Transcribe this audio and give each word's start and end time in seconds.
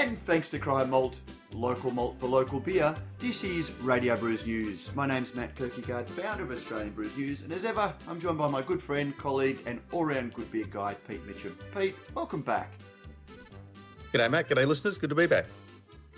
And 0.00 0.18
thanks 0.20 0.48
to 0.48 0.58
Cryer 0.58 0.86
Malt, 0.86 1.20
local 1.52 1.90
malt 1.90 2.16
for 2.18 2.26
local 2.26 2.58
beer, 2.58 2.94
this 3.18 3.44
is 3.44 3.70
Radio 3.82 4.16
Brews 4.16 4.46
News. 4.46 4.88
My 4.94 5.06
name's 5.06 5.34
Matt 5.34 5.54
Kirkegaard, 5.54 6.08
founder 6.08 6.42
of 6.42 6.50
Australian 6.50 6.92
Brews 6.92 7.14
News, 7.18 7.42
and 7.42 7.52
as 7.52 7.66
ever, 7.66 7.92
I'm 8.08 8.18
joined 8.18 8.38
by 8.38 8.48
my 8.48 8.62
good 8.62 8.82
friend, 8.82 9.14
colleague, 9.18 9.58
and 9.66 9.78
all-round 9.92 10.32
good 10.32 10.50
beer 10.50 10.64
guy, 10.70 10.94
Pete 11.06 11.22
Mitchell. 11.26 11.52
Pete, 11.76 11.94
welcome 12.14 12.40
back. 12.40 12.72
G'day, 14.14 14.30
Matt. 14.30 14.48
G'day, 14.48 14.66
listeners. 14.66 14.96
Good 14.96 15.10
to 15.10 15.14
be 15.14 15.26
back. 15.26 15.44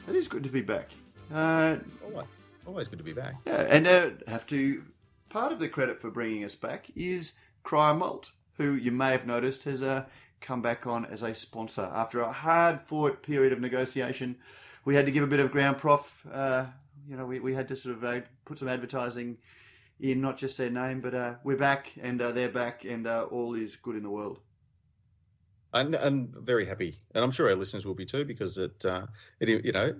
It 0.09 0.15
is 0.15 0.29
good 0.29 0.45
to 0.45 0.49
be 0.49 0.63
back. 0.63 0.91
Uh, 1.35 1.79
always, 2.05 2.27
always 2.65 2.87
good 2.87 3.01
to 3.01 3.05
be 3.05 3.13
back. 3.13 3.35
Yeah, 3.45 3.63
and 3.63 3.89
uh, 3.89 4.11
have 4.29 4.47
to. 4.47 4.85
Part 5.29 5.51
of 5.51 5.59
the 5.59 5.69
credit 5.69 6.01
for 6.01 6.09
bringing 6.09 6.45
us 6.45 6.55
back 6.55 6.87
is 6.95 7.33
Cryer 7.65 7.95
Malt, 7.95 8.31
who 8.59 8.75
you 8.75 8.93
may 8.93 9.11
have 9.11 9.27
noticed 9.27 9.65
has 9.65 9.83
uh, 9.83 10.05
come 10.43 10.61
back 10.61 10.87
on 10.87 11.07
as 11.07 11.23
a 11.23 11.35
sponsor 11.35 11.91
after 11.95 12.21
a 12.21 12.33
hard-fought 12.33 13.23
period 13.23 13.53
of 13.53 13.61
negotiation. 13.61 14.37
We 14.85 14.95
had 14.95 15.07
to 15.07 15.13
give 15.13 15.25
a 15.25 15.29
bit 15.29 15.41
of 15.41 15.51
ground 15.51 15.79
prof. 15.79 16.27
Uh, 16.31 16.67
you 17.09 17.17
know, 17.17 17.25
we, 17.25 17.41
we 17.41 17.55
had 17.55 17.69
to 17.69 17.77
sort 17.77 17.97
of 17.97 18.05
uh, 18.05 18.21
put 18.45 18.59
some 18.59 18.69
advertising 18.69 19.39
in, 20.01 20.21
not 20.21 20.37
just 20.37 20.59
their 20.59 20.71
name, 20.71 21.01
but 21.01 21.15
uh, 21.15 21.35
we're 21.45 21.57
back 21.57 21.93
and 22.01 22.21
uh, 22.21 22.33
they're 22.33 22.49
back, 22.49 22.85
and 22.85 23.07
uh, 23.07 23.27
all 23.31 23.55
is 23.55 23.77
good 23.77 23.97
in 23.97 24.03
the 24.03 24.11
world. 24.11 24.41
And, 25.75 25.95
and 25.95 26.35
very 26.37 26.67
happy, 26.67 26.97
and 27.15 27.25
I'm 27.25 27.31
sure 27.31 27.49
our 27.49 27.55
listeners 27.55 27.87
will 27.87 27.95
be 27.95 28.05
too, 28.05 28.25
because 28.25 28.59
it, 28.59 28.85
uh, 28.85 29.07
it 29.41 29.65
you 29.65 29.73
know, 29.73 29.95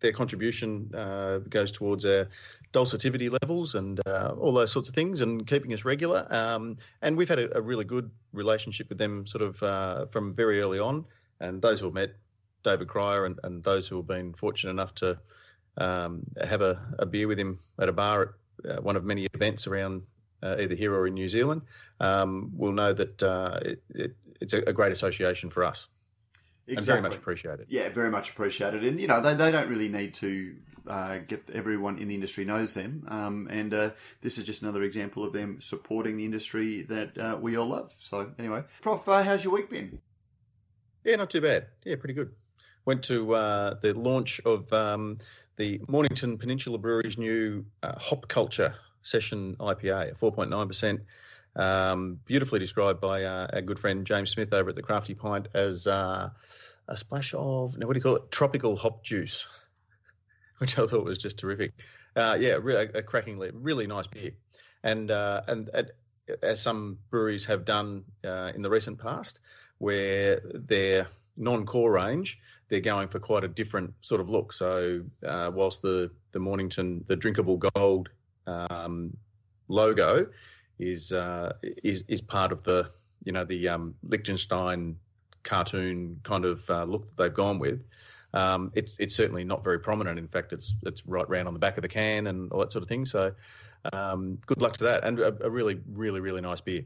their 0.00 0.12
contribution 0.12 0.90
uh, 0.94 1.38
goes 1.38 1.72
towards 1.72 2.04
our 2.04 2.28
dulcitivity 2.72 3.30
levels 3.42 3.74
and 3.74 4.00
uh, 4.06 4.34
all 4.38 4.52
those 4.52 4.72
sorts 4.72 4.88
of 4.88 4.94
things, 4.94 5.20
and 5.20 5.46
keeping 5.46 5.72
us 5.72 5.84
regular. 5.84 6.26
Um, 6.30 6.76
and 7.02 7.16
we've 7.16 7.28
had 7.28 7.38
a, 7.38 7.56
a, 7.56 7.60
really 7.60 7.84
good 7.84 8.10
relationship 8.32 8.88
with 8.88 8.98
them, 8.98 9.26
sort 9.26 9.42
of 9.42 9.62
uh, 9.62 10.06
from 10.06 10.34
very 10.34 10.60
early 10.60 10.78
on. 10.78 11.04
And 11.40 11.62
those 11.62 11.80
who 11.80 11.86
have 11.86 11.94
met 11.94 12.14
David 12.62 12.88
Cryer 12.88 13.24
and, 13.24 13.38
and 13.44 13.62
those 13.62 13.88
who 13.88 13.96
have 13.96 14.06
been 14.06 14.34
fortunate 14.34 14.70
enough 14.70 14.94
to 14.96 15.18
um, 15.76 16.22
have 16.42 16.60
a, 16.60 16.80
a, 16.98 17.06
beer 17.06 17.28
with 17.28 17.38
him 17.38 17.58
at 17.78 17.88
a 17.88 17.92
bar 17.92 18.34
at 18.64 18.78
uh, 18.78 18.80
one 18.82 18.96
of 18.96 19.04
many 19.04 19.28
events 19.34 19.66
around 19.66 20.02
uh, 20.42 20.56
either 20.60 20.74
here 20.74 20.92
or 20.92 21.06
in 21.06 21.14
New 21.14 21.28
Zealand 21.28 21.62
um, 22.00 22.50
will 22.56 22.72
know 22.72 22.92
that 22.92 23.22
it, 23.64 23.82
it, 23.90 24.16
it's 24.40 24.52
a, 24.52 24.58
a 24.62 24.72
great 24.72 24.92
association 24.92 25.50
for 25.50 25.64
us. 25.64 25.88
Exactly. 26.68 26.76
And 26.76 26.86
very 26.86 27.02
much 27.02 27.16
appreciated. 27.16 27.66
Yeah, 27.68 27.88
very 27.88 28.10
much 28.10 28.30
appreciated. 28.30 28.84
And, 28.84 29.00
you 29.00 29.06
know, 29.06 29.22
they, 29.22 29.34
they 29.34 29.50
don't 29.50 29.68
really 29.68 29.88
need 29.88 30.14
to 30.14 30.54
uh, 30.86 31.18
get 31.26 31.48
everyone 31.52 31.98
in 31.98 32.08
the 32.08 32.14
industry 32.14 32.44
knows 32.44 32.74
them. 32.74 33.06
Um, 33.08 33.48
and 33.50 33.72
uh, 33.72 33.90
this 34.20 34.36
is 34.36 34.44
just 34.44 34.62
another 34.62 34.82
example 34.82 35.24
of 35.24 35.32
them 35.32 35.60
supporting 35.60 36.16
the 36.18 36.24
industry 36.24 36.82
that 36.82 37.16
uh, 37.16 37.38
we 37.40 37.56
all 37.56 37.68
love. 37.68 37.94
So, 38.00 38.32
anyway, 38.38 38.64
Prof, 38.82 39.08
uh, 39.08 39.22
how's 39.22 39.44
your 39.44 39.54
week 39.54 39.70
been? 39.70 40.00
Yeah, 41.04 41.16
not 41.16 41.30
too 41.30 41.40
bad. 41.40 41.68
Yeah, 41.84 41.96
pretty 41.96 42.14
good. 42.14 42.32
Went 42.84 43.04
to 43.04 43.34
uh, 43.34 43.74
the 43.80 43.94
launch 43.94 44.40
of 44.44 44.70
um, 44.72 45.18
the 45.56 45.80
Mornington 45.88 46.38
Peninsula 46.38 46.78
Brewery's 46.78 47.16
new 47.16 47.64
uh, 47.82 47.98
Hop 47.98 48.28
Culture 48.28 48.74
Session 49.02 49.56
IPA, 49.56 50.18
4.9%. 50.18 51.00
Um, 51.56 52.20
beautifully 52.24 52.60
described 52.60 53.00
by 53.00 53.24
uh, 53.24 53.48
our 53.52 53.62
good 53.62 53.78
friend 53.78 54.06
James 54.06 54.30
Smith 54.30 54.52
over 54.52 54.70
at 54.70 54.76
the 54.76 54.82
Crafty 54.82 55.14
Pint 55.14 55.48
as 55.54 55.86
uh, 55.86 56.30
a 56.86 56.96
splash 56.96 57.34
of 57.34 57.76
now 57.76 57.86
what 57.86 57.94
do 57.94 57.98
you 57.98 58.02
call 58.02 58.16
it? 58.16 58.30
Tropical 58.30 58.76
hop 58.76 59.02
juice, 59.02 59.46
which 60.58 60.78
I 60.78 60.86
thought 60.86 61.04
was 61.04 61.18
just 61.18 61.38
terrific. 61.38 61.72
Uh, 62.14 62.36
yeah, 62.38 62.58
really 62.60 62.88
a 62.94 63.02
cracking, 63.02 63.38
really 63.38 63.86
nice 63.86 64.06
beer, 64.06 64.32
and 64.82 65.10
uh, 65.10 65.42
and 65.48 65.70
as 66.42 66.60
some 66.60 66.98
breweries 67.10 67.44
have 67.46 67.64
done 67.64 68.04
uh, 68.24 68.52
in 68.54 68.62
the 68.62 68.70
recent 68.70 68.98
past, 68.98 69.40
where 69.78 70.40
their 70.54 71.08
non-core 71.36 71.92
range 71.92 72.38
they're 72.68 72.80
going 72.80 73.08
for 73.08 73.18
quite 73.18 73.44
a 73.44 73.48
different 73.48 73.94
sort 74.00 74.20
of 74.20 74.28
look. 74.28 74.52
So 74.52 75.02
uh, 75.26 75.50
whilst 75.52 75.82
the 75.82 76.10
the 76.32 76.38
Mornington 76.38 77.04
the 77.06 77.16
drinkable 77.16 77.56
gold 77.56 78.10
um, 78.46 79.16
logo 79.68 80.26
is 80.78 81.12
uh, 81.12 81.52
is 81.62 82.04
is 82.08 82.20
part 82.20 82.52
of 82.52 82.64
the 82.64 82.90
you 83.24 83.32
know 83.32 83.44
the 83.44 83.68
um, 83.68 83.94
Lichtenstein 84.02 84.96
cartoon 85.42 86.20
kind 86.22 86.44
of 86.44 86.68
uh, 86.70 86.84
look 86.84 87.06
that 87.06 87.16
they've 87.16 87.34
gone 87.34 87.58
with. 87.58 87.84
Um, 88.34 88.70
it's 88.74 88.98
it's 88.98 89.14
certainly 89.14 89.44
not 89.44 89.64
very 89.64 89.80
prominent. 89.80 90.18
In 90.18 90.28
fact, 90.28 90.52
it's 90.52 90.76
it's 90.84 91.06
right 91.06 91.28
round 91.28 91.48
on 91.48 91.54
the 91.54 91.60
back 91.60 91.78
of 91.78 91.82
the 91.82 91.88
can 91.88 92.26
and 92.26 92.52
all 92.52 92.60
that 92.60 92.72
sort 92.72 92.82
of 92.82 92.88
thing. 92.88 93.06
So, 93.06 93.32
um, 93.92 94.38
good 94.46 94.60
luck 94.60 94.76
to 94.78 94.84
that, 94.84 95.04
and 95.04 95.18
a, 95.18 95.34
a, 95.44 95.50
really 95.50 95.80
really 95.94 96.20
really 96.20 96.40
nice 96.40 96.60
beer. 96.60 96.84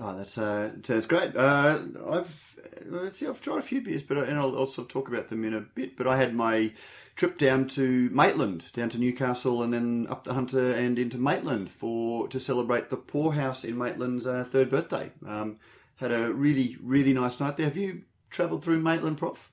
Oh, 0.00 0.16
that's 0.16 0.38
uh, 0.38 0.70
sounds 0.82 1.06
great. 1.06 1.36
Uh, 1.36 1.78
I've 2.08 2.56
let's 2.86 3.18
see, 3.18 3.26
I've 3.26 3.40
tried 3.40 3.58
a 3.58 3.62
few 3.62 3.80
beers, 3.80 4.02
but 4.02 4.18
and 4.18 4.38
I'll 4.38 4.56
also 4.56 4.84
talk 4.84 5.08
about 5.08 5.28
them 5.28 5.44
in 5.44 5.54
a 5.54 5.60
bit. 5.60 5.96
But 5.96 6.06
I 6.06 6.16
had 6.16 6.34
my 6.34 6.72
trip 7.16 7.38
down 7.38 7.68
to 7.68 8.10
Maitland, 8.10 8.72
down 8.72 8.88
to 8.90 8.98
Newcastle, 8.98 9.62
and 9.62 9.72
then 9.72 10.06
up 10.08 10.24
the 10.24 10.34
Hunter 10.34 10.72
and 10.72 10.98
into 10.98 11.18
Maitland 11.18 11.70
for 11.70 12.28
to 12.28 12.40
celebrate 12.40 12.90
the 12.90 12.96
poorhouse 12.96 13.64
in 13.64 13.76
Maitland's 13.76 14.26
uh, 14.26 14.44
third 14.44 14.70
birthday. 14.70 15.12
Um, 15.26 15.58
had 15.96 16.12
a 16.12 16.32
really 16.32 16.76
really 16.82 17.12
nice 17.12 17.40
night 17.40 17.56
there. 17.56 17.66
Have 17.66 17.76
you 17.76 18.02
travelled 18.30 18.64
through 18.64 18.80
Maitland, 18.80 19.18
Prof? 19.18 19.52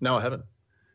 No, 0.00 0.16
I 0.16 0.22
haven't. 0.22 0.44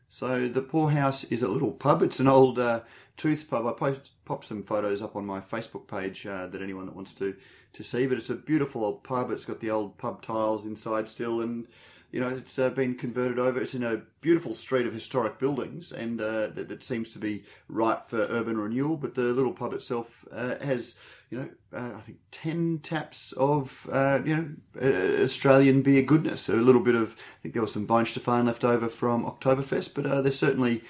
So 0.08 0.48
the 0.48 0.62
poorhouse 0.62 1.24
is 1.24 1.42
a 1.42 1.48
little 1.48 1.72
pub. 1.72 2.02
It's 2.02 2.18
an 2.18 2.26
old 2.26 2.58
uh, 2.58 2.80
Tooths 3.20 3.44
pub. 3.44 3.66
I 3.66 3.72
post, 3.72 4.12
pop 4.24 4.44
some 4.44 4.62
photos 4.62 5.02
up 5.02 5.14
on 5.14 5.26
my 5.26 5.40
Facebook 5.40 5.86
page 5.86 6.26
uh, 6.26 6.46
that 6.46 6.62
anyone 6.62 6.86
that 6.86 6.96
wants 6.96 7.12
to 7.14 7.36
to 7.74 7.82
see. 7.82 8.06
But 8.06 8.16
it's 8.16 8.30
a 8.30 8.34
beautiful 8.34 8.82
old 8.82 9.04
pub. 9.04 9.30
It's 9.30 9.44
got 9.44 9.60
the 9.60 9.68
old 9.68 9.98
pub 9.98 10.22
tiles 10.22 10.64
inside 10.64 11.06
still, 11.06 11.42
and 11.42 11.66
you 12.12 12.20
know, 12.20 12.28
it's 12.28 12.58
uh, 12.58 12.70
been 12.70 12.94
converted 12.94 13.38
over. 13.38 13.60
It's 13.60 13.74
in 13.74 13.84
a 13.84 14.00
beautiful 14.22 14.54
street 14.54 14.86
of 14.86 14.94
historic 14.94 15.38
buildings, 15.38 15.92
and 15.92 16.18
uh, 16.18 16.46
that, 16.46 16.70
that, 16.70 16.82
seems 16.82 17.12
to 17.12 17.18
be 17.18 17.44
ripe 17.68 18.08
for 18.08 18.22
urban 18.22 18.56
renewal. 18.56 18.96
But 18.96 19.14
the 19.16 19.24
little 19.24 19.52
pub 19.52 19.74
itself 19.74 20.24
uh, 20.32 20.56
has, 20.64 20.96
you 21.28 21.40
know, 21.40 21.48
uh, 21.76 21.98
I 21.98 22.00
think 22.00 22.20
ten 22.30 22.80
taps 22.82 23.32
of, 23.32 23.86
uh, 23.92 24.20
you 24.24 24.34
know, 24.34 24.48
uh, 24.82 25.22
Australian 25.24 25.82
beer 25.82 26.02
goodness. 26.02 26.40
So 26.40 26.54
a 26.54 26.56
little 26.56 26.80
bit 26.80 26.94
of, 26.94 27.12
I 27.12 27.42
think 27.42 27.52
there 27.52 27.62
was 27.62 27.74
some 27.74 27.86
Weihenstephan 27.86 28.46
left 28.46 28.64
over 28.64 28.88
from 28.88 29.26
Oktoberfest, 29.26 29.94
but 29.94 30.22
they're 30.22 30.32
certainly 30.32 30.82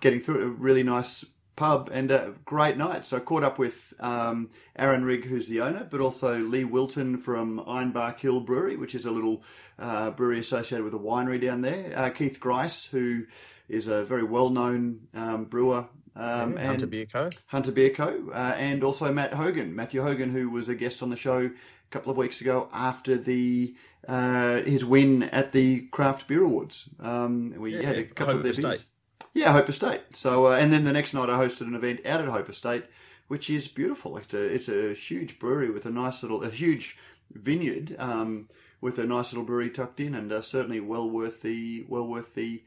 getting 0.00 0.20
through 0.20 0.40
it. 0.40 0.44
A 0.44 0.48
really 0.48 0.84
nice 0.84 1.24
pub 1.56 1.90
and 1.92 2.10
a 2.10 2.34
great 2.44 2.76
night. 2.76 3.04
So 3.06 3.18
I 3.18 3.20
caught 3.20 3.42
up 3.42 3.58
with 3.58 3.94
um, 4.00 4.50
Aaron 4.76 5.04
Rigg, 5.04 5.26
who's 5.26 5.48
the 5.48 5.60
owner, 5.60 5.86
but 5.90 6.00
also 6.00 6.38
Lee 6.38 6.64
Wilton 6.64 7.18
from 7.18 7.60
Ironbark 7.60 8.18
Hill 8.18 8.40
Brewery, 8.40 8.76
which 8.76 8.94
is 8.94 9.04
a 9.04 9.10
little 9.10 9.42
uh, 9.78 10.10
brewery 10.10 10.38
associated 10.38 10.84
with 10.84 10.94
a 10.94 10.98
winery 10.98 11.40
down 11.40 11.60
there. 11.60 11.92
Uh, 11.96 12.10
Keith 12.10 12.40
Grice, 12.40 12.86
who 12.86 13.24
is 13.68 13.86
a 13.86 14.04
very 14.04 14.24
well-known 14.24 15.00
um, 15.14 15.44
brewer. 15.44 15.86
Um, 16.14 16.56
yeah, 16.56 16.66
Hunter 16.66 16.86
Beer 16.86 17.06
Co. 17.06 17.30
Hunter 17.46 17.72
Beer 17.72 17.90
Co. 17.90 18.30
Uh, 18.32 18.54
and 18.56 18.84
also 18.84 19.12
Matt 19.12 19.34
Hogan, 19.34 19.74
Matthew 19.74 20.02
Hogan, 20.02 20.30
who 20.30 20.50
was 20.50 20.68
a 20.68 20.74
guest 20.74 21.02
on 21.02 21.10
the 21.10 21.16
show 21.16 21.46
a 21.46 21.90
couple 21.90 22.10
of 22.10 22.18
weeks 22.18 22.40
ago 22.40 22.68
after 22.72 23.16
the 23.16 23.74
uh, 24.06 24.62
his 24.62 24.84
win 24.84 25.22
at 25.24 25.52
the 25.52 25.82
Craft 25.86 26.28
Beer 26.28 26.42
Awards. 26.42 26.88
Um, 27.00 27.54
we 27.56 27.76
yeah, 27.76 27.86
had 27.86 27.98
a 27.98 28.04
couple 28.04 28.36
of 28.36 28.42
their 28.42 28.52
beers. 28.52 28.86
Yeah, 29.34 29.52
Hope 29.52 29.68
Estate. 29.68 30.02
So, 30.14 30.48
uh, 30.48 30.56
and 30.56 30.72
then 30.72 30.84
the 30.84 30.92
next 30.92 31.14
night 31.14 31.30
I 31.30 31.38
hosted 31.38 31.62
an 31.66 31.74
event 31.74 32.04
out 32.04 32.20
at 32.20 32.28
Hope 32.28 32.50
Estate, 32.50 32.84
which 33.28 33.48
is 33.48 33.66
beautiful. 33.68 34.16
It's 34.18 34.34
a 34.34 34.44
it's 34.44 34.68
a 34.68 34.92
huge 34.92 35.38
brewery 35.38 35.70
with 35.70 35.86
a 35.86 35.90
nice 35.90 36.22
little 36.22 36.42
a 36.42 36.50
huge 36.50 36.98
vineyard 37.30 37.96
um, 37.98 38.48
with 38.80 38.98
a 38.98 39.06
nice 39.06 39.32
little 39.32 39.44
brewery 39.44 39.70
tucked 39.70 40.00
in, 40.00 40.14
and 40.14 40.30
uh, 40.30 40.42
certainly 40.42 40.80
well 40.80 41.08
worth 41.08 41.42
the 41.42 41.84
well 41.88 42.06
worth 42.06 42.34
the 42.34 42.62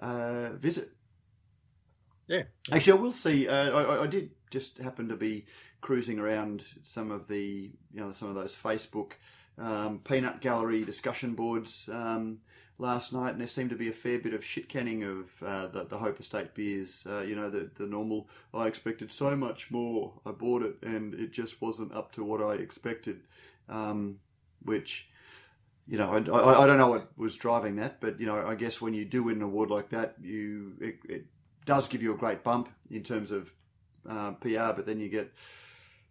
uh, 0.00 0.50
visit. 0.50 0.90
Yeah. 2.28 2.44
Actually, 2.70 2.98
I 2.98 3.02
will 3.02 3.12
see. 3.12 3.48
Uh, 3.48 3.70
I, 3.70 4.02
I 4.02 4.06
did 4.06 4.30
just 4.50 4.78
happen 4.78 5.08
to 5.08 5.16
be 5.16 5.46
cruising 5.80 6.18
around 6.18 6.64
some 6.84 7.10
of 7.10 7.28
the 7.28 7.70
you 7.92 8.00
know 8.00 8.12
some 8.12 8.28
of 8.28 8.34
those 8.34 8.54
Facebook 8.54 9.12
um, 9.58 10.00
peanut 10.04 10.40
gallery 10.40 10.84
discussion 10.84 11.34
boards. 11.34 11.88
Um, 11.90 12.40
last 12.80 13.12
night, 13.12 13.30
and 13.30 13.40
there 13.40 13.46
seemed 13.46 13.70
to 13.70 13.76
be 13.76 13.88
a 13.88 13.92
fair 13.92 14.18
bit 14.18 14.34
of 14.34 14.44
shit 14.44 14.68
canning 14.68 15.04
of 15.04 15.42
uh, 15.42 15.66
the, 15.68 15.84
the 15.84 15.98
Hope 15.98 16.18
Estate 16.18 16.54
beers. 16.54 17.04
Uh, 17.08 17.20
you 17.20 17.36
know, 17.36 17.50
the, 17.50 17.70
the 17.76 17.86
normal, 17.86 18.28
I 18.54 18.66
expected 18.66 19.12
so 19.12 19.36
much 19.36 19.70
more. 19.70 20.14
I 20.26 20.32
bought 20.32 20.62
it, 20.62 20.76
and 20.82 21.14
it 21.14 21.30
just 21.30 21.60
wasn't 21.60 21.94
up 21.94 22.12
to 22.12 22.24
what 22.24 22.42
I 22.42 22.54
expected, 22.54 23.20
um, 23.68 24.18
which. 24.64 25.06
You 25.88 25.98
know, 25.98 26.12
I, 26.12 26.18
I, 26.18 26.62
I, 26.62 26.66
don't 26.68 26.78
know 26.78 26.86
what 26.86 27.10
was 27.18 27.34
driving 27.34 27.76
that, 27.76 28.00
but 28.00 28.20
you 28.20 28.26
know, 28.26 28.46
I 28.46 28.54
guess 28.54 28.80
when 28.80 28.94
you 28.94 29.04
do 29.04 29.24
win 29.24 29.38
an 29.38 29.42
award 29.42 29.70
like 29.70 29.88
that, 29.88 30.14
you 30.22 30.74
it, 30.80 30.98
it 31.08 31.24
does 31.64 31.88
give 31.88 32.00
you 32.00 32.14
a 32.14 32.16
great 32.16 32.44
bump 32.44 32.68
in 32.92 33.02
terms 33.02 33.32
of 33.32 33.52
uh, 34.08 34.32
PR. 34.32 34.72
But 34.76 34.86
then 34.86 35.00
you 35.00 35.08
get, 35.08 35.32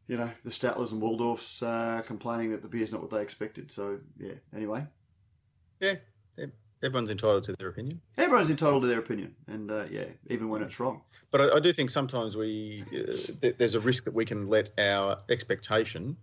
you 0.06 0.18
know, 0.18 0.30
the 0.44 0.50
Statlers 0.50 0.92
and 0.92 1.02
Waldorfs 1.02 1.64
uh, 1.64 2.02
complaining 2.02 2.52
that 2.52 2.62
the 2.62 2.68
beer's 2.68 2.92
not 2.92 3.00
what 3.00 3.12
they 3.12 3.22
expected. 3.22 3.72
So 3.72 4.00
yeah. 4.20 4.34
Anyway. 4.54 4.86
Yeah, 5.80 5.96
everyone's 6.84 7.10
entitled 7.10 7.44
to 7.46 7.54
their 7.60 7.70
opinion. 7.70 8.02
Everyone's 8.18 8.50
entitled 8.50 8.84
to 8.84 8.88
their 8.88 9.00
opinion, 9.00 9.36
and 9.48 9.72
uh, 9.72 9.86
yeah, 9.90 10.06
even 10.28 10.50
when 10.50 10.64
it's 10.64 10.80
wrong. 10.80 11.02
But 11.32 11.42
I, 11.42 11.58
I 11.58 11.60
do 11.60 11.74
think 11.74 11.90
sometimes 11.90 12.36
we 12.36 12.84
uh, 12.94 13.14
th- 13.42 13.58
there's 13.58 13.76
a 13.76 13.80
risk 13.80 14.04
that 14.06 14.14
we 14.14 14.26
can 14.26 14.48
let 14.48 14.70
our 14.78 15.18
expectation 15.30 16.18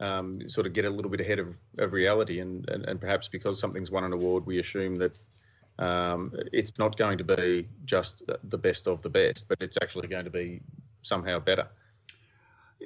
um, 0.00 0.48
sort 0.48 0.66
of 0.66 0.72
get 0.72 0.84
a 0.84 0.90
little 0.90 1.10
bit 1.10 1.20
ahead 1.20 1.38
of, 1.38 1.58
of 1.78 1.92
reality, 1.92 2.40
and, 2.40 2.68
and, 2.70 2.84
and 2.84 3.00
perhaps 3.00 3.28
because 3.28 3.58
something's 3.58 3.90
won 3.90 4.04
an 4.04 4.12
award, 4.12 4.46
we 4.46 4.58
assume 4.58 4.96
that 4.98 5.18
Um, 5.78 6.32
it's 6.52 6.78
not 6.78 6.96
going 6.96 7.18
to 7.18 7.24
be 7.24 7.68
just 7.84 8.22
the 8.50 8.58
best 8.58 8.86
of 8.88 9.02
the 9.02 9.10
best, 9.10 9.46
but 9.46 9.58
it's 9.60 9.76
actually 9.82 10.08
going 10.08 10.24
to 10.24 10.30
be 10.30 10.62
somehow 11.02 11.38
better. 11.38 11.68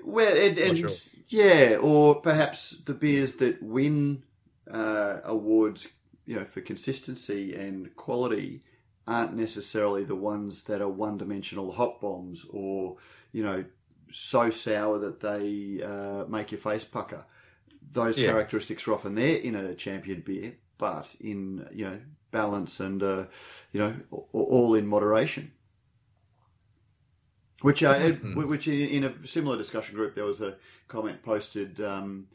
Well, 0.04 0.36
and, 0.36 0.58
and 0.58 0.76
sure. 0.76 0.90
yeah, 1.28 1.78
or 1.80 2.20
perhaps 2.20 2.82
the 2.84 2.94
beers 2.94 3.34
that 3.34 3.62
win 3.62 4.24
uh, 4.68 5.20
awards, 5.22 5.86
you 6.30 6.36
know, 6.36 6.44
for 6.44 6.60
consistency 6.60 7.56
and 7.56 7.96
quality 7.96 8.62
aren't 9.08 9.34
necessarily 9.34 10.04
the 10.04 10.14
ones 10.14 10.62
that 10.64 10.80
are 10.80 10.88
one-dimensional 10.88 11.72
hop 11.72 12.00
bombs 12.00 12.46
or 12.50 12.98
you 13.32 13.42
know 13.42 13.64
so 14.12 14.48
sour 14.48 15.00
that 15.00 15.18
they 15.18 15.82
uh, 15.82 16.24
make 16.28 16.52
your 16.52 16.60
face 16.60 16.84
pucker. 16.84 17.24
Those 17.90 18.16
yeah. 18.16 18.28
characteristics 18.28 18.86
are 18.86 18.94
often 18.94 19.16
there 19.16 19.38
in 19.38 19.56
a 19.56 19.74
champion 19.74 20.20
beer, 20.20 20.54
but 20.78 21.16
in 21.20 21.66
you 21.72 21.84
know 21.86 21.98
balance 22.30 22.78
and 22.78 23.02
uh, 23.02 23.24
you 23.72 23.80
know 23.80 23.94
all 24.32 24.76
in 24.76 24.86
moderation. 24.86 25.50
Which, 27.62 27.82
uh, 27.82 27.94
mm-hmm. 27.94 28.48
which 28.48 28.68
in 28.68 29.02
a 29.02 29.26
similar 29.26 29.58
discussion 29.58 29.96
group, 29.96 30.14
there 30.14 30.24
was 30.24 30.40
a 30.40 30.56
comment 30.86 31.24
posted. 31.24 31.80
Um, 31.80 32.28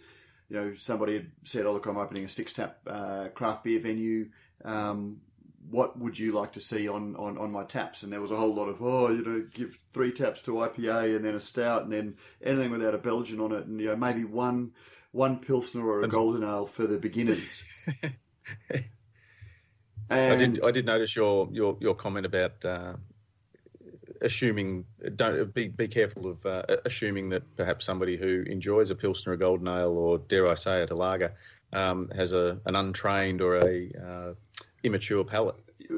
you 0.49 0.55
know, 0.57 0.73
somebody 0.75 1.13
had 1.13 1.31
said, 1.43 1.65
"Oh, 1.65 1.73
look, 1.73 1.85
I'm 1.85 1.97
opening 1.97 2.25
a 2.25 2.29
six 2.29 2.53
tap 2.53 2.79
uh, 2.87 3.29
craft 3.29 3.63
beer 3.63 3.79
venue. 3.79 4.29
Um, 4.63 5.21
what 5.69 5.97
would 5.97 6.17
you 6.17 6.31
like 6.31 6.53
to 6.53 6.59
see 6.59 6.87
on, 6.87 7.15
on, 7.15 7.37
on 7.37 7.51
my 7.51 7.63
taps? 7.63 8.03
And 8.03 8.11
there 8.11 8.21
was 8.21 8.31
a 8.31 8.35
whole 8.35 8.53
lot 8.53 8.69
of, 8.69 8.81
oh, 8.81 9.09
you 9.09 9.23
know, 9.23 9.47
give 9.53 9.79
three 9.93 10.11
taps 10.11 10.41
to 10.43 10.51
IPA 10.51 11.15
and 11.15 11.25
then 11.25 11.35
a 11.35 11.39
stout 11.39 11.83
and 11.83 11.91
then 11.91 12.15
anything 12.43 12.71
without 12.71 12.93
a 12.93 12.99
Belgian 12.99 13.39
on 13.39 13.51
it. 13.51 13.65
And, 13.65 13.79
you 13.79 13.87
know, 13.87 13.95
maybe 13.95 14.23
one, 14.23 14.73
one 15.11 15.39
Pilsner 15.39 15.85
or 15.85 16.01
a 16.01 16.07
Golden 16.07 16.43
Ale 16.43 16.65
for 16.65 16.85
the 16.85 16.97
beginners. 16.97 17.63
I 20.09 20.35
did, 20.35 20.63
I 20.63 20.71
did 20.71 20.85
notice 20.85 21.15
your, 21.15 21.49
your, 21.51 21.77
your 21.79 21.95
comment 21.95 22.27
about, 22.27 22.63
uh, 22.63 22.93
assuming 24.21 24.85
don't 25.15 25.53
be 25.53 25.67
be 25.67 25.87
careful 25.87 26.27
of 26.27 26.45
uh, 26.45 26.63
assuming 26.85 27.29
that 27.29 27.55
perhaps 27.55 27.85
somebody 27.85 28.17
who 28.17 28.43
enjoys 28.47 28.91
a 28.91 28.95
pilsner, 28.95 29.33
a 29.33 29.37
golden 29.37 29.67
ale, 29.67 29.97
or 29.97 30.17
dare 30.17 30.47
I 30.47 30.55
say 30.55 30.81
it, 30.81 30.91
a 30.91 30.95
lager, 30.95 31.33
um, 31.73 32.09
has 32.15 32.33
a 32.33 32.59
an 32.65 32.75
untrained 32.75 33.41
or 33.41 33.57
a 33.57 33.91
uh, 34.03 34.33
immature 34.83 35.23
palate. 35.23 35.55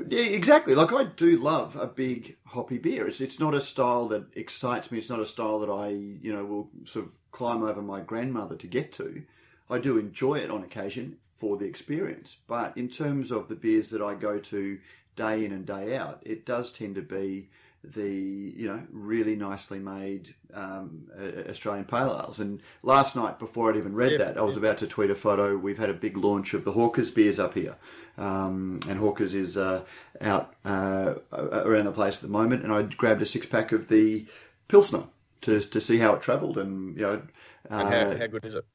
Yeah, 0.10 0.22
exactly. 0.22 0.75
Like 0.75 0.92
I 0.92 1.06
do 1.06 1.38
love 1.38 1.75
a 1.75 1.88
big 1.88 2.38
hoppy 2.48 2.78
beer. 2.78 3.08
It's 3.08 3.22
it's 3.22 3.40
not 3.40 3.54
a 3.54 3.62
style 3.62 4.08
that 4.10 4.25
excites 4.36 4.92
me. 4.92 4.98
It's 4.98 5.10
not 5.10 5.20
a 5.20 5.25
style 5.25 5.60
that 5.60 5.72
I 5.72 5.90
you 5.90 6.34
know 6.34 6.46
will 6.46 6.70
sort 6.86 7.06
of 7.06 7.12
climb 7.31 7.63
over 7.63 7.81
my 7.81 8.02
grandmother 8.02 8.56
to 8.56 8.68
get 8.68 8.92
to. 8.94 9.24
I 9.70 9.80
do 9.80 9.98
enjoy 9.98 10.36
it 10.36 10.50
on 10.50 10.63
occasion 10.63 11.18
for 11.36 11.58
the 11.58 11.66
experience, 11.66 12.38
but 12.48 12.75
in 12.78 12.90
terms 12.90 13.31
of 13.31 13.48
the 13.48 13.56
beers 13.56 13.90
that 13.92 14.02
I 14.02 14.16
go 14.16 14.40
to 14.40 14.80
day 15.16 15.46
in 15.46 15.52
and 15.52 15.66
day 15.66 15.96
out, 15.96 16.22
it 16.25 16.46
does 16.46 16.72
tend 16.72 16.96
to 16.96 17.02
be 17.02 17.50
the 17.83 18.53
you 18.56 18.68
know 18.68 18.81
really 18.91 19.35
nicely 19.35 19.79
made 19.79 20.33
um, 20.53 21.07
Australian 21.50 21.85
pale 21.85 22.19
ales. 22.21 22.39
And 22.39 22.62
last 22.83 23.15
night, 23.15 23.39
before 23.39 23.69
I'd 23.69 23.77
even 23.77 23.95
read 23.95 24.13
yeah, 24.13 24.18
that, 24.18 24.38
I 24.38 24.41
was 24.41 24.56
yeah. 24.56 24.62
about 24.62 24.77
to 24.79 24.88
tweet 24.88 25.09
a 25.09 25.15
photo. 25.15 25.57
We've 25.57 25.77
had 25.77 25.89
a 25.89 25.94
big 25.94 26.18
launch 26.18 26.53
of 26.53 26.65
the 26.65 26.74
Hawkers 26.74 27.12
beers 27.12 27.39
up 27.39 27.53
here, 27.53 27.75
um, 28.18 28.79
and 28.88 29.00
Hawkers 29.00 29.33
is 29.33 29.57
uh, 29.57 29.83
out 30.21 30.53
uh, 30.65 31.15
around 31.31 31.85
the 31.85 31.91
place 31.91 32.18
at 32.18 32.21
the 32.21 32.27
moment. 32.27 32.63
And 32.63 32.74
I 32.74 32.83
grabbed 32.83 33.21
a 33.21 33.25
six 33.25 33.45
pack 33.45 33.71
of 33.71 33.88
the 33.88 34.25
Pilsner 34.68 35.03
to 35.41 35.59
to 35.62 35.79
see 35.79 36.00
how 36.00 36.13
it 36.13 36.21
travelled, 36.21 36.57
and 36.57 36.95
you 36.97 37.03
know, 37.03 37.21
uh, 37.69 37.74
and 37.74 37.89
how, 37.89 38.18
how 38.18 38.27
good 38.27 38.45
is 38.45 38.56
it? 38.56 38.65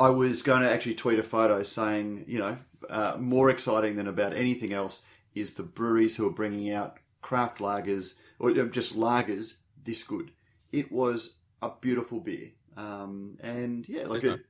I 0.00 0.08
was 0.08 0.42
going 0.42 0.62
to 0.62 0.70
actually 0.70 0.94
tweet 0.94 1.20
a 1.20 1.22
photo 1.22 1.62
saying, 1.62 2.24
you 2.26 2.38
know, 2.38 2.58
uh, 2.90 3.16
more 3.18 3.50
exciting 3.50 3.94
than 3.94 4.08
about 4.08 4.32
anything 4.32 4.72
else 4.72 5.02
is 5.34 5.54
the 5.54 5.62
breweries 5.62 6.16
who 6.16 6.26
are 6.26 6.32
bringing 6.32 6.72
out 6.72 6.98
craft 7.22 7.58
lagers 7.58 8.14
or 8.38 8.52
just 8.52 8.98
lagers 8.98 9.54
this 9.82 10.02
good. 10.02 10.32
It 10.70 10.92
was 10.92 11.36
a 11.62 11.70
beautiful 11.80 12.20
beer, 12.20 12.50
um, 12.76 13.38
and 13.40 13.88
yeah, 13.88 14.04
like 14.04 14.24
it, 14.24 14.40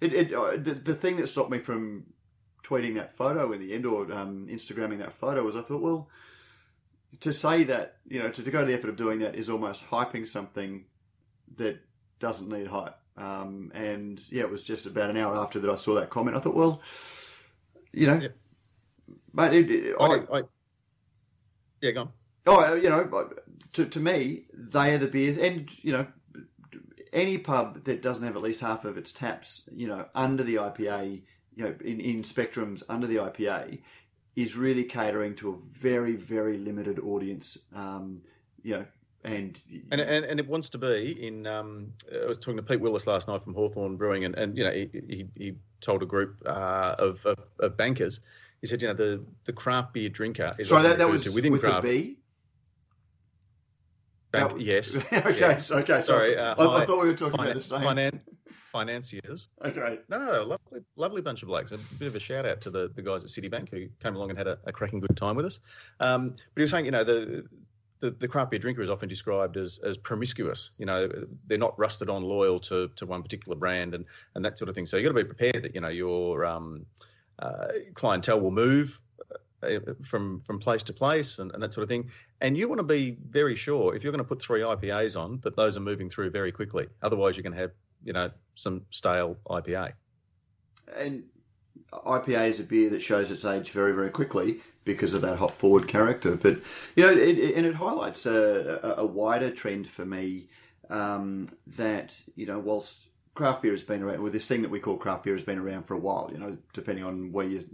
it, 0.00 0.12
it, 0.12 0.34
uh, 0.34 0.52
the, 0.52 0.74
the 0.74 0.94
thing 0.94 1.16
that 1.16 1.28
stopped 1.28 1.50
me 1.50 1.58
from 1.58 2.04
tweeting 2.62 2.94
that 2.94 3.16
photo 3.16 3.52
in 3.52 3.60
the 3.60 3.72
end 3.72 3.86
or 3.86 4.12
um, 4.12 4.46
Instagramming 4.48 4.98
that 4.98 5.12
photo 5.12 5.42
was 5.42 5.56
I 5.56 5.62
thought, 5.62 5.80
well, 5.80 6.08
to 7.20 7.32
say 7.32 7.64
that 7.64 7.96
you 8.06 8.20
know 8.20 8.30
to, 8.30 8.42
to 8.42 8.50
go 8.50 8.60
to 8.60 8.64
the 8.64 8.74
effort 8.74 8.90
of 8.90 8.96
doing 8.96 9.20
that 9.20 9.34
is 9.34 9.48
almost 9.48 9.88
hyping 9.88 10.26
something 10.28 10.84
that 11.56 11.80
doesn't 12.20 12.48
need 12.48 12.66
hype. 12.66 12.96
Um, 13.16 13.72
and 13.74 14.20
yeah, 14.30 14.42
it 14.42 14.50
was 14.50 14.62
just 14.62 14.86
about 14.86 15.10
an 15.10 15.16
hour 15.16 15.36
after 15.36 15.58
that 15.58 15.70
I 15.70 15.74
saw 15.76 15.94
that 15.94 16.10
comment. 16.10 16.36
I 16.36 16.40
thought, 16.40 16.54
well, 16.54 16.82
you 17.92 18.06
know, 18.06 18.18
yeah. 18.20 18.28
but 19.34 19.54
it, 19.54 19.70
it, 19.70 19.96
I, 19.98 20.04
I, 20.04 20.38
I, 20.38 20.42
yeah, 21.80 21.90
go 21.92 22.00
on. 22.02 22.12
Oh, 22.46 22.74
you 22.74 22.88
know, 22.88 23.30
to, 23.74 23.84
to 23.84 24.00
me, 24.00 24.44
they 24.52 24.94
are 24.94 24.98
the 24.98 25.08
beers, 25.08 25.36
and 25.36 25.70
you 25.82 25.92
know, 25.92 26.06
any 27.12 27.38
pub 27.38 27.84
that 27.84 28.02
doesn't 28.02 28.24
have 28.24 28.36
at 28.36 28.42
least 28.42 28.60
half 28.60 28.84
of 28.84 28.96
its 28.96 29.12
taps, 29.12 29.68
you 29.74 29.86
know, 29.86 30.06
under 30.14 30.42
the 30.42 30.56
IPA, 30.56 31.22
you 31.54 31.64
know, 31.64 31.74
in, 31.84 32.00
in 32.00 32.22
spectrums 32.22 32.82
under 32.88 33.06
the 33.06 33.16
IPA, 33.16 33.80
is 34.36 34.56
really 34.56 34.84
catering 34.84 35.34
to 35.36 35.50
a 35.50 35.56
very, 35.56 36.14
very 36.14 36.56
limited 36.56 36.98
audience. 36.98 37.58
Um, 37.74 38.22
you 38.62 38.76
know, 38.76 38.86
and, 39.24 39.60
and 39.90 40.00
and, 40.00 40.24
and 40.24 40.40
it 40.40 40.48
wants 40.48 40.68
to 40.70 40.78
be 40.78 41.26
in. 41.26 41.46
Um, 41.46 41.92
I 42.22 42.26
was 42.26 42.38
talking 42.38 42.56
to 42.56 42.62
Pete 42.62 42.80
Willis 42.80 43.06
last 43.06 43.28
night 43.28 43.42
from 43.42 43.54
Hawthorn 43.54 43.96
Brewing, 43.96 44.24
and, 44.24 44.34
and 44.36 44.56
you 44.56 44.64
know 44.64 44.72
he, 44.72 44.88
he, 44.92 45.26
he 45.34 45.54
told 45.80 46.02
a 46.02 46.06
group 46.06 46.42
uh, 46.46 46.94
of, 46.98 47.24
of, 47.26 47.38
of 47.58 47.76
bankers. 47.76 48.20
He 48.60 48.66
said, 48.66 48.82
you 48.82 48.88
know, 48.88 48.94
the 48.94 49.24
the 49.44 49.52
craft 49.52 49.92
beer 49.92 50.08
drinker 50.08 50.54
is 50.58 50.68
sorry 50.68 50.84
that, 50.84 50.98
that 50.98 51.08
was 51.08 51.32
within 51.34 51.52
with 51.52 51.62
craft. 51.62 51.84
A 51.84 51.88
B? 51.88 52.18
Bank, 54.30 54.52
that, 54.52 54.60
yes. 54.60 54.94
okay, 55.12 55.38
yeah. 55.38 55.62
okay. 55.70 56.02
Sorry, 56.02 56.36
uh, 56.36 56.54
I, 56.58 56.82
I, 56.82 56.86
thought 56.86 57.00
we 57.00 57.08
were 57.08 57.14
talking 57.14 57.38
finan- 57.38 57.44
about 57.44 57.54
the 57.54 57.62
same. 57.62 57.80
Finan- 57.80 58.20
financiers. 58.70 59.48
Okay. 59.64 59.98
No, 60.08 60.18
no, 60.18 60.32
no, 60.32 60.42
lovely, 60.44 60.80
lovely 60.96 61.22
bunch 61.22 61.42
of 61.42 61.48
blokes. 61.48 61.72
A 61.72 61.78
bit 61.98 62.08
of 62.08 62.14
a 62.16 62.20
shout 62.20 62.46
out 62.46 62.60
to 62.62 62.70
the, 62.70 62.90
the 62.94 63.02
guys 63.02 63.24
at 63.24 63.30
Citibank 63.30 63.70
who 63.70 63.88
came 64.00 64.14
along 64.14 64.30
and 64.30 64.38
had 64.38 64.46
a, 64.46 64.58
a 64.64 64.72
cracking 64.72 65.00
good 65.00 65.16
time 65.16 65.36
with 65.36 65.46
us. 65.46 65.60
Um, 66.00 66.30
but 66.30 66.38
he 66.56 66.62
was 66.62 66.70
saying, 66.70 66.84
you 66.84 66.90
know, 66.90 67.04
the, 67.04 67.46
the 68.00 68.10
the 68.10 68.28
craft 68.28 68.50
beer 68.50 68.58
drinker 68.58 68.82
is 68.82 68.90
often 68.90 69.08
described 69.08 69.56
as 69.56 69.78
as 69.78 69.96
promiscuous. 69.96 70.72
You 70.78 70.86
know, 70.86 71.08
they're 71.46 71.58
not 71.58 71.78
rusted 71.78 72.08
on 72.08 72.22
loyal 72.22 72.60
to 72.60 72.88
to 72.96 73.06
one 73.06 73.22
particular 73.22 73.56
brand 73.56 73.94
and 73.94 74.04
and 74.34 74.44
that 74.44 74.58
sort 74.58 74.68
of 74.68 74.74
thing. 74.74 74.86
So 74.86 74.96
you've 74.96 75.04
got 75.04 75.18
to 75.18 75.24
be 75.24 75.28
prepared 75.28 75.64
that 75.64 75.74
you 75.74 75.80
know 75.80 75.88
your 75.88 76.44
um, 76.44 76.86
uh, 77.38 77.68
clientele 77.94 78.40
will 78.40 78.50
move 78.50 79.00
uh, 79.62 79.80
from 80.02 80.40
from 80.42 80.58
place 80.58 80.82
to 80.84 80.92
place 80.92 81.38
and, 81.38 81.52
and, 81.52 81.62
that 81.62 81.74
sort 81.74 81.82
of 81.82 81.88
thing. 81.88 82.10
And 82.40 82.56
you 82.56 82.68
want 82.68 82.78
to 82.78 82.84
be 82.84 83.16
very 83.28 83.54
sure 83.54 83.94
if 83.94 84.04
you're 84.04 84.12
going 84.12 84.24
to 84.24 84.28
put 84.28 84.40
three 84.40 84.60
IPAs 84.60 85.18
on 85.18 85.40
that 85.42 85.56
those 85.56 85.76
are 85.76 85.80
moving 85.80 86.08
through 86.08 86.30
very 86.30 86.52
quickly. 86.52 86.86
Otherwise, 87.02 87.36
you're 87.36 87.42
going 87.42 87.54
to 87.54 87.60
have 87.60 87.72
you 88.04 88.12
know 88.12 88.30
some 88.54 88.82
stale 88.90 89.36
IPA. 89.48 89.92
And 90.96 91.24
IPA 91.92 92.48
is 92.48 92.60
a 92.60 92.64
beer 92.64 92.90
that 92.90 93.02
shows 93.02 93.30
its 93.30 93.44
age 93.44 93.70
very 93.70 93.92
very 93.92 94.10
quickly 94.10 94.60
because 94.88 95.14
of 95.14 95.20
that 95.20 95.38
hop 95.38 95.52
forward 95.52 95.86
character. 95.86 96.34
But 96.34 96.60
you 96.96 97.04
know, 97.04 97.12
it, 97.12 97.38
it, 97.38 97.54
and 97.54 97.66
it 97.66 97.74
highlights 97.74 98.26
a, 98.26 98.94
a, 98.96 99.06
wider 99.06 99.50
trend 99.50 99.86
for 99.86 100.04
me 100.04 100.48
um, 100.88 101.48
that 101.76 102.18
you 102.34 102.46
know 102.46 102.58
whilst 102.58 103.06
craft 103.34 103.62
beer 103.62 103.70
has 103.70 103.84
been 103.84 104.02
around, 104.02 104.20
well, 104.20 104.32
this 104.32 104.48
thing 104.48 104.62
that 104.62 104.70
we 104.70 104.80
call 104.80 104.96
craft 104.96 105.24
beer 105.24 105.34
has 105.34 105.44
been 105.44 105.58
around 105.58 105.84
for 105.84 105.94
a 105.94 105.98
while. 105.98 106.30
You 106.32 106.38
know, 106.38 106.58
depending 106.72 107.04
on 107.04 107.30
where 107.30 107.46
you 107.46 107.68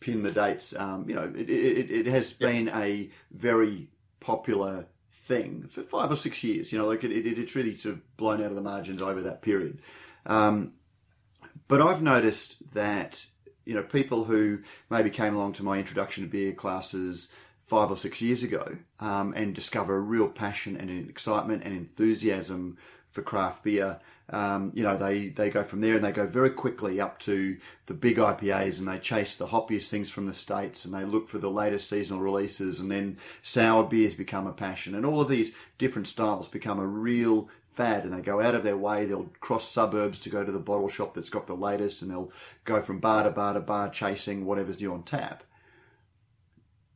pin 0.00 0.22
the 0.22 0.32
dates. 0.32 0.74
Um, 0.74 1.04
you 1.08 1.14
know, 1.14 1.32
it, 1.36 1.50
it, 1.50 1.90
it 1.90 2.06
has 2.06 2.30
yep. 2.30 2.40
been 2.40 2.68
a 2.70 3.10
very 3.30 3.88
popular 4.20 4.86
thing 5.10 5.66
for 5.68 5.82
five 5.82 6.10
or 6.10 6.16
six 6.16 6.42
years. 6.42 6.72
You 6.72 6.78
know, 6.78 6.86
like 6.86 7.04
it, 7.04 7.12
it, 7.12 7.38
it's 7.38 7.54
really 7.54 7.74
sort 7.74 7.96
of 7.96 8.16
blown 8.16 8.40
out 8.40 8.50
of 8.50 8.56
the 8.56 8.62
margins 8.62 9.02
over 9.02 9.20
that 9.22 9.42
period. 9.42 9.80
Um, 10.24 10.72
but 11.68 11.82
I've 11.82 12.02
noticed 12.02 12.72
that 12.72 13.26
you 13.68 13.74
know 13.74 13.82
people 13.82 14.24
who 14.24 14.60
maybe 14.88 15.10
came 15.10 15.36
along 15.36 15.52
to 15.52 15.62
my 15.62 15.78
introduction 15.78 16.24
to 16.24 16.30
beer 16.30 16.52
classes 16.52 17.30
five 17.62 17.90
or 17.90 17.98
six 17.98 18.22
years 18.22 18.42
ago 18.42 18.78
um, 18.98 19.34
and 19.36 19.54
discover 19.54 19.94
a 19.94 20.00
real 20.00 20.26
passion 20.26 20.74
and 20.74 20.88
an 20.88 21.06
excitement 21.10 21.62
and 21.62 21.76
enthusiasm 21.76 22.78
for 23.18 23.22
craft 23.22 23.64
beer 23.64 23.98
um, 24.30 24.72
you 24.74 24.82
know, 24.82 24.96
they, 24.96 25.28
they 25.28 25.48
go 25.48 25.64
from 25.64 25.80
there 25.80 25.94
and 25.94 26.04
they 26.04 26.12
go 26.12 26.26
very 26.26 26.50
quickly 26.50 27.00
up 27.00 27.18
to 27.20 27.56
the 27.86 27.94
big 27.94 28.18
IPAs 28.18 28.78
and 28.78 28.86
they 28.86 28.98
chase 28.98 29.36
the 29.36 29.46
hoppiest 29.46 29.88
things 29.88 30.10
from 30.10 30.26
the 30.26 30.34
States 30.34 30.84
and 30.84 30.92
they 30.92 31.04
look 31.04 31.28
for 31.28 31.38
the 31.38 31.50
latest 31.50 31.88
seasonal 31.88 32.22
releases 32.22 32.78
and 32.78 32.90
then 32.90 33.16
sour 33.40 33.84
beers 33.84 34.14
become 34.14 34.46
a 34.46 34.52
passion 34.52 34.94
and 34.94 35.06
all 35.06 35.22
of 35.22 35.28
these 35.28 35.52
different 35.78 36.06
styles 36.06 36.46
become 36.46 36.78
a 36.78 36.86
real 36.86 37.48
fad 37.70 38.04
and 38.04 38.12
they 38.12 38.20
go 38.20 38.42
out 38.42 38.54
of 38.54 38.64
their 38.64 38.76
way. 38.76 39.06
They'll 39.06 39.30
cross 39.40 39.66
suburbs 39.66 40.18
to 40.20 40.28
go 40.28 40.44
to 40.44 40.52
the 40.52 40.58
bottle 40.58 40.90
shop 40.90 41.14
that's 41.14 41.30
got 41.30 41.46
the 41.46 41.54
latest 41.54 42.02
and 42.02 42.10
they'll 42.10 42.30
go 42.66 42.82
from 42.82 43.00
bar 43.00 43.24
to 43.24 43.30
bar 43.30 43.54
to 43.54 43.60
bar 43.60 43.88
chasing 43.88 44.44
whatever's 44.44 44.78
new 44.78 44.92
on 44.92 45.04
tap. 45.04 45.42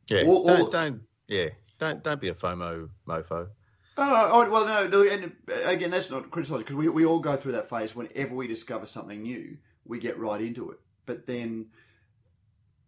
Yeah, 0.07 0.23
all, 0.27 0.45
don't, 0.45 0.71
don't, 0.71 1.01
yeah, 1.27 1.49
don't, 1.79 2.03
don't 2.03 2.21
be 2.21 2.27
a 2.27 2.35
FOMO 2.35 2.89
mofo. 3.07 3.47
Oh, 3.95 4.29
oh, 4.31 4.49
well, 4.49 4.65
no, 4.65 4.87
no, 4.87 5.07
and 5.07 5.33
again, 5.65 5.91
that's 5.91 6.09
not 6.09 6.31
criticising 6.31 6.63
because 6.63 6.75
we, 6.75 6.89
we 6.89 7.05
all 7.05 7.19
go 7.19 7.35
through 7.35 7.51
that 7.51 7.69
phase. 7.69 7.95
Whenever 7.95 8.33
we 8.33 8.47
discover 8.47 8.87
something 8.87 9.21
new, 9.21 9.57
we 9.85 9.99
get 9.99 10.17
right 10.17 10.41
into 10.41 10.71
it. 10.71 10.79
But 11.05 11.27
then 11.27 11.67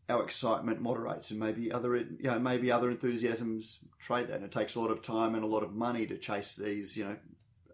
our 0.10 0.24
excitement 0.24 0.82
moderates 0.82 1.32
and 1.32 1.40
maybe 1.40 1.72
other 1.72 1.96
you 1.96 2.06
know 2.22 2.40
maybe 2.40 2.72
other 2.72 2.92
enthusiasms 2.92 3.80
trade 4.00 4.28
that 4.28 4.36
and 4.36 4.46
it 4.46 4.52
takes 4.52 4.76
a 4.76 4.80
lot 4.80 4.92
of 4.92 5.02
time 5.02 5.34
and 5.36 5.44
a 5.44 5.48
lot 5.48 5.64
of 5.64 5.74
money 5.74 6.06
to 6.06 6.18
chase 6.18 6.56
these 6.56 6.96
you 6.96 7.04
know 7.04 7.16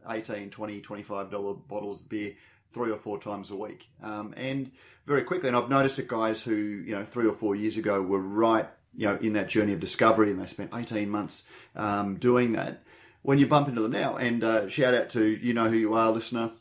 18 0.09 0.49
20 0.49 0.79
25 0.79 1.29
dollar 1.29 1.53
bottles 1.53 2.01
of 2.01 2.09
beer 2.09 2.33
three 2.71 2.89
or 2.89 2.97
four 2.97 3.19
times 3.19 3.51
a 3.51 3.55
week 3.55 3.89
um, 4.01 4.33
and 4.37 4.71
very 5.05 5.23
quickly 5.23 5.49
and 5.49 5.57
i've 5.57 5.69
noticed 5.69 5.97
that 5.97 6.07
guys 6.07 6.41
who 6.41 6.55
you 6.55 6.95
know 6.95 7.03
three 7.03 7.27
or 7.27 7.33
four 7.33 7.53
years 7.53 7.75
ago 7.75 8.01
were 8.01 8.21
right 8.21 8.69
you 8.95 9.05
know 9.05 9.17
in 9.17 9.33
that 9.33 9.49
journey 9.49 9.73
of 9.73 9.81
discovery 9.81 10.31
and 10.31 10.39
they 10.39 10.45
spent 10.45 10.73
18 10.73 11.09
months 11.09 11.43
um, 11.75 12.15
doing 12.15 12.53
that 12.53 12.83
when 13.21 13.37
you 13.37 13.47
bump 13.47 13.67
into 13.67 13.81
them 13.81 13.91
now 13.91 14.15
and 14.15 14.43
uh, 14.43 14.67
shout 14.67 14.93
out 14.93 15.09
to 15.09 15.23
you 15.23 15.53
know 15.53 15.69
who 15.69 15.77
you 15.77 15.93
are 15.93 16.11
listener 16.11 16.51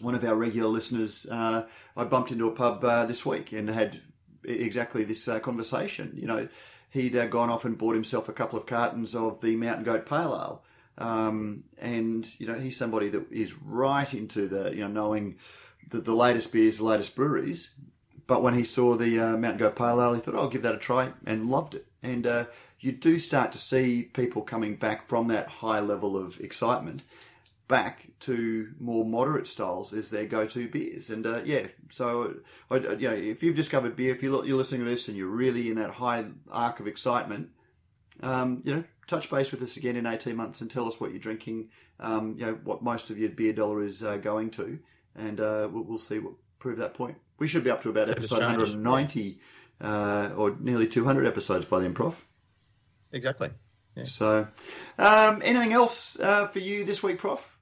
one 0.00 0.14
of 0.14 0.24
our 0.24 0.36
regular 0.36 0.68
listeners 0.68 1.26
uh, 1.30 1.66
i 1.96 2.04
bumped 2.04 2.30
into 2.30 2.48
a 2.48 2.52
pub 2.52 2.84
uh, 2.84 3.04
this 3.04 3.26
week 3.26 3.52
and 3.52 3.68
had 3.68 4.00
exactly 4.48 5.04
this 5.04 5.26
uh, 5.28 5.40
conversation. 5.40 6.12
You 6.14 6.26
know, 6.26 6.48
he'd 6.90 7.16
uh, 7.16 7.26
gone 7.26 7.50
off 7.50 7.64
and 7.64 7.78
bought 7.78 7.94
himself 7.94 8.28
a 8.28 8.32
couple 8.32 8.58
of 8.58 8.66
cartons 8.66 9.14
of 9.14 9.40
the 9.40 9.56
Mountain 9.56 9.84
Goat 9.84 10.06
Pale 10.06 10.32
Ale. 10.34 10.64
Um, 10.98 11.64
and, 11.78 12.28
you 12.40 12.46
know, 12.46 12.58
he's 12.58 12.76
somebody 12.76 13.08
that 13.10 13.30
is 13.30 13.54
right 13.62 14.12
into 14.12 14.48
the, 14.48 14.70
you 14.70 14.80
know, 14.80 14.88
knowing 14.88 15.36
the, 15.90 16.00
the 16.00 16.14
latest 16.14 16.52
beers, 16.52 16.78
the 16.78 16.84
latest 16.84 17.14
breweries. 17.14 17.70
But 18.26 18.42
when 18.42 18.54
he 18.54 18.64
saw 18.64 18.96
the 18.96 19.18
uh, 19.20 19.36
Mountain 19.36 19.58
Goat 19.58 19.76
Pale 19.76 20.02
Ale, 20.02 20.14
he 20.14 20.20
thought, 20.20 20.34
oh, 20.34 20.40
I'll 20.40 20.48
give 20.48 20.62
that 20.62 20.74
a 20.74 20.78
try 20.78 21.12
and 21.24 21.48
loved 21.48 21.74
it. 21.74 21.86
And 22.02 22.26
uh, 22.26 22.44
you 22.80 22.92
do 22.92 23.18
start 23.18 23.52
to 23.52 23.58
see 23.58 24.02
people 24.02 24.42
coming 24.42 24.76
back 24.76 25.08
from 25.08 25.28
that 25.28 25.48
high 25.48 25.80
level 25.80 26.16
of 26.16 26.40
excitement 26.40 27.02
back 27.68 28.08
to 28.20 28.72
more 28.80 29.04
moderate 29.04 29.46
styles 29.46 29.92
as 29.92 30.10
their 30.10 30.24
go-to 30.24 30.68
beers. 30.68 31.10
And 31.10 31.26
uh, 31.26 31.42
yeah, 31.44 31.66
so 31.90 32.36
I, 32.70 32.76
you 32.76 33.08
know, 33.08 33.14
if 33.14 33.42
you've 33.42 33.56
discovered 33.56 33.94
beer, 33.94 34.14
if 34.14 34.22
you're, 34.22 34.44
you're 34.44 34.56
listening 34.56 34.84
to 34.84 34.90
this 34.90 35.08
and 35.08 35.16
you're 35.16 35.28
really 35.28 35.70
in 35.70 35.76
that 35.76 35.90
high 35.90 36.24
arc 36.50 36.80
of 36.80 36.86
excitement, 36.86 37.50
um, 38.22 38.62
you 38.64 38.74
know, 38.74 38.84
touch 39.06 39.30
base 39.30 39.52
with 39.52 39.62
us 39.62 39.76
again 39.76 39.96
in 39.96 40.06
18 40.06 40.34
months 40.34 40.60
and 40.60 40.70
tell 40.70 40.88
us 40.88 40.98
what 40.98 41.10
you're 41.10 41.20
drinking. 41.20 41.68
Um, 42.00 42.36
you 42.38 42.46
know, 42.46 42.58
what 42.64 42.82
most 42.82 43.10
of 43.10 43.18
your 43.18 43.30
beer 43.30 43.52
dollar 43.52 43.82
is 43.82 44.02
uh, 44.02 44.16
going 44.16 44.50
to, 44.52 44.78
and 45.14 45.40
uh, 45.40 45.68
we'll, 45.70 45.82
we'll, 45.82 45.98
see 45.98 46.20
what 46.20 46.34
prove 46.58 46.78
that 46.78 46.94
point. 46.94 47.16
We 47.38 47.48
should 47.48 47.64
be 47.64 47.70
up 47.70 47.82
to 47.82 47.90
about 47.90 48.08
episode 48.08 48.40
190 48.40 49.40
uh, 49.80 50.30
or 50.36 50.56
nearly 50.60 50.86
200 50.86 51.26
episodes 51.26 51.64
by 51.64 51.80
then, 51.80 51.94
Prof. 51.94 52.24
Exactly. 53.12 53.50
Yeah. 53.94 54.04
So, 54.04 54.48
um, 54.98 55.40
anything 55.44 55.72
else 55.72 56.18
uh, 56.20 56.46
for 56.48 56.58
you 56.58 56.84
this 56.84 57.02
week, 57.02 57.18
Prof? 57.18 57.58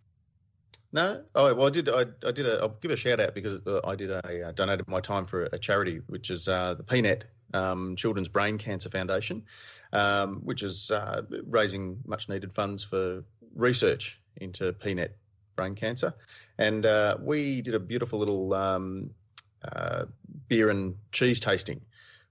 No. 0.93 1.23
Oh 1.35 1.55
well, 1.55 1.67
I 1.67 1.71
did. 1.71 1.89
I, 1.89 2.07
I 2.27 2.31
did. 2.31 2.47
A, 2.47 2.61
I'll 2.61 2.77
give 2.81 2.91
a 2.91 2.97
shout 2.97 3.21
out 3.21 3.35
because 3.35 3.61
uh, 3.67 3.81
I 3.85 3.97
did 3.97 4.11
a 4.11 4.49
uh, 4.49 4.53
donated 4.53 4.89
my 4.89 5.01
time 5.01 5.27
for 5.27 5.45
a 5.53 5.59
charity, 5.59 6.01
which 6.07 6.31
is 6.31 6.49
uh, 6.49 6.75
the 6.75 6.85
PNET 6.85 7.23
um, 7.55 7.97
Children's 7.97 8.29
Brain 8.29 8.57
Cancer 8.57 8.89
Foundation, 8.89 9.45
um, 9.93 10.37
which 10.37 10.63
is 10.63 10.91
uh, 10.91 11.23
raising 11.49 11.99
much 12.07 12.29
needed 12.29 12.53
funds 12.53 12.85
for 12.85 13.25
research 13.55 14.21
into 14.37 14.73
PNET 14.73 15.11
brain 15.57 15.75
cancer, 15.75 16.15
and 16.59 16.87
uh, 16.87 17.17
we 17.21 17.63
did 17.63 17.75
a 17.75 17.81
beautiful 17.81 18.19
little 18.19 18.55
um, 18.55 19.11
uh, 19.73 20.05
beer 20.49 20.71
and 20.71 20.95
cheese 21.13 21.41
tasting 21.41 21.81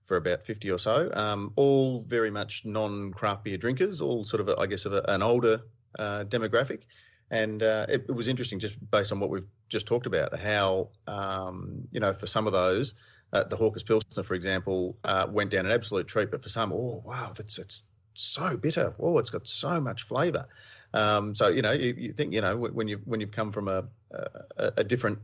for 0.06 0.18
about 0.18 0.44
50 0.44 0.70
or 0.72 0.78
so, 0.78 1.10
um, 1.14 1.52
all 1.56 2.02
very 2.02 2.32
much 2.32 2.64
non 2.66 3.12
craft 3.12 3.44
beer 3.44 3.58
drinkers, 3.58 4.02
all 4.02 4.24
sort 4.24 4.42
of, 4.42 4.50
I 4.60 4.66
guess, 4.68 4.86
of 4.86 4.94
a, 4.94 5.04
an 5.08 5.22
older 5.22 5.62
demographic. 5.98 6.84
And 7.32 7.64
uh, 7.64 7.88
it, 7.90 8.06
it, 8.08 8.12
was 8.12 8.28
interesting, 8.28 8.60
just 8.60 8.76
based 8.92 9.12
on 9.12 9.20
what 9.20 9.30
we've 9.30 9.48
just 9.68 9.88
talked 9.88 10.06
about, 10.06 10.38
how 10.38 10.90
um, 11.08 11.88
you 11.92 12.00
know 12.00 12.14
for 12.14 12.28
some 12.28 12.46
of 12.46 12.54
those, 12.54 12.94
uh, 13.34 13.44
the 13.44 13.56
Hawker's 13.56 13.84
Pilsner, 13.84 14.24
for 14.24 14.36
example, 14.36 14.98
uh, 15.04 15.26
went 15.30 15.50
down 15.50 15.66
an 15.66 15.72
absolute 15.72 16.08
treat. 16.08 16.30
But 16.30 16.44
for 16.44 16.50
some, 16.50 16.72
oh 16.72 17.02
wow, 17.04 17.32
that's 17.36 17.58
it's 17.58 17.86
so 18.14 18.58
bitter. 18.58 18.94
Oh, 19.00 19.18
it's 19.18 19.32
got 19.32 19.48
so 19.48 19.82
much 19.82 20.04
flavour. 20.04 20.48
Um, 20.94 21.34
so 21.34 21.48
you 21.48 21.64
know, 21.64 21.72
you, 21.72 21.96
you, 21.98 22.14
think 22.14 22.32
you 22.32 22.42
know 22.42 22.56
when 22.58 22.88
you 22.88 23.02
when 23.06 23.20
you've 23.20 23.32
come 23.32 23.52
from 23.52 23.68
a 23.68 23.86
a, 24.12 24.74
a 24.78 24.84
different 24.84 25.20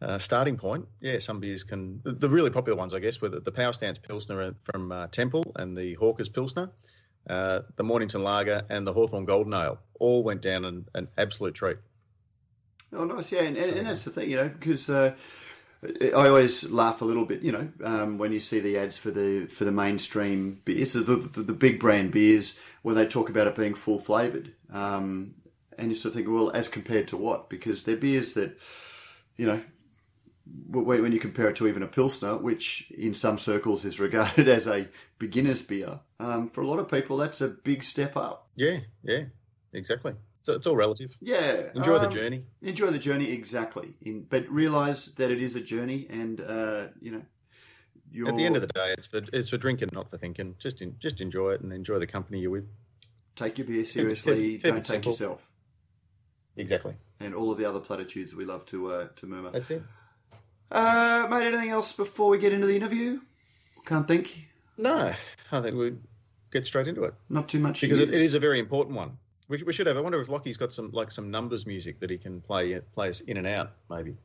uh, 0.00 0.18
starting 0.18 0.56
point, 0.56 0.86
yeah, 1.00 1.18
some 1.18 1.40
beers 1.40 1.64
can. 1.64 2.00
The 2.04 2.28
really 2.28 2.50
popular 2.50 2.78
ones, 2.78 2.94
I 2.94 2.98
guess, 2.98 3.20
were 3.20 3.28
the, 3.28 3.40
the 3.40 3.52
Power 3.52 3.72
Stance 3.72 3.98
Pilsner 3.98 4.54
from 4.64 4.92
uh, 4.92 5.06
Temple 5.08 5.52
and 5.56 5.76
the 5.76 5.94
Hawker's 5.94 6.28
Pilsner 6.28 6.70
uh, 7.28 7.60
the 7.76 7.84
Mornington 7.84 8.22
Lager, 8.22 8.62
and 8.68 8.86
the 8.86 8.92
Hawthorn 8.92 9.24
Golden 9.24 9.54
Ale 9.54 9.78
all 9.98 10.22
went 10.22 10.42
down 10.42 10.64
an, 10.64 10.86
an 10.94 11.08
absolute 11.18 11.54
treat. 11.54 11.76
Oh, 12.92 13.04
nice, 13.04 13.32
yeah, 13.32 13.42
and, 13.42 13.56
and, 13.56 13.76
and 13.76 13.86
that's 13.86 14.04
the 14.04 14.10
thing, 14.10 14.30
you 14.30 14.36
know, 14.36 14.48
because 14.48 14.88
uh, 14.88 15.14
I 15.84 16.10
always 16.12 16.70
laugh 16.70 17.02
a 17.02 17.04
little 17.04 17.26
bit, 17.26 17.42
you 17.42 17.52
know, 17.52 17.68
um, 17.84 18.16
when 18.16 18.32
you 18.32 18.40
see 18.40 18.60
the 18.60 18.78
ads 18.78 18.96
for 18.96 19.10
the 19.10 19.46
for 19.46 19.64
the 19.64 19.72
mainstream 19.72 20.62
beers, 20.64 20.94
the, 20.94 21.00
the, 21.00 21.42
the 21.42 21.52
big 21.52 21.78
brand 21.78 22.12
beers, 22.12 22.58
when 22.82 22.94
they 22.94 23.06
talk 23.06 23.28
about 23.28 23.46
it 23.46 23.54
being 23.54 23.74
full 23.74 23.98
flavoured, 23.98 24.54
um, 24.72 25.34
and 25.76 25.90
you 25.90 25.94
sort 25.94 26.12
of 26.12 26.14
think, 26.14 26.28
well, 26.28 26.50
as 26.52 26.68
compared 26.68 27.08
to 27.08 27.16
what? 27.18 27.50
Because 27.50 27.82
they're 27.82 27.96
beers 27.96 28.32
that, 28.32 28.58
you 29.36 29.46
know, 29.46 29.60
when 30.68 31.12
you 31.12 31.18
compare 31.18 31.48
it 31.48 31.56
to 31.56 31.66
even 31.66 31.82
a 31.82 31.86
pilsner, 31.86 32.36
which 32.36 32.90
in 32.90 33.14
some 33.14 33.38
circles 33.38 33.84
is 33.84 33.98
regarded 33.98 34.48
as 34.58 34.66
a 34.66 34.88
beginner's 35.18 35.62
beer, 35.62 36.00
um, 36.20 36.48
for 36.48 36.60
a 36.60 36.66
lot 36.66 36.78
of 36.78 36.90
people 36.90 37.16
that's 37.16 37.40
a 37.40 37.48
big 37.48 37.82
step 37.82 38.16
up. 38.16 38.48
Yeah, 38.54 38.80
yeah, 39.02 39.24
exactly. 39.72 40.14
So 40.42 40.54
it's 40.54 40.66
all 40.66 40.76
relative. 40.76 41.16
Yeah, 41.20 41.70
enjoy 41.74 41.96
um, 41.96 42.02
the 42.02 42.08
journey. 42.08 42.44
Enjoy 42.62 42.86
the 42.86 42.98
journey 42.98 43.30
exactly. 43.30 43.94
In, 44.02 44.22
but 44.22 44.48
realize 44.48 45.06
that 45.16 45.30
it 45.30 45.42
is 45.42 45.56
a 45.56 45.60
journey, 45.60 46.06
and 46.10 46.40
uh, 46.40 46.86
you 47.00 47.12
know. 47.12 47.22
You're... 48.10 48.28
At 48.28 48.38
the 48.38 48.46
end 48.46 48.56
of 48.56 48.62
the 48.62 48.68
day, 48.68 48.94
it's 48.96 49.06
for 49.06 49.20
it's 49.34 49.50
for 49.50 49.58
drinking, 49.58 49.90
not 49.92 50.08
for 50.08 50.16
thinking. 50.16 50.54
Just 50.58 50.80
in, 50.80 50.96
just 50.98 51.20
enjoy 51.20 51.50
it 51.50 51.60
and 51.60 51.72
enjoy 51.72 51.98
the 51.98 52.06
company 52.06 52.38
you're 52.38 52.50
with. 52.50 52.66
Take 53.36 53.58
your 53.58 53.66
beer 53.66 53.84
seriously. 53.84 54.56
Don't 54.56 54.76
take 54.76 54.84
simple. 54.84 55.12
yourself. 55.12 55.50
Exactly. 56.56 56.96
And 57.20 57.34
all 57.34 57.52
of 57.52 57.58
the 57.58 57.64
other 57.66 57.80
platitudes 57.80 58.34
we 58.34 58.44
love 58.44 58.64
to 58.66 58.90
uh, 58.90 59.08
to 59.16 59.26
murmur. 59.26 59.50
That's 59.50 59.70
it. 59.70 59.82
Uh, 60.70 61.26
mate, 61.30 61.46
anything 61.46 61.70
else 61.70 61.92
before 61.92 62.28
we 62.28 62.38
get 62.38 62.52
into 62.52 62.66
the 62.66 62.76
interview? 62.76 63.20
Can't 63.86 64.06
think. 64.06 64.48
No, 64.76 65.12
I 65.50 65.60
think 65.60 65.76
we 65.76 65.94
get 66.52 66.66
straight 66.66 66.88
into 66.88 67.04
it. 67.04 67.14
Not 67.28 67.48
too 67.48 67.58
much 67.58 67.80
because 67.80 68.00
it, 68.00 68.10
it 68.10 68.20
is 68.20 68.34
a 68.34 68.40
very 68.40 68.58
important 68.58 68.96
one. 68.96 69.16
We, 69.48 69.62
we 69.62 69.72
should 69.72 69.86
have. 69.86 69.96
I 69.96 70.00
wonder 70.00 70.20
if 70.20 70.28
Lockie's 70.28 70.58
got 70.58 70.72
some 70.72 70.90
like 70.92 71.10
some 71.10 71.30
numbers 71.30 71.66
music 71.66 72.00
that 72.00 72.10
he 72.10 72.18
can 72.18 72.40
play 72.40 72.78
play 72.94 73.08
us 73.08 73.20
in 73.20 73.38
and 73.38 73.46
out. 73.46 73.72
Maybe 73.90 74.16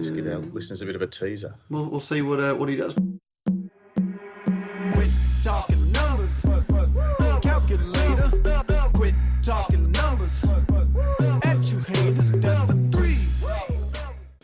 just 0.00 0.14
give 0.14 0.26
our 0.26 0.38
listeners 0.38 0.82
a 0.82 0.86
bit 0.86 0.96
of 0.96 1.02
a 1.02 1.06
teaser. 1.06 1.54
We'll 1.70 1.86
we'll 1.86 2.00
see 2.00 2.22
what 2.22 2.40
uh, 2.40 2.54
what 2.54 2.68
he 2.68 2.76
does. 2.76 2.96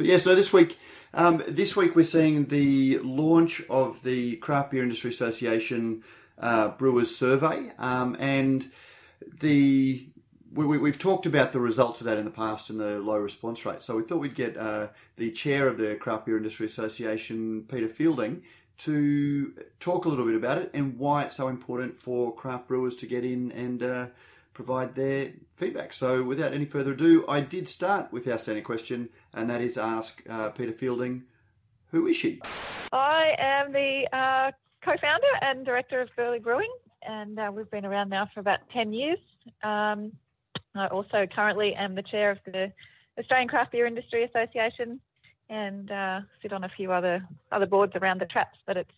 Yeah, 0.08 0.16
so 0.16 0.34
this 0.34 0.54
week, 0.54 0.78
um, 1.12 1.44
this 1.46 1.76
week 1.76 1.94
we're 1.94 2.02
seeing 2.02 2.46
the 2.46 2.98
launch 3.00 3.60
of 3.68 4.02
the 4.04 4.36
Craft 4.36 4.70
Beer 4.70 4.82
Industry 4.82 5.10
Association 5.10 6.02
uh, 6.38 6.68
Brewers 6.68 7.14
Survey, 7.14 7.72
um, 7.76 8.16
and 8.18 8.70
the 9.40 10.08
we, 10.50 10.88
have 10.88 10.98
talked 10.98 11.26
about 11.26 11.52
the 11.52 11.60
results 11.60 12.00
of 12.00 12.06
that 12.06 12.16
in 12.16 12.24
the 12.24 12.30
past 12.30 12.70
and 12.70 12.80
the 12.80 13.00
low 13.00 13.18
response 13.18 13.66
rate. 13.66 13.82
So 13.82 13.96
we 13.96 14.02
thought 14.02 14.20
we'd 14.20 14.34
get 14.34 14.56
uh, 14.56 14.86
the 15.16 15.30
chair 15.30 15.68
of 15.68 15.76
the 15.76 15.94
Craft 15.96 16.24
Beer 16.24 16.38
Industry 16.38 16.64
Association, 16.64 17.66
Peta 17.68 17.90
Fielding, 17.90 18.44
to 18.78 19.52
talk 19.78 20.06
a 20.06 20.08
little 20.08 20.24
bit 20.24 20.36
about 20.36 20.56
it 20.56 20.70
and 20.72 20.98
why 20.98 21.24
it's 21.24 21.36
so 21.36 21.48
important 21.48 22.00
for 22.00 22.34
craft 22.34 22.66
brewers 22.66 22.96
to 22.96 23.06
get 23.06 23.26
in 23.26 23.52
and 23.52 23.82
uh, 23.82 24.06
provide 24.54 24.94
their 24.94 25.32
feedback. 25.56 25.92
So, 25.92 26.22
without 26.22 26.54
any 26.54 26.64
further 26.64 26.92
ado, 26.92 27.26
I 27.28 27.40
did 27.40 27.68
start 27.68 28.10
with 28.10 28.26
our 28.26 28.38
standing 28.38 28.64
question, 28.64 29.10
and 29.34 29.48
that 29.50 29.60
is 29.60 29.76
ask 29.76 30.22
uh, 30.28 30.50
Peta 30.50 30.72
Fielding, 30.72 31.24
who 31.90 32.06
is 32.06 32.16
she? 32.16 32.40
I 32.92 33.34
am 33.38 33.72
the 33.72 34.06
uh, 34.12 34.52
co 34.84 34.92
founder 35.00 35.26
and 35.42 35.64
director 35.64 36.00
of 36.00 36.08
Burleigh 36.16 36.40
Brewing, 36.40 36.72
and 37.02 37.38
uh, 37.38 37.50
we've 37.54 37.70
been 37.70 37.84
around 37.84 38.08
now 38.08 38.28
for 38.32 38.40
about 38.40 38.60
10 38.72 38.92
years. 38.92 39.18
Um, 39.62 40.12
I 40.74 40.86
also 40.88 41.26
currently 41.34 41.74
am 41.74 41.94
the 41.94 42.02
chair 42.02 42.30
of 42.30 42.38
the 42.46 42.72
Australian 43.18 43.48
Craft 43.48 43.72
Beer 43.72 43.86
Industry 43.86 44.24
Association 44.24 45.00
and 45.50 45.90
uh, 45.90 46.20
sit 46.42 46.52
on 46.52 46.64
a 46.64 46.68
few 46.76 46.92
other, 46.92 47.26
other 47.50 47.66
boards 47.66 47.94
around 47.96 48.20
the 48.20 48.26
traps, 48.26 48.58
but 48.66 48.76
it's 48.76 48.90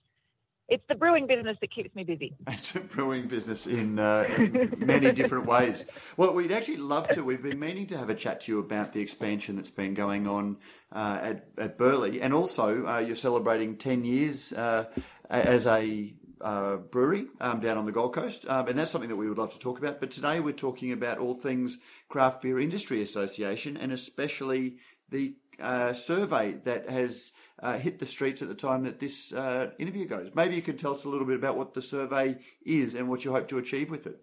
it's 0.70 0.84
the 0.88 0.94
brewing 0.94 1.26
business 1.26 1.56
that 1.60 1.74
keeps 1.74 1.94
me 1.94 2.04
busy. 2.04 2.32
It's 2.48 2.74
a 2.76 2.80
brewing 2.80 3.26
business 3.26 3.66
in, 3.66 3.98
uh, 3.98 4.26
in 4.36 4.74
many 4.78 5.12
different 5.12 5.46
ways. 5.46 5.84
Well, 6.16 6.32
we'd 6.32 6.52
actually 6.52 6.76
love 6.76 7.08
to. 7.10 7.22
We've 7.22 7.42
been 7.42 7.58
meaning 7.58 7.86
to 7.88 7.98
have 7.98 8.08
a 8.08 8.14
chat 8.14 8.42
to 8.42 8.52
you 8.52 8.58
about 8.60 8.92
the 8.92 9.00
expansion 9.00 9.56
that's 9.56 9.70
been 9.70 9.94
going 9.94 10.28
on 10.28 10.58
uh, 10.92 11.18
at, 11.22 11.48
at 11.58 11.76
Burleigh, 11.76 12.20
and 12.20 12.32
also 12.32 12.86
uh, 12.86 12.98
you're 12.98 13.16
celebrating 13.16 13.76
10 13.76 14.04
years 14.04 14.52
uh, 14.52 14.84
as 15.28 15.66
a 15.66 16.14
uh, 16.40 16.76
brewery 16.76 17.26
um, 17.40 17.60
down 17.60 17.76
on 17.76 17.86
the 17.86 17.92
Gold 17.92 18.14
Coast, 18.14 18.46
um, 18.48 18.68
and 18.68 18.78
that's 18.78 18.90
something 18.90 19.10
that 19.10 19.16
we 19.16 19.28
would 19.28 19.38
love 19.38 19.52
to 19.52 19.58
talk 19.58 19.78
about. 19.78 20.00
But 20.00 20.10
today 20.10 20.40
we're 20.40 20.52
talking 20.52 20.92
about 20.92 21.18
all 21.18 21.34
things 21.34 21.78
Craft 22.08 22.42
Beer 22.42 22.60
Industry 22.60 23.02
Association, 23.02 23.76
and 23.76 23.92
especially 23.92 24.78
the 25.10 25.34
uh, 25.60 25.92
survey 25.92 26.52
that 26.64 26.88
has 26.88 27.32
uh, 27.62 27.78
hit 27.78 27.98
the 27.98 28.06
streets 28.06 28.42
at 28.42 28.48
the 28.48 28.54
time 28.54 28.84
that 28.84 28.98
this 28.98 29.32
uh, 29.32 29.70
interview 29.78 30.06
goes. 30.06 30.30
Maybe 30.34 30.56
you 30.56 30.62
could 30.62 30.78
tell 30.78 30.92
us 30.92 31.04
a 31.04 31.08
little 31.08 31.26
bit 31.26 31.36
about 31.36 31.56
what 31.56 31.74
the 31.74 31.82
survey 31.82 32.38
is 32.64 32.94
and 32.94 33.08
what 33.08 33.24
you 33.24 33.32
hope 33.32 33.48
to 33.48 33.58
achieve 33.58 33.90
with 33.90 34.06
it. 34.06 34.20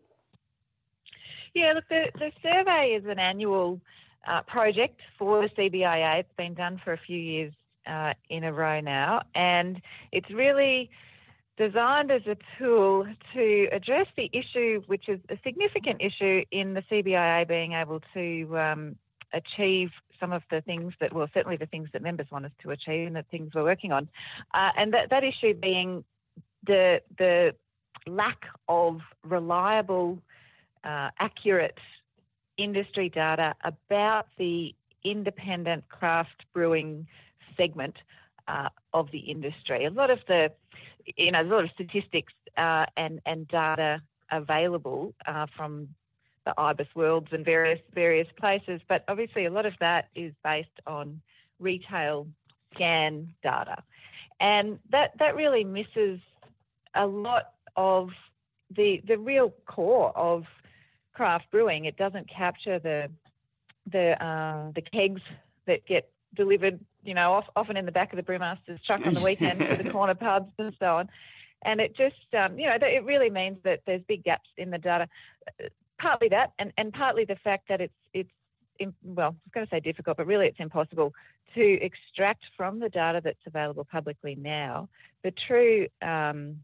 Yeah, 1.53 1.73
look, 1.73 1.85
the, 1.89 2.05
the 2.15 2.31
survey 2.41 2.97
is 2.99 3.05
an 3.05 3.19
annual 3.19 3.81
uh, 4.27 4.41
project 4.43 4.99
for 5.17 5.41
the 5.41 5.49
CBIA. 5.49 6.19
It's 6.19 6.33
been 6.37 6.53
done 6.53 6.79
for 6.83 6.93
a 6.93 6.97
few 6.97 7.17
years 7.17 7.53
uh, 7.87 8.13
in 8.29 8.43
a 8.43 8.53
row 8.53 8.79
now, 8.79 9.23
and 9.33 9.81
it's 10.11 10.29
really 10.29 10.89
designed 11.57 12.11
as 12.11 12.21
a 12.27 12.37
tool 12.59 13.07
to 13.33 13.67
address 13.71 14.05
the 14.15 14.29
issue, 14.31 14.81
which 14.87 15.09
is 15.09 15.19
a 15.29 15.37
significant 15.43 16.01
issue 16.01 16.43
in 16.51 16.75
the 16.75 16.83
CBIA 16.91 17.47
being 17.47 17.73
able 17.73 18.01
to 18.13 18.57
um, 18.57 18.95
achieve 19.33 19.89
some 20.19 20.31
of 20.31 20.43
the 20.49 20.61
things 20.61 20.93
that, 20.99 21.13
well, 21.13 21.27
certainly 21.33 21.57
the 21.57 21.65
things 21.65 21.89
that 21.93 22.01
members 22.01 22.27
want 22.31 22.45
us 22.45 22.51
to 22.63 22.71
achieve 22.71 23.07
and 23.07 23.15
the 23.15 23.25
things 23.31 23.51
we're 23.53 23.63
working 23.63 23.91
on. 23.91 24.09
Uh, 24.53 24.69
and 24.77 24.93
that, 24.93 25.09
that 25.09 25.23
issue 25.23 25.53
being 25.53 26.03
the, 26.65 27.01
the 27.17 27.53
lack 28.05 28.45
of 28.67 28.99
reliable, 29.23 30.19
uh, 30.83 31.09
accurate 31.19 31.77
industry 32.57 33.09
data 33.09 33.53
about 33.63 34.27
the 34.37 34.73
independent 35.03 35.87
craft 35.89 36.45
brewing 36.53 37.07
segment 37.55 37.95
uh, 38.47 38.69
of 38.93 39.09
the 39.11 39.19
industry. 39.19 39.85
A 39.85 39.89
lot 39.89 40.09
of 40.09 40.19
the, 40.27 40.51
you 41.15 41.31
know, 41.31 41.41
a 41.41 41.43
lot 41.43 41.63
of 41.63 41.69
statistics 41.73 42.33
uh, 42.57 42.85
and 42.95 43.21
and 43.25 43.47
data 43.47 44.01
available 44.31 45.13
uh, 45.25 45.45
from 45.55 45.89
the 46.47 46.53
IBIS 46.57 46.87
worlds 46.95 47.27
and 47.31 47.43
various 47.43 47.79
various 47.93 48.27
places, 48.39 48.79
but 48.87 49.03
obviously 49.09 49.45
a 49.45 49.51
lot 49.51 49.65
of 49.65 49.73
that 49.81 50.07
is 50.15 50.33
based 50.45 50.79
on 50.87 51.21
retail 51.59 52.25
scan 52.73 53.33
data, 53.43 53.83
and 54.39 54.79
that 54.91 55.11
that 55.19 55.35
really 55.35 55.65
misses 55.65 56.19
a 56.95 57.05
lot 57.05 57.53
of 57.75 58.11
the 58.75 59.01
the 59.05 59.17
real 59.17 59.53
core 59.65 60.17
of 60.17 60.45
craft 61.13 61.51
brewing. 61.51 61.83
It 61.83 61.97
doesn't 61.97 62.29
capture 62.29 62.79
the 62.79 63.09
the 63.91 64.23
uh, 64.23 64.71
the 64.73 64.81
kegs 64.81 65.21
that 65.65 65.85
get 65.85 66.09
delivered, 66.33 66.79
you 67.03 67.13
know, 67.13 67.33
off, 67.33 67.45
often 67.57 67.75
in 67.75 67.85
the 67.85 67.91
back 67.91 68.13
of 68.13 68.17
the 68.17 68.23
brewmaster's 68.23 68.79
truck 68.85 69.05
on 69.05 69.13
the 69.13 69.19
weekend 69.29 69.59
to 69.59 69.83
the 69.83 69.89
corner 69.89 70.15
pubs 70.15 70.53
and 70.57 70.73
so 70.79 70.97
on. 70.97 71.09
And 71.63 71.81
it 71.81 71.97
just, 71.97 72.15
um, 72.37 72.57
you 72.57 72.67
know, 72.67 72.77
it 72.79 73.03
really 73.03 73.31
means 73.31 73.57
that 73.63 73.81
there's 73.85 74.01
big 74.07 74.23
gaps 74.23 74.47
in 74.57 74.69
the 74.69 74.77
data 74.77 75.07
partly 75.99 76.29
that, 76.29 76.51
and, 76.59 76.71
and 76.77 76.93
partly 76.93 77.25
the 77.25 77.37
fact 77.43 77.67
that 77.69 77.81
it's 77.81 77.93
it's 78.13 78.29
in, 78.79 78.93
well, 79.03 79.29
I 79.29 79.29
was 79.29 79.51
going 79.53 79.65
to 79.65 79.69
say 79.71 79.79
difficult, 79.79 80.17
but 80.17 80.27
really 80.27 80.45
it's 80.45 80.59
impossible 80.59 81.13
to 81.55 81.81
extract 81.81 82.43
from 82.55 82.79
the 82.79 82.89
data 82.89 83.21
that's 83.23 83.39
available 83.47 83.85
publicly 83.91 84.35
now 84.35 84.87
the 85.23 85.31
true 85.47 85.87
um, 86.01 86.57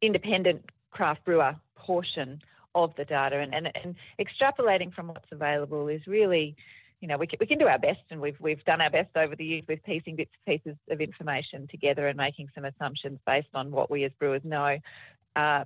independent 0.00 0.64
craft 0.90 1.24
brewer 1.24 1.54
portion 1.76 2.40
of 2.74 2.94
the 2.96 3.04
data, 3.04 3.36
and, 3.36 3.54
and, 3.54 3.70
and 3.82 3.94
extrapolating 4.20 4.94
from 4.94 5.08
what's 5.08 5.30
available 5.32 5.88
is 5.88 6.06
really 6.06 6.56
you 7.00 7.08
know, 7.08 7.16
we 7.16 7.26
can, 7.26 7.38
we 7.40 7.46
can 7.46 7.58
do 7.58 7.66
our 7.66 7.78
best, 7.78 8.02
and 8.10 8.20
we've 8.20 8.38
we've 8.40 8.62
done 8.64 8.80
our 8.80 8.90
best 8.90 9.16
over 9.16 9.34
the 9.34 9.44
years 9.44 9.64
with 9.66 9.82
piecing 9.84 10.16
bits 10.16 10.30
and 10.46 10.58
pieces 10.62 10.78
of 10.90 11.00
information 11.00 11.66
together 11.70 12.08
and 12.08 12.16
making 12.16 12.48
some 12.54 12.66
assumptions 12.66 13.18
based 13.26 13.48
on 13.54 13.70
what 13.70 13.90
we 13.90 14.04
as 14.04 14.12
brewers 14.18 14.42
know, 14.44 14.76
uh, 15.34 15.64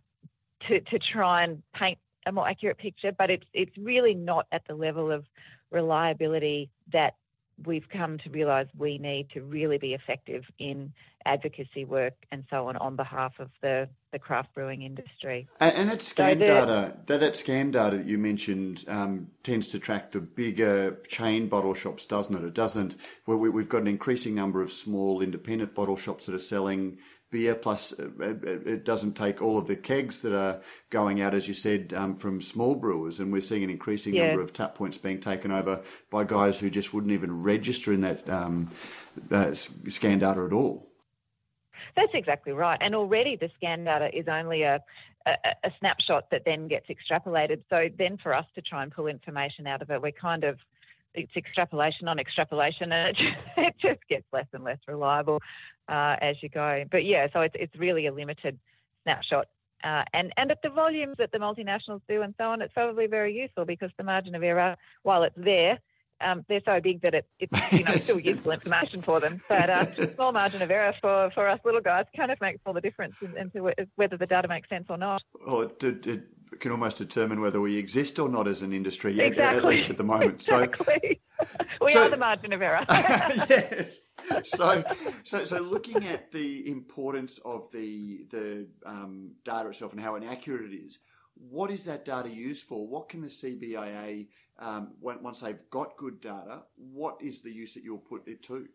to 0.69 0.81
to 0.81 0.99
try 0.99 1.43
and 1.43 1.61
paint 1.75 1.99
a 2.27 2.33
more 2.33 2.49
accurate 2.49 2.79
picture, 2.79 3.13
but 3.13 3.31
it's 3.31 3.47
it's 3.53 3.77
really 3.77 4.15
not 4.15 4.47
at 4.53 4.63
the 4.67 4.75
level 4.75 5.11
of 5.11 5.25
reliability 5.71 6.71
that 6.93 7.15
we've 7.65 7.89
come 7.89 8.19
to 8.19 8.31
realise 8.31 8.69
we 8.77 8.99
need 8.99 9.31
to 9.31 9.41
really 9.43 9.79
be 9.79 9.95
effective 9.95 10.45
in 10.59 10.93
advocacy 11.27 11.85
work 11.85 12.15
and 12.33 12.45
so 12.51 12.69
on 12.69 12.77
on 12.77 12.97
behalf 12.97 13.33
of 13.39 13.49
the, 13.63 13.89
the 14.13 14.19
craft 14.19 14.53
brewing 14.55 14.83
industry. 14.83 15.49
And, 15.61 15.77
and 15.77 15.91
that 15.91 16.03
scan 16.03 16.35
so 16.35 16.39
the, 16.41 16.45
data, 16.45 16.95
that, 17.07 17.21
that 17.21 17.37
scan 17.37 17.71
data 17.71 17.99
that 17.99 18.07
you 18.07 18.19
mentioned 18.19 18.85
um, 18.89 19.29
tends 19.43 19.69
to 19.69 19.79
track 19.79 20.13
the 20.13 20.21
bigger 20.21 20.99
chain 21.09 21.49
bottle 21.49 21.75
shops, 21.75 22.05
doesn't 22.05 22.35
it? 22.35 22.45
It 22.45 22.55
doesn't. 22.55 22.97
Where 23.25 23.37
we, 23.37 23.49
we've 23.49 23.69
got 23.69 23.83
an 23.83 23.89
increasing 23.89 24.35
number 24.35 24.61
of 24.61 24.71
small 24.71 25.23
independent 25.23 25.75
bottle 25.75 25.97
shops 25.97 26.27
that 26.27 26.35
are 26.35 26.39
selling 26.39 26.99
beer, 27.31 27.55
plus 27.55 27.93
uh, 27.99 28.11
it 28.21 28.85
doesn't 28.85 29.15
take 29.15 29.43
all 29.43 29.59
of 29.59 29.67
the 29.67 29.77
kegs 29.77 30.21
that 30.23 30.33
are 30.33 30.61
going 30.91 31.21
out, 31.21 31.35
as 31.35 31.49
you 31.49 31.55
said, 31.55 31.93
um, 31.95 32.17
from 32.17 32.41
small 32.41 32.75
brewers. 32.75 33.21
And 33.21 33.33
we're 33.33 33.43
seeing 33.43 33.65
an 33.65 33.71
increasing 33.71 34.15
yeah. 34.15 34.29
number 34.29 34.43
of 34.43 34.53
tap 34.53 34.75
points 34.75 34.99
being 34.99 35.21
taken 35.21 35.51
over 35.51 35.83
by 36.11 36.25
guys 36.25 36.59
who 36.59 36.71
just 36.71 36.95
wouldn't 36.95 37.13
even 37.13 37.43
register 37.43 37.93
in 37.93 38.03
that 38.03 38.29
um, 38.31 38.71
uh, 39.31 39.55
scan 39.55 40.21
data 40.21 40.45
at 40.45 40.53
all. 40.53 40.89
That's 41.97 42.13
exactly 42.15 42.53
right. 42.53 42.79
And 42.81 42.95
already 42.95 43.37
the 43.37 43.51
scan 43.57 43.85
data 43.85 44.11
is 44.17 44.27
only 44.29 44.63
a, 44.63 44.81
a, 45.27 45.33
a, 45.65 45.71
snapshot 45.79 46.31
that 46.31 46.43
then 46.45 46.67
gets 46.67 46.87
extrapolated. 46.89 47.63
So 47.71 47.89
then 47.99 48.19
for 48.23 48.35
us 48.35 48.47
to 48.57 48.63
try 48.63 48.83
and 48.83 48.93
pull 48.93 49.07
information 49.07 49.67
out 49.67 49.83
of 49.83 49.91
it, 49.91 50.03
we're 50.03 50.13
kind 50.13 50.45
of 50.45 50.59
it's 51.15 51.37
extrapolation 51.37 52.09
on 52.09 52.19
extrapolation, 52.19 52.93
and 52.93 53.09
it 53.09 53.17
just, 53.17 53.37
it 53.57 53.75
just 53.81 54.09
gets 54.09 54.27
less 54.33 54.47
and 54.53 54.65
less 54.65 54.79
reliable 54.89 55.41
uh, 55.89 56.17
as 56.21 56.37
you 56.43 56.49
go. 56.49 56.85
But 56.91 57.05
yeah, 57.05 57.29
so 57.33 57.41
it's 57.41 57.55
it's 57.59 57.77
really 57.77 58.07
a 58.07 58.13
limited 58.13 58.59
snapshot. 59.05 59.47
Uh, 59.83 60.03
and, 60.15 60.33
and 60.39 60.51
at 60.51 60.63
the 60.63 60.71
volumes 60.71 61.15
that 61.19 61.31
the 61.31 61.37
multinationals 61.37 62.01
do 62.09 62.23
and 62.23 62.35
so 62.39 62.45
on, 62.45 62.63
it's 62.63 62.73
probably 62.73 63.07
very 63.07 63.35
useful 63.39 63.67
because 63.67 63.91
the 63.99 64.03
margin 64.03 64.35
of 64.35 64.43
error, 64.43 64.75
while 65.03 65.23
it's 65.25 65.37
there, 65.37 65.79
um, 66.23 66.43
they're 66.49 66.63
so 66.65 66.81
big 66.81 67.03
that 67.03 67.15
it, 67.15 67.27
it's 67.39 67.73
you 67.73 67.85
know 67.85 67.97
still 67.97 68.21
useful 68.33 68.53
information 68.53 69.03
for 69.03 69.21
them. 69.21 69.43
But 69.49 69.69
uh, 69.69 70.15
small 70.15 70.33
margin 70.33 70.63
of 70.63 70.71
error 70.71 70.95
for, 71.01 71.31
for 71.35 71.49
us 71.49 71.61
little 71.65 71.81
guys 71.81 72.07
kind 72.17 72.31
of 72.31 72.41
makes 72.41 72.61
all 72.65 72.73
the 72.73 72.81
difference 72.81 73.15
into 73.37 73.73
whether 73.97 74.17
the 74.17 74.27
data 74.27 74.49
makes 74.49 74.69
sense 74.69 74.87
or 74.89 74.97
not. 74.97 75.23
Oh, 75.47 75.63
it, 75.63 75.83
it, 75.83 76.23
can 76.61 76.71
almost 76.71 76.97
determine 76.97 77.41
whether 77.41 77.61
we 77.61 77.77
exist 77.77 78.19
or 78.19 78.29
not 78.29 78.47
as 78.49 78.63
an 78.63 78.73
industry, 78.73 79.19
exactly. 79.21 79.59
at 79.59 79.65
least 79.65 79.91
at 79.91 79.97
the 79.97 80.05
moment. 80.05 80.35
Exactly. 80.35 81.21
So, 81.39 81.47
we 81.85 81.93
so, 81.93 82.03
are 82.05 82.11
the 82.11 82.17
margin 82.17 82.53
of 82.53 82.63
error. 82.63 82.85
yes. 82.89 83.99
So, 84.45 84.85
so, 85.23 85.45
so 85.45 85.59
looking 85.59 86.07
at 86.07 86.33
the 86.33 86.69
importance 86.69 87.39
of 87.45 87.71
the 87.73 88.25
the 88.31 88.67
um, 88.87 89.33
data 89.45 89.69
itself 89.69 89.93
and 89.93 90.01
how 90.01 90.17
inaccurate 90.17 90.73
it 90.73 90.77
is, 90.77 90.99
what 91.35 91.71
is 91.71 91.85
that 91.85 92.05
data 92.05 92.29
used 92.29 92.65
for? 92.65 92.87
What 92.87 93.09
can 93.09 93.21
the 93.21 93.29
CBIA, 93.29 94.27
um, 94.59 94.93
once 95.01 95.41
they've 95.41 95.63
got 95.71 95.97
good 95.97 96.21
data, 96.21 96.63
what 96.77 97.17
is 97.21 97.43
the 97.43 97.51
use 97.51 97.75
that 97.75 97.83
you'll 97.83 97.99
put 97.99 98.27
it 98.29 98.43
to? 98.45 98.69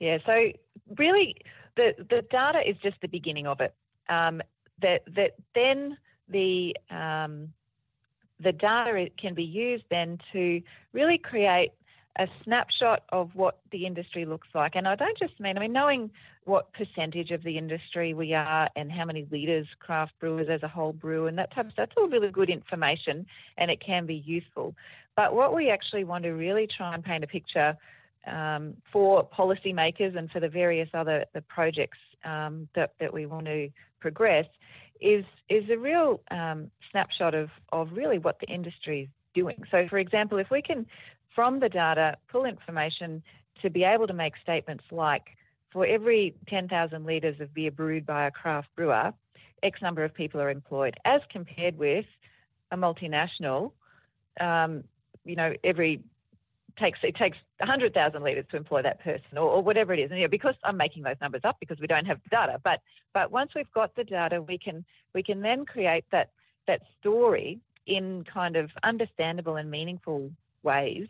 Yeah, 0.00 0.18
so 0.26 0.52
really, 0.96 1.36
the 1.76 1.94
the 1.98 2.22
data 2.30 2.60
is 2.66 2.76
just 2.82 3.00
the 3.00 3.08
beginning 3.08 3.46
of 3.46 3.60
it. 3.60 3.74
Um, 4.08 4.42
that 4.82 5.02
that 5.14 5.36
then 5.54 5.96
the 6.28 6.76
um, 6.90 7.52
the 8.40 8.52
data 8.52 9.08
can 9.18 9.34
be 9.34 9.44
used 9.44 9.84
then 9.90 10.18
to 10.32 10.60
really 10.92 11.18
create 11.18 11.72
a 12.18 12.26
snapshot 12.44 13.02
of 13.10 13.30
what 13.34 13.58
the 13.72 13.86
industry 13.86 14.24
looks 14.24 14.48
like. 14.54 14.74
And 14.74 14.88
I 14.88 14.94
don't 14.94 15.18
just 15.18 15.38
mean, 15.38 15.56
I 15.56 15.60
mean, 15.60 15.72
knowing 15.72 16.10
what 16.44 16.72
percentage 16.72 17.30
of 17.30 17.42
the 17.42 17.58
industry 17.58 18.14
we 18.14 18.32
are 18.32 18.70
and 18.76 18.90
how 18.90 19.04
many 19.04 19.26
litres 19.30 19.66
craft 19.80 20.12
brewers 20.20 20.48
as 20.50 20.62
a 20.62 20.68
whole 20.68 20.92
brew 20.92 21.26
and 21.26 21.36
that 21.38 21.54
type 21.54 21.66
of 21.66 21.72
stuff, 21.72 21.88
that's 21.88 21.96
all 21.96 22.08
really 22.08 22.30
good 22.30 22.48
information 22.48 23.26
and 23.58 23.70
it 23.70 23.80
can 23.84 24.06
be 24.06 24.14
useful. 24.14 24.74
But 25.14 25.34
what 25.34 25.54
we 25.54 25.70
actually 25.70 26.04
want 26.04 26.24
to 26.24 26.30
really 26.30 26.66
try 26.66 26.94
and 26.94 27.04
paint 27.04 27.24
a 27.24 27.26
picture 27.26 27.76
um, 28.26 28.74
for 28.92 29.26
policymakers 29.26 30.16
and 30.16 30.30
for 30.30 30.40
the 30.40 30.48
various 30.48 30.88
other 30.94 31.24
the 31.34 31.42
projects 31.42 31.98
um, 32.24 32.68
that, 32.74 32.92
that 32.98 33.12
we 33.12 33.26
want 33.26 33.46
to 33.46 33.68
progress 34.00 34.46
is 35.00 35.24
is 35.48 35.64
a 35.70 35.76
real 35.76 36.20
um, 36.30 36.70
snapshot 36.90 37.34
of 37.34 37.50
of 37.72 37.88
really 37.92 38.18
what 38.18 38.38
the 38.40 38.46
industry 38.46 39.02
is 39.02 39.08
doing. 39.34 39.62
So, 39.70 39.86
for 39.88 39.98
example, 39.98 40.38
if 40.38 40.50
we 40.50 40.62
can 40.62 40.86
from 41.34 41.60
the 41.60 41.68
data 41.68 42.16
pull 42.28 42.44
information 42.44 43.22
to 43.62 43.70
be 43.70 43.84
able 43.84 44.06
to 44.06 44.14
make 44.14 44.34
statements 44.42 44.84
like, 44.90 45.36
for 45.72 45.86
every 45.86 46.34
10,000 46.48 47.04
litres 47.04 47.40
of 47.40 47.52
beer 47.54 47.70
brewed 47.70 48.06
by 48.06 48.26
a 48.26 48.30
craft 48.30 48.68
brewer, 48.76 49.12
X 49.62 49.80
number 49.82 50.04
of 50.04 50.14
people 50.14 50.40
are 50.40 50.50
employed, 50.50 50.94
as 51.04 51.20
compared 51.30 51.78
with 51.78 52.06
a 52.72 52.76
multinational. 52.76 53.72
Um, 54.40 54.84
you 55.24 55.36
know, 55.36 55.52
every 55.64 56.00
takes 56.76 56.98
it 57.02 57.16
takes 57.16 57.38
100,000 57.58 58.22
litres 58.22 58.44
to 58.50 58.56
employ 58.56 58.82
that 58.82 59.00
person 59.00 59.38
or, 59.38 59.48
or, 59.48 59.62
whatever 59.62 59.92
it 59.94 59.98
is. 59.98 60.10
And 60.10 60.18
you 60.20 60.26
know, 60.26 60.30
because 60.30 60.54
I'm 60.64 60.76
making 60.76 61.02
those 61.02 61.16
numbers 61.20 61.42
up 61.44 61.56
because 61.60 61.78
we 61.80 61.86
don't 61.86 62.06
have 62.06 62.20
the 62.24 62.30
data, 62.30 62.60
but 62.62 62.80
but 63.14 63.30
once 63.30 63.52
we've 63.54 63.70
got 63.72 63.94
the 63.96 64.04
data, 64.04 64.42
we 64.42 64.58
can 64.58 64.84
we 65.14 65.22
can 65.22 65.40
then 65.40 65.64
create 65.64 66.04
that 66.12 66.30
that 66.66 66.82
story 67.00 67.60
in 67.86 68.24
kind 68.32 68.56
of 68.56 68.70
understandable 68.82 69.56
and 69.56 69.70
meaningful 69.70 70.30
ways 70.62 71.06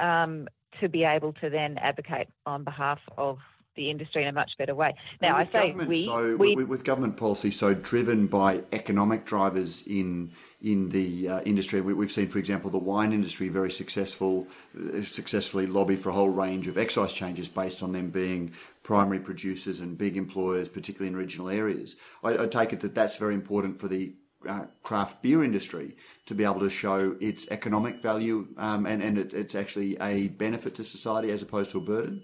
um, 0.00 0.48
to 0.80 0.88
be 0.88 1.04
able 1.04 1.32
to 1.34 1.48
then 1.48 1.78
advocate 1.78 2.28
on 2.44 2.64
behalf 2.64 2.98
of 3.16 3.38
the 3.78 3.90
industry 3.90 4.22
in 4.22 4.28
a 4.28 4.32
much 4.32 4.52
better 4.58 4.74
way. 4.74 4.94
Now, 5.22 5.36
I 5.36 5.44
say 5.44 5.72
we, 5.72 6.04
so, 6.04 6.36
we 6.36 6.54
with, 6.56 6.84
government 6.84 7.16
policy 7.16 7.50
so 7.50 7.72
driven 7.72 8.26
by 8.26 8.62
economic 8.72 9.24
drivers 9.24 9.82
in 9.86 10.32
in 10.60 10.88
the 10.88 11.28
uh, 11.28 11.40
industry, 11.42 11.80
we, 11.80 12.04
have 12.04 12.10
seen, 12.10 12.26
for 12.26 12.40
example, 12.40 12.68
the 12.68 12.78
wine 12.78 13.12
industry 13.12 13.48
very 13.48 13.70
successful, 13.70 14.44
uh, 14.76 15.02
successfully 15.02 15.68
lobby 15.68 15.94
for 15.94 16.08
a 16.08 16.12
whole 16.12 16.30
range 16.30 16.66
of 16.66 16.76
excise 16.76 17.12
changes 17.12 17.48
based 17.48 17.80
on 17.80 17.92
them 17.92 18.10
being 18.10 18.52
primary 18.82 19.20
producers 19.20 19.78
and 19.78 19.96
big 19.96 20.16
employers, 20.16 20.68
particularly 20.68 21.12
in 21.12 21.16
regional 21.16 21.48
areas. 21.48 21.94
I, 22.24 22.38
I 22.38 22.46
take 22.48 22.72
it 22.72 22.80
that 22.80 22.92
that's 22.92 23.18
very 23.18 23.34
important 23.34 23.78
for 23.78 23.86
the 23.86 24.14
uh, 24.48 24.64
craft 24.82 25.22
beer 25.22 25.44
industry 25.44 25.96
to 26.26 26.34
be 26.34 26.42
able 26.42 26.60
to 26.60 26.70
show 26.70 27.16
its 27.20 27.46
economic 27.52 28.02
value 28.02 28.48
um, 28.56 28.84
and, 28.84 29.00
and 29.00 29.16
it, 29.16 29.32
it's 29.34 29.54
actually 29.54 29.96
a 30.00 30.26
benefit 30.28 30.74
to 30.74 30.84
society 30.84 31.30
as 31.30 31.40
opposed 31.40 31.70
to 31.70 31.78
a 31.78 31.80
burden? 31.80 32.22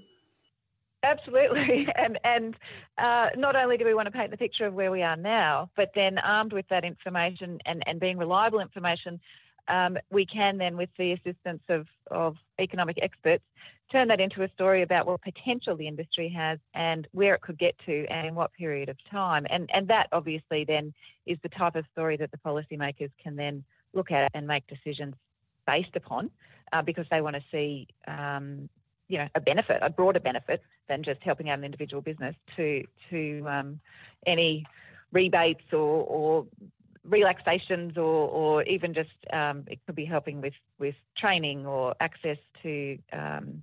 Absolutely, 1.04 1.86
and 1.96 2.18
and 2.24 2.56
uh, 2.98 3.28
not 3.36 3.56
only 3.56 3.76
do 3.76 3.84
we 3.84 3.94
want 3.94 4.06
to 4.06 4.12
paint 4.12 4.30
the 4.30 4.36
picture 4.36 4.66
of 4.66 4.74
where 4.74 4.90
we 4.90 5.02
are 5.02 5.16
now, 5.16 5.70
but 5.76 5.90
then 5.94 6.18
armed 6.18 6.52
with 6.52 6.66
that 6.70 6.84
information 6.84 7.58
and, 7.66 7.82
and 7.86 8.00
being 8.00 8.16
reliable 8.16 8.60
information, 8.60 9.20
um, 9.68 9.98
we 10.10 10.24
can 10.24 10.56
then, 10.58 10.76
with 10.76 10.90
the 10.98 11.12
assistance 11.12 11.62
of, 11.68 11.86
of 12.10 12.36
economic 12.58 12.98
experts, 13.02 13.44
turn 13.92 14.08
that 14.08 14.20
into 14.20 14.42
a 14.42 14.48
story 14.50 14.82
about 14.82 15.06
what 15.06 15.20
potential 15.22 15.76
the 15.76 15.86
industry 15.86 16.28
has 16.28 16.58
and 16.74 17.06
where 17.12 17.34
it 17.34 17.42
could 17.42 17.58
get 17.58 17.74
to 17.84 18.06
and 18.06 18.26
in 18.26 18.34
what 18.34 18.52
period 18.54 18.88
of 18.88 18.96
time. 19.10 19.46
And 19.50 19.68
and 19.72 19.86
that 19.88 20.08
obviously 20.12 20.64
then 20.64 20.92
is 21.26 21.38
the 21.42 21.50
type 21.50 21.76
of 21.76 21.84
story 21.92 22.16
that 22.16 22.30
the 22.30 22.38
policymakers 22.38 23.10
can 23.22 23.36
then 23.36 23.62
look 23.92 24.10
at 24.10 24.30
and 24.34 24.46
make 24.46 24.64
decisions 24.66 25.14
based 25.66 25.94
upon, 25.96 26.30
uh, 26.72 26.82
because 26.82 27.06
they 27.10 27.20
want 27.20 27.36
to 27.36 27.42
see 27.50 27.86
um, 28.08 28.68
you 29.08 29.18
know 29.18 29.28
a 29.34 29.40
benefit, 29.40 29.78
a 29.82 29.90
broader 29.90 30.20
benefit 30.20 30.62
than 30.88 31.02
just 31.02 31.22
helping 31.22 31.50
out 31.50 31.58
an 31.58 31.64
individual 31.64 32.02
business 32.02 32.34
to 32.56 32.82
to 33.10 33.46
um, 33.48 33.80
any 34.26 34.64
rebates 35.12 35.64
or, 35.72 35.78
or 35.78 36.46
relaxations 37.04 37.96
or, 37.96 38.02
or 38.28 38.62
even 38.64 38.94
just 38.94 39.10
um, 39.32 39.64
it 39.68 39.78
could 39.86 39.94
be 39.94 40.04
helping 40.04 40.40
with, 40.40 40.54
with 40.78 40.94
training 41.16 41.66
or 41.66 41.94
access 42.00 42.38
to 42.62 42.98
um, 43.12 43.62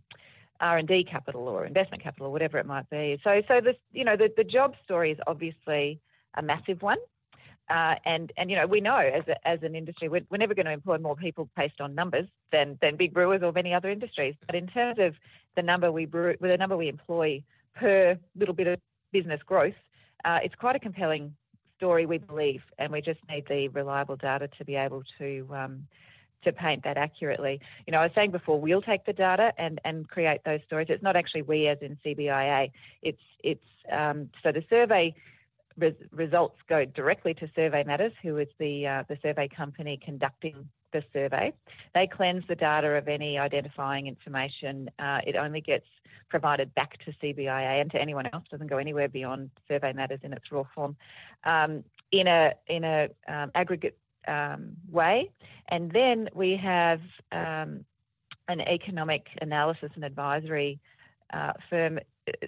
R&D 0.59 1.05
capital 1.09 1.47
or 1.47 1.65
investment 1.65 2.03
capital 2.03 2.27
or 2.27 2.31
whatever 2.31 2.57
it 2.59 2.65
might 2.65 2.89
be. 2.89 3.19
So 3.23 3.41
so 3.47 3.61
this 3.61 3.75
you 3.91 4.05
know 4.05 4.15
the, 4.15 4.31
the 4.37 4.43
job 4.43 4.73
story 4.83 5.11
is 5.11 5.17
obviously 5.27 5.99
a 6.35 6.41
massive 6.41 6.81
one. 6.81 6.97
Uh, 7.71 7.95
and 8.05 8.33
and 8.37 8.49
you 8.49 8.57
know 8.57 8.67
we 8.67 8.81
know 8.81 8.97
as 8.97 9.23
a, 9.27 9.47
as 9.47 9.59
an 9.63 9.75
industry 9.75 10.09
we're, 10.09 10.25
we're 10.29 10.37
never 10.37 10.53
going 10.53 10.65
to 10.65 10.71
employ 10.71 10.97
more 10.97 11.15
people 11.15 11.49
based 11.55 11.79
on 11.79 11.95
numbers 11.95 12.27
than 12.51 12.77
than 12.81 12.97
big 12.97 13.13
brewers 13.13 13.41
or 13.43 13.51
many 13.53 13.73
other 13.73 13.89
industries. 13.89 14.35
But 14.45 14.55
in 14.55 14.67
terms 14.67 14.97
of 14.99 15.13
the 15.55 15.61
number 15.61 15.91
we 15.91 16.05
brew, 16.05 16.35
the 16.41 16.57
number 16.57 16.75
we 16.75 16.89
employ 16.89 17.41
per 17.75 18.17
little 18.35 18.53
bit 18.53 18.67
of 18.67 18.79
business 19.13 19.39
growth, 19.45 19.75
uh, 20.25 20.39
it's 20.43 20.55
quite 20.55 20.75
a 20.75 20.79
compelling 20.79 21.33
story 21.77 22.05
we 22.05 22.17
believe, 22.17 22.61
and 22.77 22.91
we 22.91 23.01
just 23.01 23.19
need 23.29 23.45
the 23.47 23.67
reliable 23.69 24.15
data 24.15 24.49
to 24.57 24.65
be 24.65 24.75
able 24.75 25.03
to 25.17 25.47
um, 25.51 25.87
to 26.43 26.51
paint 26.51 26.83
that 26.83 26.97
accurately. 26.97 27.59
You 27.87 27.91
know, 27.91 27.99
I 27.99 28.03
was 28.03 28.11
saying 28.15 28.31
before, 28.31 28.59
we'll 28.59 28.81
take 28.81 29.05
the 29.05 29.13
data 29.13 29.53
and, 29.57 29.79
and 29.85 30.07
create 30.09 30.41
those 30.43 30.59
stories. 30.65 30.87
It's 30.89 31.03
not 31.03 31.15
actually 31.15 31.43
we 31.43 31.67
as 31.67 31.77
in 31.81 31.97
CBIA. 32.05 32.71
It's 33.01 33.21
it's 33.43 33.63
um, 33.91 34.29
so 34.43 34.51
the 34.51 34.63
survey 34.69 35.15
res- 35.77 35.93
results 36.11 36.57
go 36.67 36.85
directly 36.85 37.33
to 37.35 37.49
Survey 37.55 37.83
Matters, 37.83 38.13
who 38.21 38.37
is 38.37 38.47
the 38.59 38.87
uh, 38.87 39.03
the 39.07 39.17
survey 39.21 39.47
company 39.47 39.99
conducting 40.03 40.67
the 40.93 41.03
survey. 41.13 41.53
They 41.93 42.07
cleanse 42.07 42.43
the 42.47 42.55
data 42.55 42.87
of 42.87 43.07
any 43.07 43.37
identifying 43.37 44.07
information. 44.07 44.89
Uh, 44.99 45.19
it 45.25 45.35
only 45.35 45.61
gets 45.61 45.85
provided 46.29 46.73
back 46.75 46.97
to 47.05 47.11
CBIA 47.21 47.81
and 47.81 47.91
to 47.91 48.01
anyone 48.01 48.27
else. 48.33 48.43
Doesn't 48.49 48.67
go 48.67 48.77
anywhere 48.77 49.07
beyond 49.07 49.51
Survey 49.67 49.93
Matters 49.93 50.19
in 50.23 50.33
its 50.33 50.51
raw 50.51 50.63
form. 50.73 50.95
Um, 51.43 51.83
in 52.11 52.27
a 52.27 52.51
in 52.67 52.83
a 52.83 53.07
um, 53.27 53.51
aggregate 53.55 53.97
um, 54.27 54.73
way, 54.89 55.31
and 55.69 55.91
then 55.91 56.29
we 56.33 56.57
have 56.57 56.99
um, 57.31 57.85
an 58.47 58.61
economic 58.61 59.27
analysis 59.41 59.91
and 59.95 60.03
advisory 60.03 60.79
uh, 61.33 61.53
firm 61.69 61.99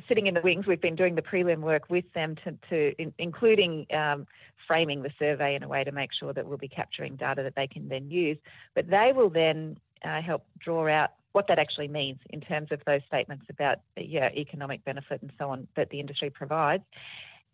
sitting 0.07 0.27
in 0.27 0.33
the 0.33 0.41
wings, 0.41 0.67
we've 0.67 0.81
been 0.81 0.95
doing 0.95 1.15
the 1.15 1.21
prelim 1.21 1.59
work 1.59 1.89
with 1.89 2.05
them 2.13 2.35
to, 2.43 2.55
to 2.69 3.01
in, 3.01 3.13
including 3.17 3.85
um, 3.93 4.27
framing 4.67 5.01
the 5.01 5.11
survey 5.17 5.55
in 5.55 5.63
a 5.63 5.67
way 5.67 5.83
to 5.83 5.91
make 5.91 6.11
sure 6.13 6.33
that 6.33 6.45
we'll 6.45 6.57
be 6.57 6.67
capturing 6.67 7.15
data 7.15 7.43
that 7.43 7.55
they 7.55 7.67
can 7.67 7.89
then 7.89 8.09
use. 8.09 8.37
But 8.75 8.89
they 8.89 9.11
will 9.15 9.29
then 9.29 9.77
uh, 10.03 10.21
help 10.21 10.45
draw 10.59 10.87
out 10.87 11.11
what 11.31 11.47
that 11.47 11.57
actually 11.57 11.87
means 11.87 12.19
in 12.29 12.41
terms 12.41 12.71
of 12.71 12.79
those 12.85 13.01
statements 13.07 13.45
about 13.49 13.79
yeah, 13.97 14.29
economic 14.35 14.85
benefit 14.85 15.21
and 15.21 15.31
so 15.39 15.49
on 15.49 15.67
that 15.75 15.89
the 15.89 15.99
industry 15.99 16.29
provides. 16.29 16.83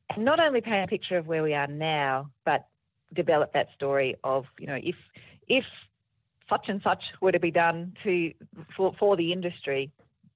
And 0.09 0.25
not 0.25 0.39
only 0.39 0.59
paint 0.59 0.83
a 0.83 0.87
picture 0.87 1.17
of 1.17 1.27
where 1.27 1.43
we 1.43 1.53
are 1.53 1.67
now, 1.67 2.29
but 2.43 2.67
develop 3.13 3.53
that 3.53 3.67
story 3.75 4.15
of, 4.23 4.45
you 4.59 4.67
know, 4.67 4.79
if 4.81 4.95
if 5.47 5.63
such 6.49 6.65
and 6.67 6.81
such 6.83 7.03
were 7.21 7.31
to 7.31 7.39
be 7.39 7.51
done 7.51 7.93
to 8.03 8.33
for, 8.75 8.93
for 8.99 9.15
the 9.15 9.31
industry, 9.31 9.91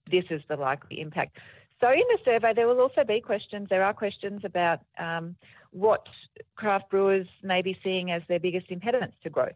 this 0.10 0.26
is 0.30 0.42
the 0.48 0.56
likely 0.56 1.00
impact. 1.02 1.38
So 1.80 1.90
in 1.92 2.04
the 2.10 2.18
survey, 2.24 2.54
there 2.54 2.68
will 2.68 2.80
also 2.80 3.04
be 3.04 3.20
questions. 3.20 3.68
There 3.70 3.84
are 3.84 3.94
questions 3.94 4.42
about 4.46 4.80
um, 4.98 5.36
what 5.72 6.08
craft 6.56 6.90
brewers 6.90 7.28
may 7.42 7.62
be 7.62 7.78
seeing 7.84 8.12
as 8.12 8.22
their 8.30 8.40
biggest 8.40 8.68
impediments 8.70 9.18
to 9.24 9.30
growth. 9.30 9.56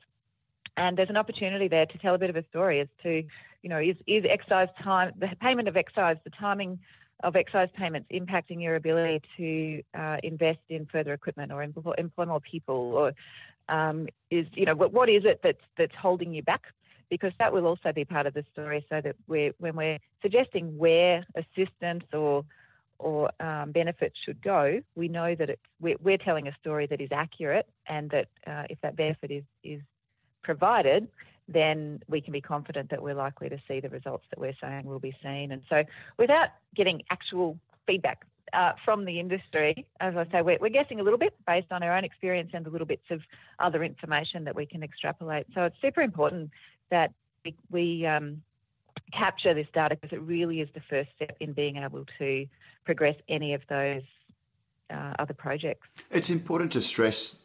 And 0.75 0.97
there's 0.97 1.10
an 1.10 1.17
opportunity 1.17 1.67
there 1.67 1.86
to 1.86 1.97
tell 1.99 2.15
a 2.15 2.17
bit 2.17 2.29
of 2.29 2.36
a 2.36 2.43
story 2.49 2.81
as 2.81 2.88
to, 3.03 3.23
you 3.63 3.69
know, 3.69 3.79
is, 3.79 3.95
is 4.05 4.25
excise 4.29 4.67
time, 4.83 5.13
the 5.17 5.29
payment 5.41 5.67
of 5.67 5.77
excise, 5.77 6.17
the 6.23 6.29
timing 6.31 6.79
of 7.23 7.36
excise 7.36 7.69
payments 7.75 8.07
impacting 8.12 8.62
your 8.62 8.75
ability 8.75 9.21
to 9.38 9.99
uh, 9.99 10.17
invest 10.21 10.60
in 10.69 10.86
further 10.86 11.13
equipment 11.13 11.51
or 11.51 11.63
employ, 11.63 12.25
more 12.25 12.39
people, 12.39 12.75
or 12.75 13.13
um, 13.69 14.07
is 14.29 14.45
you 14.53 14.65
know 14.65 14.75
what, 14.75 14.93
what 14.93 15.10
is 15.10 15.23
it 15.25 15.39
that's 15.43 15.62
that's 15.77 15.95
holding 15.99 16.33
you 16.33 16.43
back 16.43 16.62
because 17.10 17.32
that 17.39 17.52
will 17.52 17.65
also 17.65 17.91
be 17.93 18.06
part 18.06 18.28
of 18.28 18.34
the 18.34 18.43
story 18.52 18.86
so 18.89 19.02
that 19.02 19.15
we're, 19.28 19.52
when 19.60 19.76
we're 19.76 20.00
suggesting 20.22 20.78
where 20.78 21.26
assistance 21.36 22.04
or 22.13 22.43
or 23.00 23.30
um, 23.39 23.72
benefits 23.72 24.15
should 24.26 24.41
go, 24.41 24.82
we 24.96 25.08
know 25.08 25.36
that 25.36 25.52
it's, 25.52 25.62
we're, 25.80 25.98
we're, 26.02 26.17
telling 26.17 26.48
a 26.48 26.56
story 26.60 26.88
that 26.88 27.00
is 27.00 27.10
accurate 27.12 27.67
and 27.88 28.10
that 28.10 28.28
uh, 28.48 28.63
if 28.70 28.82
that 28.82 28.96
benefit 28.96 29.30
is, 29.30 29.43
is 29.63 29.82
provided, 30.43 31.08
then 31.48 32.00
we 32.08 32.22
can 32.22 32.34
be 32.34 32.41
confident 32.41 32.89
that 32.89 33.02
we're 33.02 33.13
likely 33.13 33.50
to 33.50 33.58
see 33.67 33.80
the 33.80 33.89
results 33.89 34.26
that 34.30 34.39
we're 34.39 34.56
saying 34.62 34.86
will 34.86 35.00
be 35.00 35.15
seen. 35.24 35.52
And 35.52 35.62
so 35.70 35.84
without 36.17 36.50
getting 36.76 37.04
actual 37.10 37.58
feedback 37.86 38.26
uh, 38.54 38.74
from 38.84 39.06
the 39.06 39.20
industry, 39.20 39.86
as 40.00 40.15
I 40.15 40.26
say, 40.32 40.41
we're, 40.41 40.58
we're, 40.60 40.70
guessing 40.70 41.00
a 41.00 41.04
little 41.04 41.20
bit 41.20 41.34
based 41.46 41.72
on 41.72 41.84
our 41.84 41.96
own 41.96 42.04
experience 42.04 42.52
and 42.54 42.65
the 42.65 42.70
little 42.70 42.88
bits 42.88 43.06
of 43.12 43.22
other 43.60 43.84
information 43.84 44.43
that 44.46 44.56
we 44.56 44.65
can 44.65 44.84
extrapolate. 44.84 45.46
So 45.54 45.63
it's 45.63 45.76
super 45.82 46.02
important 46.02 46.52
that 46.91 47.12
we, 47.45 47.56
we 47.69 48.06
um, 48.06 48.41
capture 49.13 49.54
this 49.54 49.67
data 49.73 49.95
because 49.95 50.15
it 50.15 50.21
really 50.21 50.62
is 50.62 50.69
the 50.73 50.82
first 50.89 51.10
step 51.15 51.36
in 51.39 51.54
being 51.54 51.78
able 51.78 52.06
to 52.19 52.45
progress 52.86 53.15
any 53.30 53.54
of 53.54 53.62
those 53.69 54.04
uh, 54.89 55.13
other 55.19 55.34
projects. 55.34 55.88
It's 56.12 56.30
important 56.30 56.71
to 56.73 56.82
stress 56.82 57.38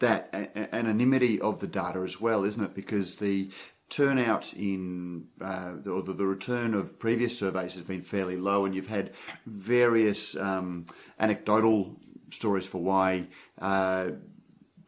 that 0.00 0.30
anonymity 0.72 1.40
of 1.40 1.60
the 1.60 1.66
data 1.66 2.00
as 2.00 2.20
well, 2.20 2.44
isn't 2.44 2.62
it? 2.62 2.74
Because 2.74 3.16
the 3.16 3.50
turnout 3.90 4.54
in 4.54 5.26
uh, 5.40 5.74
or 5.86 6.02
the, 6.02 6.14
the, 6.14 6.26
return 6.26 6.74
of 6.74 6.98
previous 6.98 7.38
surveys 7.38 7.74
has 7.74 7.82
been 7.82 8.02
fairly 8.02 8.36
low, 8.36 8.64
and 8.64 8.74
you've 8.74 8.86
had 8.86 9.12
various 9.46 10.36
um, 10.36 10.86
anecdotal 11.18 11.96
stories 12.30 12.66
for 12.66 12.80
why 12.80 13.26
uh, 13.60 14.10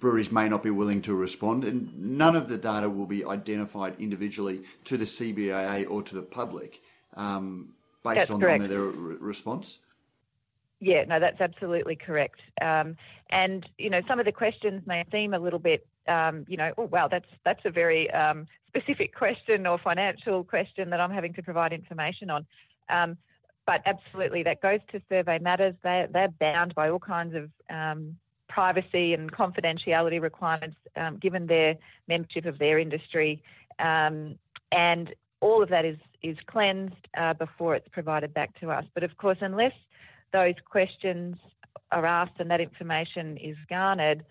breweries 0.02 0.32
may 0.32 0.48
not 0.48 0.62
be 0.64 0.70
willing 0.70 1.00
to 1.00 1.14
respond, 1.14 1.64
and 1.64 1.96
none 1.96 2.34
of 2.34 2.48
the 2.48 2.58
data 2.58 2.90
will 2.90 3.06
be 3.06 3.24
identified 3.24 3.94
individually 3.98 4.62
to 4.84 4.98
the 4.98 5.04
CBIA 5.04 5.88
or 5.88 6.02
to 6.02 6.14
the 6.16 6.22
public 6.22 6.82
um, 7.16 7.68
based 8.02 8.30
on, 8.30 8.44
on, 8.44 8.68
their 8.68 8.82
response. 8.82 9.78
Yeah, 10.80 11.04
no, 11.04 11.20
that's 11.20 11.40
absolutely 11.40 11.94
correct. 11.94 12.40
Um, 12.60 12.96
and 13.30 13.64
you 13.78 13.88
know, 13.88 14.00
some 14.08 14.18
of 14.18 14.26
the 14.26 14.32
questions 14.32 14.82
may 14.86 15.04
seem 15.12 15.34
a 15.34 15.38
little 15.38 15.60
bit, 15.60 15.86
um, 16.08 16.44
you 16.48 16.56
know, 16.56 16.72
oh 16.76 16.86
wow, 16.86 17.06
that's 17.06 17.30
that's 17.44 17.64
a 17.64 17.70
very 17.70 18.10
um, 18.10 18.48
specific 18.68 19.14
question 19.22 19.68
or 19.68 19.78
financial 19.78 20.42
question 20.42 20.90
that 20.90 21.00
I'm 21.00 21.12
having 21.12 21.32
to 21.34 21.42
provide 21.42 21.72
information 21.72 22.28
on. 22.28 22.44
Um, 22.90 23.16
but 23.66 23.80
absolutely, 23.86 24.42
that 24.42 24.60
goes 24.60 24.80
to 24.90 25.00
Survey 25.08 25.38
Matters. 25.38 25.76
They, 25.84 26.06
they're 26.12 26.34
bound 26.40 26.74
by 26.74 26.90
all 26.90 26.98
kinds 26.98 27.36
of 27.36 27.48
um, 27.70 28.16
privacy 28.52 29.14
and 29.14 29.32
confidentiality 29.32 30.20
requirements 30.20 30.76
um, 30.96 31.16
given 31.16 31.46
their 31.46 31.74
membership 32.08 32.44
of 32.44 32.58
their 32.58 32.78
industry. 32.78 33.42
Um, 33.78 34.38
and 34.70 35.14
all 35.40 35.62
of 35.62 35.68
that 35.70 35.84
is, 35.84 35.96
is 36.22 36.36
cleansed 36.46 37.04
uh, 37.16 37.34
before 37.34 37.74
it's 37.74 37.88
provided 37.88 38.34
back 38.34 38.58
to 38.60 38.70
us. 38.70 38.84
But 38.94 39.04
of 39.04 39.16
course, 39.16 39.38
unless 39.40 39.72
those 40.32 40.54
questions 40.70 41.36
are 41.90 42.06
asked 42.06 42.38
and 42.38 42.50
that 42.50 42.60
information 42.60 43.36
is 43.38 43.56
garnered, 43.68 44.24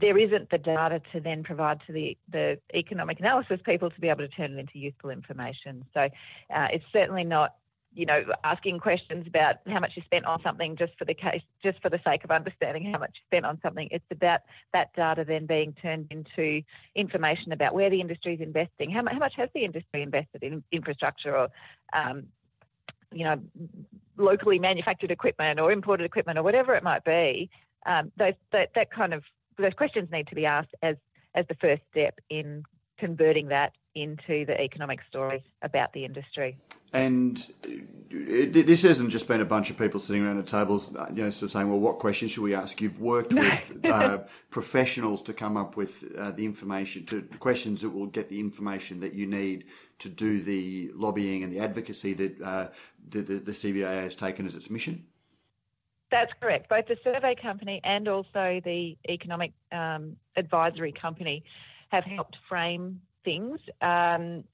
there 0.00 0.18
isn't 0.18 0.50
the 0.50 0.58
data 0.58 1.00
to 1.12 1.20
then 1.20 1.42
provide 1.42 1.78
to 1.86 1.92
the, 1.92 2.16
the 2.30 2.58
economic 2.74 3.18
analysis 3.20 3.58
people 3.64 3.90
to 3.90 4.00
be 4.00 4.08
able 4.08 4.20
to 4.20 4.28
turn 4.28 4.52
it 4.52 4.58
into 4.58 4.78
useful 4.78 5.10
information. 5.10 5.84
So 5.94 6.00
uh, 6.00 6.68
it's 6.72 6.84
certainly 6.92 7.24
not 7.24 7.54
you 7.94 8.06
know, 8.06 8.24
asking 8.42 8.80
questions 8.80 9.24
about 9.26 9.56
how 9.68 9.78
much 9.78 9.92
you 9.94 10.02
spent 10.04 10.24
on 10.24 10.42
something 10.42 10.76
just 10.76 10.92
for 10.98 11.04
the 11.04 11.14
case, 11.14 11.42
just 11.62 11.80
for 11.80 11.88
the 11.88 12.00
sake 12.04 12.24
of 12.24 12.30
understanding 12.30 12.90
how 12.90 12.98
much 12.98 13.12
you 13.14 13.20
spent 13.26 13.46
on 13.46 13.58
something. 13.62 13.88
It's 13.90 14.04
about 14.10 14.40
that 14.72 14.94
data 14.94 15.24
then 15.26 15.46
being 15.46 15.74
turned 15.80 16.08
into 16.10 16.62
information 16.96 17.52
about 17.52 17.74
where 17.74 17.90
the 17.90 18.00
industry 18.00 18.34
is 18.34 18.40
investing. 18.40 18.90
How, 18.90 19.02
how 19.06 19.18
much 19.18 19.34
has 19.36 19.48
the 19.54 19.64
industry 19.64 20.02
invested 20.02 20.42
in 20.42 20.64
infrastructure 20.72 21.36
or, 21.36 21.48
um, 21.92 22.24
you 23.12 23.24
know, 23.24 23.40
locally 24.16 24.58
manufactured 24.58 25.12
equipment 25.12 25.60
or 25.60 25.70
imported 25.70 26.04
equipment 26.04 26.38
or 26.38 26.42
whatever 26.42 26.74
it 26.74 26.82
might 26.82 27.04
be? 27.04 27.48
Um, 27.86 28.10
those 28.16 28.34
that, 28.52 28.70
that 28.74 28.90
kind 28.90 29.14
of 29.14 29.22
those 29.56 29.74
questions 29.74 30.08
need 30.10 30.26
to 30.28 30.34
be 30.34 30.46
asked 30.46 30.74
as 30.82 30.96
as 31.34 31.44
the 31.48 31.54
first 31.56 31.82
step 31.90 32.18
in 32.30 32.64
converting 32.98 33.48
that 33.48 33.72
into 33.94 34.44
the 34.44 34.60
economic 34.60 35.00
story 35.08 35.44
about 35.62 35.92
the 35.92 36.04
industry. 36.04 36.56
And 36.92 37.44
this 38.08 38.82
hasn't 38.82 39.10
just 39.10 39.26
been 39.26 39.40
a 39.40 39.44
bunch 39.44 39.70
of 39.70 39.76
people 39.76 39.98
sitting 39.98 40.24
around 40.24 40.38
a 40.38 40.44
table, 40.44 40.80
you 41.12 41.24
know, 41.24 41.30
sort 41.30 41.42
of 41.42 41.50
saying, 41.50 41.68
"Well, 41.68 41.80
what 41.80 41.98
questions 41.98 42.30
should 42.30 42.44
we 42.44 42.54
ask?" 42.54 42.80
You've 42.80 43.00
worked 43.00 43.34
with 43.34 43.80
uh, 43.84 44.18
professionals 44.50 45.20
to 45.22 45.32
come 45.32 45.56
up 45.56 45.76
with 45.76 46.04
uh, 46.16 46.30
the 46.30 46.44
information, 46.44 47.04
to 47.06 47.22
questions 47.40 47.82
that 47.82 47.90
will 47.90 48.06
get 48.06 48.28
the 48.28 48.38
information 48.38 49.00
that 49.00 49.14
you 49.14 49.26
need 49.26 49.64
to 49.98 50.08
do 50.08 50.40
the 50.40 50.90
lobbying 50.94 51.42
and 51.42 51.52
the 51.52 51.58
advocacy 51.58 52.14
that 52.14 52.40
uh, 52.40 52.68
the, 53.08 53.22
the, 53.22 53.34
the 53.34 53.52
CBA 53.52 54.02
has 54.02 54.14
taken 54.14 54.46
as 54.46 54.54
its 54.54 54.70
mission. 54.70 55.04
That's 56.10 56.32
correct. 56.40 56.68
Both 56.68 56.86
the 56.86 56.96
survey 57.02 57.34
company 57.34 57.80
and 57.82 58.06
also 58.06 58.60
the 58.64 58.96
economic 59.08 59.52
um, 59.72 60.16
advisory 60.36 60.92
company 60.92 61.42
have 61.88 62.04
helped 62.04 62.36
frame 62.48 63.00
things. 63.24 63.58
Um, 63.80 64.44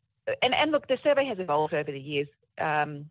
and, 0.43 0.55
and 0.55 0.71
look, 0.71 0.87
the 0.89 0.99
survey 1.03 1.25
has 1.27 1.39
evolved 1.39 1.75
over 1.75 1.91
the 1.91 2.01
years, 2.01 2.29
um, 2.61 3.07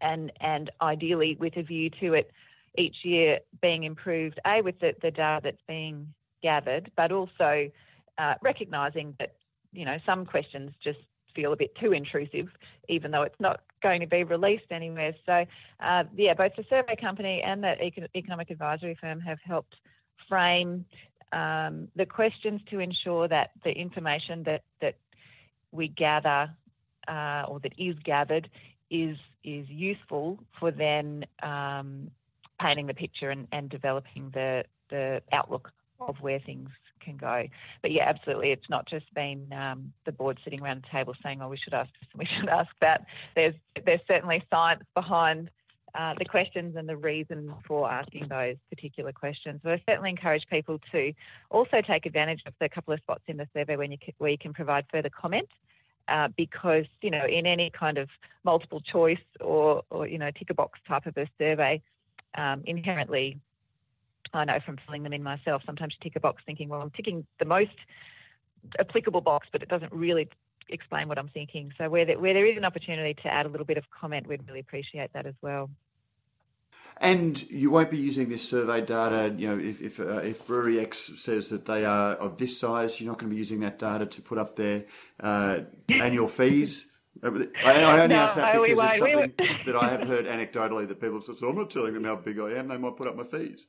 and 0.00 0.32
and 0.40 0.70
ideally 0.80 1.36
with 1.38 1.56
a 1.56 1.62
view 1.62 1.90
to 2.00 2.14
it 2.14 2.30
each 2.78 2.96
year 3.04 3.38
being 3.60 3.84
improved. 3.84 4.40
A 4.46 4.62
with 4.62 4.78
the, 4.80 4.94
the 5.02 5.10
data 5.10 5.40
that's 5.44 5.62
being 5.68 6.12
gathered, 6.42 6.90
but 6.96 7.12
also 7.12 7.70
uh, 8.18 8.34
recognising 8.42 9.14
that 9.18 9.34
you 9.72 9.84
know 9.84 9.98
some 10.06 10.26
questions 10.26 10.72
just 10.82 10.98
feel 11.34 11.52
a 11.52 11.56
bit 11.56 11.74
too 11.76 11.92
intrusive, 11.92 12.48
even 12.88 13.10
though 13.10 13.22
it's 13.22 13.38
not 13.40 13.60
going 13.82 14.00
to 14.00 14.06
be 14.06 14.24
released 14.24 14.70
anywhere. 14.70 15.14
So, 15.24 15.44
uh, 15.80 16.04
yeah, 16.16 16.34
both 16.34 16.52
the 16.56 16.64
survey 16.68 16.96
company 16.96 17.42
and 17.44 17.62
the 17.62 17.74
economic 18.16 18.50
advisory 18.50 18.96
firm 19.00 19.20
have 19.20 19.38
helped 19.44 19.76
frame 20.28 20.84
um, 21.32 21.88
the 21.96 22.06
questions 22.06 22.60
to 22.70 22.80
ensure 22.80 23.28
that 23.28 23.50
the 23.64 23.70
information 23.70 24.42
that 24.44 24.62
that 24.80 24.96
we 25.72 25.88
gather 25.88 26.50
uh, 27.08 27.44
or 27.48 27.60
that 27.60 27.72
is 27.78 27.96
gathered 28.04 28.48
is 28.90 29.16
is 29.44 29.68
useful 29.68 30.38
for 30.58 30.70
then 30.70 31.24
um, 31.42 32.10
painting 32.60 32.86
the 32.86 32.94
picture 32.94 33.30
and, 33.30 33.46
and 33.52 33.70
developing 33.70 34.30
the 34.34 34.64
the 34.90 35.22
outlook 35.32 35.72
of 36.00 36.16
where 36.20 36.40
things 36.40 36.68
can 37.00 37.16
go. 37.16 37.46
But 37.82 37.92
yeah, 37.92 38.08
absolutely, 38.08 38.50
it's 38.50 38.68
not 38.68 38.88
just 38.88 39.12
been 39.14 39.52
um, 39.52 39.92
the 40.04 40.12
board 40.12 40.38
sitting 40.44 40.60
around 40.60 40.82
the 40.82 40.98
table 40.98 41.14
saying, 41.22 41.40
"Oh, 41.42 41.48
we 41.48 41.56
should 41.56 41.74
ask 41.74 41.90
this 42.00 42.08
and 42.12 42.18
we 42.18 42.26
should 42.26 42.48
ask 42.60 42.70
that." 42.80 43.06
There's 43.34 43.54
there's 43.84 44.00
certainly 44.06 44.42
science 44.50 44.82
behind 44.94 45.50
uh, 45.94 46.14
the 46.18 46.24
questions 46.24 46.76
and 46.76 46.88
the 46.88 46.96
reason 46.96 47.52
for 47.66 47.90
asking 47.90 48.28
those 48.28 48.56
particular 48.68 49.12
questions. 49.12 49.60
So 49.62 49.70
I 49.70 49.82
certainly 49.88 50.10
encourage 50.10 50.44
people 50.50 50.78
to 50.92 51.12
also 51.50 51.80
take 51.86 52.06
advantage 52.06 52.42
of 52.46 52.54
the 52.60 52.68
couple 52.68 52.94
of 52.94 53.00
spots 53.00 53.22
in 53.26 53.36
the 53.36 53.48
survey 53.54 53.76
when 53.76 53.90
you 53.90 53.98
can, 53.98 54.14
where 54.18 54.30
you 54.30 54.38
can 54.38 54.52
provide 54.52 54.84
further 54.90 55.10
comment. 55.10 55.48
Uh, 56.08 56.28
because 56.36 56.86
you 57.02 57.10
know, 57.10 57.24
in 57.24 57.46
any 57.46 57.70
kind 57.70 57.96
of 57.96 58.08
multiple 58.42 58.80
choice 58.80 59.18
or, 59.40 59.82
or 59.90 60.08
you 60.08 60.18
know, 60.18 60.28
tick 60.36 60.50
a 60.50 60.54
box 60.54 60.80
type 60.88 61.06
of 61.06 61.16
a 61.16 61.28
survey, 61.38 61.80
um, 62.36 62.62
inherently, 62.66 63.38
I 64.32 64.44
know 64.44 64.58
from 64.64 64.78
filling 64.84 65.04
them 65.04 65.12
in 65.12 65.22
myself, 65.22 65.62
sometimes 65.64 65.94
you 65.94 66.02
tick 66.02 66.16
a 66.16 66.20
box 66.20 66.42
thinking, 66.44 66.68
well, 66.68 66.80
I'm 66.80 66.90
ticking 66.90 67.24
the 67.38 67.44
most 67.44 67.70
applicable 68.78 69.20
box, 69.20 69.48
but 69.52 69.62
it 69.62 69.68
doesn't 69.68 69.92
really 69.92 70.28
explain 70.72 71.08
what 71.08 71.18
I'm 71.18 71.28
thinking. 71.28 71.72
So 71.78 71.88
where 71.88 72.04
there, 72.04 72.18
where 72.18 72.34
there 72.34 72.46
is 72.46 72.56
an 72.56 72.64
opportunity 72.64 73.14
to 73.22 73.28
add 73.28 73.46
a 73.46 73.48
little 73.48 73.66
bit 73.66 73.78
of 73.78 73.84
comment, 73.90 74.26
we'd 74.26 74.46
really 74.46 74.60
appreciate 74.60 75.12
that 75.12 75.26
as 75.26 75.34
well. 75.42 75.70
And 77.02 77.40
you 77.50 77.70
won't 77.70 77.90
be 77.90 77.96
using 77.96 78.28
this 78.28 78.46
survey 78.46 78.82
data. 78.82 79.34
You 79.36 79.48
know, 79.48 79.58
if 79.58 79.80
if, 79.80 80.00
uh, 80.00 80.18
if 80.18 80.46
Brewery 80.46 80.80
X 80.80 81.12
says 81.16 81.48
that 81.48 81.64
they 81.64 81.84
are 81.84 82.12
of 82.12 82.36
this 82.36 82.58
size, 82.58 83.00
you're 83.00 83.10
not 83.10 83.18
going 83.18 83.30
to 83.30 83.34
be 83.34 83.38
using 83.38 83.60
that 83.60 83.78
data 83.78 84.04
to 84.04 84.22
put 84.22 84.36
up 84.36 84.56
their 84.56 84.84
uh, 85.18 85.60
annual 85.88 86.28
fees. 86.28 86.86
I, 87.22 87.26
I 87.26 88.02
only 88.02 88.14
no, 88.14 88.20
ask 88.20 88.34
that 88.36 88.52
because 88.52 88.78
it's 88.78 88.98
something 88.98 89.32
that 89.66 89.76
I 89.76 89.88
have 89.88 90.06
heard 90.06 90.26
anecdotally 90.26 90.88
that 90.88 91.00
people 91.00 91.20
say, 91.20 91.34
"So 91.34 91.48
I'm 91.48 91.56
not 91.56 91.70
telling 91.70 91.94
them 91.94 92.04
how 92.04 92.16
big 92.16 92.38
I 92.38 92.52
am; 92.52 92.68
they 92.68 92.76
might 92.76 92.96
put 92.96 93.08
up 93.08 93.16
my 93.16 93.24
fees." 93.24 93.66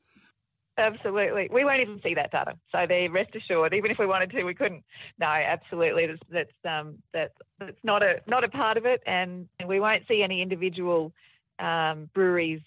Absolutely. 0.78 1.50
We 1.52 1.66
won't 1.66 1.82
even 1.82 2.00
see 2.02 2.14
that 2.16 2.32
data. 2.32 2.54
So 2.72 2.86
they 2.88 3.08
rest 3.08 3.36
assured, 3.36 3.74
even 3.74 3.92
if 3.92 4.00
we 4.00 4.06
wanted 4.06 4.32
to, 4.32 4.44
we 4.44 4.54
couldn't. 4.54 4.84
No, 5.20 5.28
absolutely. 5.28 6.08
That's 6.08 6.22
that's 6.32 6.66
um 6.66 6.96
that's 7.14 7.34
that's 7.60 7.78
not 7.84 8.02
a 8.02 8.22
not 8.26 8.44
a 8.44 8.50
part 8.50 8.78
of 8.78 8.86
it 8.86 9.02
and, 9.06 9.48
and 9.60 9.68
we 9.68 9.80
won't 9.80 10.04
see 10.08 10.24
any 10.24 10.42
individual 10.42 11.12
um, 11.60 12.10
breweries 12.14 12.62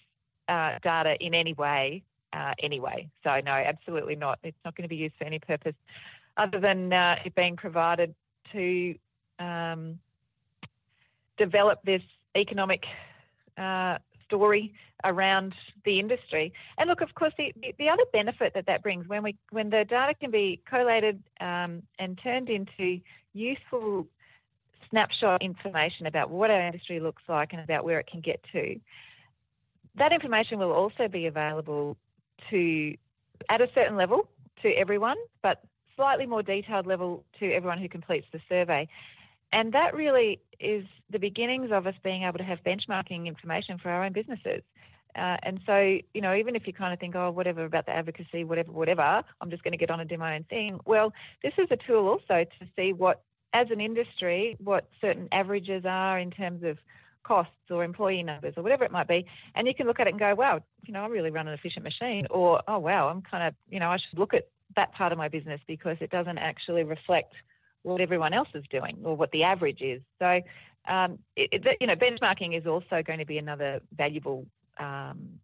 uh, 0.47 0.77
data 0.83 1.15
in 1.19 1.33
any 1.33 1.53
way 1.53 2.03
uh, 2.31 2.53
anyway. 2.61 3.09
So 3.23 3.39
no, 3.43 3.51
absolutely 3.51 4.15
not. 4.15 4.39
It's 4.43 4.57
not 4.63 4.75
going 4.75 4.83
to 4.83 4.89
be 4.89 4.95
used 4.97 5.15
for 5.17 5.25
any 5.25 5.39
purpose 5.39 5.75
other 6.37 6.59
than 6.59 6.93
uh, 6.93 7.15
it 7.25 7.33
being 7.33 7.55
provided 7.55 8.13
to 8.51 8.95
um, 9.39 9.99
develop 11.37 11.79
this 11.83 12.01
economic 12.37 12.83
uh, 13.57 13.97
story 14.27 14.73
around 15.03 15.53
the 15.83 15.99
industry. 15.99 16.53
And 16.77 16.89
look, 16.89 17.01
of 17.01 17.13
course, 17.15 17.33
the, 17.37 17.53
the 17.77 17.89
other 17.89 18.03
benefit 18.11 18.53
that 18.55 18.65
that 18.67 18.83
brings 18.83 19.07
when 19.07 19.23
we 19.23 19.35
when 19.51 19.69
the 19.69 19.85
data 19.87 20.13
can 20.19 20.31
be 20.31 20.61
collated 20.67 21.21
um, 21.39 21.83
and 21.99 22.19
turned 22.21 22.49
into 22.49 22.99
useful 23.33 24.07
snapshot 24.89 25.41
information 25.41 26.05
about 26.05 26.29
what 26.29 26.49
our 26.49 26.61
industry 26.61 26.99
looks 26.99 27.23
like 27.27 27.53
and 27.53 27.61
about 27.61 27.83
where 27.83 27.99
it 27.99 28.07
can 28.07 28.21
get 28.21 28.39
to. 28.51 28.79
That 29.97 30.11
information 30.11 30.59
will 30.59 30.71
also 30.71 31.07
be 31.07 31.25
available 31.25 31.97
to 32.49 32.95
at 33.49 33.61
a 33.61 33.67
certain 33.73 33.95
level 33.95 34.27
to 34.61 34.69
everyone, 34.69 35.17
but 35.41 35.61
slightly 35.95 36.25
more 36.25 36.43
detailed 36.43 36.85
level 36.85 37.23
to 37.39 37.51
everyone 37.51 37.79
who 37.79 37.89
completes 37.89 38.27
the 38.31 38.39
survey. 38.49 38.87
And 39.55 39.71
that 39.71 39.95
really 39.95 40.41
is 40.59 40.83
the 41.09 41.17
beginnings 41.17 41.69
of 41.71 41.87
us 41.87 41.95
being 42.03 42.23
able 42.23 42.37
to 42.39 42.43
have 42.43 42.59
benchmarking 42.65 43.25
information 43.25 43.77
for 43.77 43.89
our 43.89 44.03
own 44.03 44.11
businesses. 44.11 44.61
Uh, 45.15 45.37
and 45.43 45.61
so, 45.65 45.97
you 46.13 46.19
know, 46.19 46.35
even 46.35 46.57
if 46.57 46.67
you 46.67 46.73
kind 46.73 46.93
of 46.93 46.99
think, 46.99 47.15
oh, 47.15 47.31
whatever 47.31 47.63
about 47.63 47.85
the 47.85 47.93
advocacy, 47.93 48.43
whatever, 48.43 48.73
whatever, 48.73 49.23
I'm 49.39 49.49
just 49.49 49.63
going 49.63 49.71
to 49.71 49.77
get 49.77 49.89
on 49.89 50.01
and 50.01 50.09
do 50.09 50.17
my 50.17 50.35
own 50.35 50.43
thing. 50.49 50.77
Well, 50.85 51.13
this 51.41 51.53
is 51.57 51.67
a 51.71 51.77
tool 51.87 52.09
also 52.09 52.43
to 52.43 52.67
see 52.75 52.91
what, 52.91 53.23
as 53.53 53.67
an 53.71 53.79
industry, 53.79 54.57
what 54.61 54.89
certain 54.99 55.29
averages 55.31 55.85
are 55.85 56.19
in 56.19 56.31
terms 56.31 56.63
of 56.65 56.77
costs 57.23 57.53
or 57.69 57.85
employee 57.85 58.23
numbers 58.23 58.55
or 58.57 58.63
whatever 58.63 58.83
it 58.83 58.91
might 58.91 59.07
be. 59.07 59.25
And 59.55 59.67
you 59.67 59.73
can 59.73 59.87
look 59.87 60.01
at 60.01 60.07
it 60.07 60.09
and 60.09 60.19
go, 60.19 60.35
wow, 60.35 60.59
you 60.83 60.91
know, 60.91 61.01
I 61.01 61.07
really 61.07 61.31
run 61.31 61.47
an 61.47 61.53
efficient 61.53 61.85
machine. 61.85 62.27
Or, 62.29 62.61
oh, 62.67 62.79
wow, 62.79 63.07
I'm 63.07 63.21
kind 63.21 63.47
of, 63.47 63.53
you 63.69 63.79
know, 63.79 63.87
I 63.89 63.97
should 63.97 64.19
look 64.19 64.33
at 64.33 64.49
that 64.75 64.93
part 64.93 65.13
of 65.13 65.17
my 65.17 65.29
business 65.29 65.61
because 65.65 65.95
it 66.01 66.11
doesn't 66.11 66.39
actually 66.39 66.83
reflect 66.83 67.33
what 67.85 68.01
everyone 68.01 68.33
else 68.33 68.49
is 68.53 68.63
doing 68.69 68.97
or 69.03 69.15
what 69.15 69.31
the 69.31 69.43
average 69.43 69.81
is. 69.81 70.01
So, 70.19 70.41
um, 70.87 71.19
it, 71.35 71.49
it, 71.65 71.77
you 71.79 71.87
know, 71.87 71.95
benchmarking 71.95 72.57
is 72.57 72.65
also 72.65 73.01
going 73.05 73.19
to 73.19 73.25
be 73.25 73.37
another 73.37 73.79
valuable 73.95 74.45
um, 74.79 75.39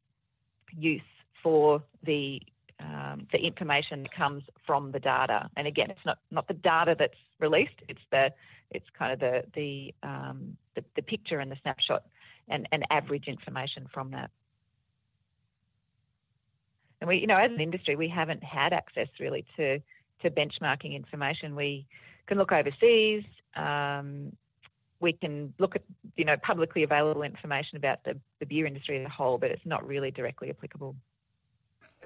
use 0.78 1.02
for 1.42 1.84
the 2.04 2.42
um, 2.80 3.28
the 3.32 3.38
information 3.38 4.04
that 4.04 4.14
comes 4.14 4.44
from 4.66 4.92
the 4.92 5.00
data. 5.00 5.50
And 5.56 5.68
again, 5.68 5.92
it's 5.92 6.06
not 6.06 6.18
not 6.32 6.48
the 6.48 6.54
data 6.54 6.96
that's 6.98 7.18
released; 7.40 7.76
it's 7.88 8.02
the 8.12 8.32
it's 8.72 8.86
kind 8.98 9.14
of 9.14 9.20
the 9.20 9.44
the 9.54 9.94
um, 10.08 10.58
the, 10.76 10.84
the, 10.96 11.02
picture 11.02 11.40
and 11.40 11.52
the 11.52 11.58
snapshot 11.62 12.04
and, 12.48 12.68
and 12.72 12.86
average 12.90 13.28
information 13.28 13.88
from 13.94 14.12
that. 14.12 14.32
And 17.02 17.08
we, 17.08 17.18
you 17.18 17.28
know, 17.28 17.38
as 17.38 17.52
an 17.52 17.60
industry, 17.60 17.96
we 17.96 18.08
haven't 18.08 18.44
had 18.44 18.74
access 18.74 19.08
really 19.20 19.46
to 19.58 19.80
to 20.22 20.30
benchmarking 20.30 20.96
information. 20.96 21.56
We 21.56 21.86
can 22.28 22.38
look 22.38 22.52
overseas. 22.52 23.24
Um, 23.56 24.36
we 25.00 25.14
can 25.14 25.54
look 25.60 25.76
at 25.76 25.84
you 26.16 26.26
know 26.26 26.38
publicly 26.38 26.84
available 26.84 27.24
information 27.24 27.78
about 27.78 28.04
the, 28.04 28.18
the 28.40 28.46
beer 28.46 28.66
industry 28.66 29.00
as 29.00 29.06
a 29.06 29.10
whole, 29.10 29.38
but 29.38 29.52
it's 29.52 29.66
not 29.66 29.86
really 29.86 30.12
directly 30.12 30.50
applicable. 30.50 30.96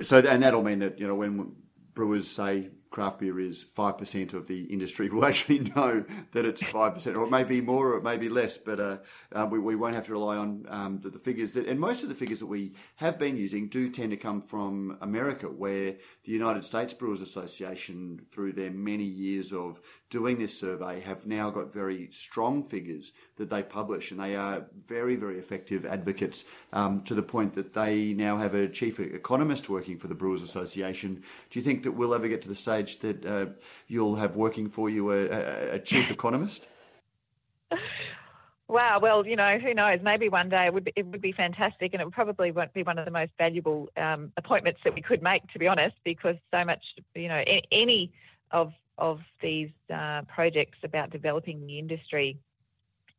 So, 0.01 0.19
and 0.19 0.43
that'll 0.43 0.63
mean 0.63 0.79
that 0.79 0.99
you 0.99 1.07
know 1.07 1.15
when 1.15 1.55
brewers 1.93 2.29
say 2.29 2.69
craft 2.95 3.19
beer 3.19 3.37
is 3.41 3.65
5% 3.77 4.33
of 4.33 4.47
the 4.47 4.63
industry 4.71 5.09
will 5.11 5.25
actually 5.25 5.59
know 5.59 6.05
that 6.31 6.45
it's 6.45 6.63
5%, 6.63 7.17
or 7.17 7.25
it 7.25 7.29
may 7.29 7.43
be 7.43 7.59
more 7.59 7.89
or 7.89 7.97
it 7.97 8.03
may 8.03 8.15
be 8.15 8.29
less, 8.29 8.57
but 8.57 8.79
uh, 8.79 8.97
uh, 9.33 9.45
we, 9.51 9.59
we 9.59 9.75
won't 9.75 9.95
have 9.95 10.05
to 10.05 10.13
rely 10.13 10.37
on 10.37 10.65
um, 10.69 10.99
the, 11.01 11.09
the, 11.09 11.19
figures. 11.19 11.53
That, 11.55 11.67
and 11.67 11.77
most 11.77 12.03
of 12.03 12.09
the 12.09 12.15
figures 12.15 12.39
that 12.39 12.45
we 12.45 12.71
have 12.95 13.19
been 13.19 13.35
using 13.35 13.67
do 13.67 13.89
tend 13.89 14.11
to 14.11 14.17
come 14.17 14.41
from 14.41 14.97
America, 15.01 15.47
where 15.47 15.95
the 16.23 16.31
United 16.31 16.63
States 16.63 16.93
Brewers 16.93 17.19
Association, 17.19 18.21
through 18.31 18.53
their 18.53 18.71
many 18.71 19.03
years 19.03 19.51
of 19.51 19.81
doing 20.09 20.37
this 20.39 20.57
survey, 20.57 21.01
have 21.01 21.25
now 21.25 21.49
got 21.49 21.73
very 21.73 22.07
strong 22.11 22.63
figures 22.63 23.11
that 23.35 23.49
they 23.49 23.61
publish, 23.61 24.11
and 24.11 24.21
they 24.21 24.37
are 24.37 24.67
very, 24.87 25.17
very 25.17 25.37
effective 25.37 25.85
advocates 25.85 26.45
um, 26.71 27.01
to 27.01 27.13
the 27.13 27.21
point 27.21 27.53
that 27.55 27.73
they 27.73 28.13
now 28.13 28.37
have 28.37 28.55
a 28.55 28.69
chief 28.69 29.01
economist 29.01 29.67
working 29.67 29.97
for 29.97 30.07
the 30.07 30.15
Brewers 30.15 30.41
Association. 30.41 31.21
Do 31.49 31.59
you 31.59 31.65
think 31.65 31.83
that 31.83 31.91
we'll 31.91 32.13
ever 32.13 32.29
get 32.29 32.41
to 32.43 32.47
the 32.47 32.55
stage 32.55 32.84
that 32.99 33.25
uh, 33.25 33.47
you'll 33.87 34.15
have 34.15 34.35
working 34.35 34.69
for 34.69 34.89
you 34.89 35.11
a, 35.11 35.25
a, 35.25 35.71
a 35.75 35.79
chief 35.79 36.09
economist? 36.11 36.67
Wow. 38.67 38.97
Well, 38.99 39.27
you 39.27 39.35
know, 39.35 39.59
who 39.59 39.75
knows? 39.75 39.99
Maybe 40.01 40.27
one 40.27 40.49
day 40.49 40.65
it 40.65 40.73
would 40.73 40.85
be, 40.85 40.93
it 40.95 41.05
would 41.05 41.21
be 41.21 41.31
fantastic, 41.31 41.93
and 41.93 42.01
it 42.01 42.05
would 42.05 42.15
probably 42.15 42.49
won't 42.51 42.73
be 42.73 42.81
one 42.81 42.97
of 42.97 43.05
the 43.05 43.11
most 43.11 43.31
valuable 43.37 43.89
um, 43.95 44.31
appointments 44.37 44.79
that 44.83 44.95
we 44.95 45.03
could 45.03 45.21
make, 45.21 45.47
to 45.53 45.59
be 45.59 45.67
honest, 45.67 45.95
because 46.03 46.35
so 46.49 46.65
much, 46.65 46.83
you 47.13 47.27
know, 47.27 47.43
any 47.71 48.11
of 48.49 48.73
of 48.97 49.19
these 49.39 49.69
uh, 49.93 50.23
projects 50.23 50.79
about 50.83 51.11
developing 51.11 51.67
the 51.67 51.77
industry 51.77 52.39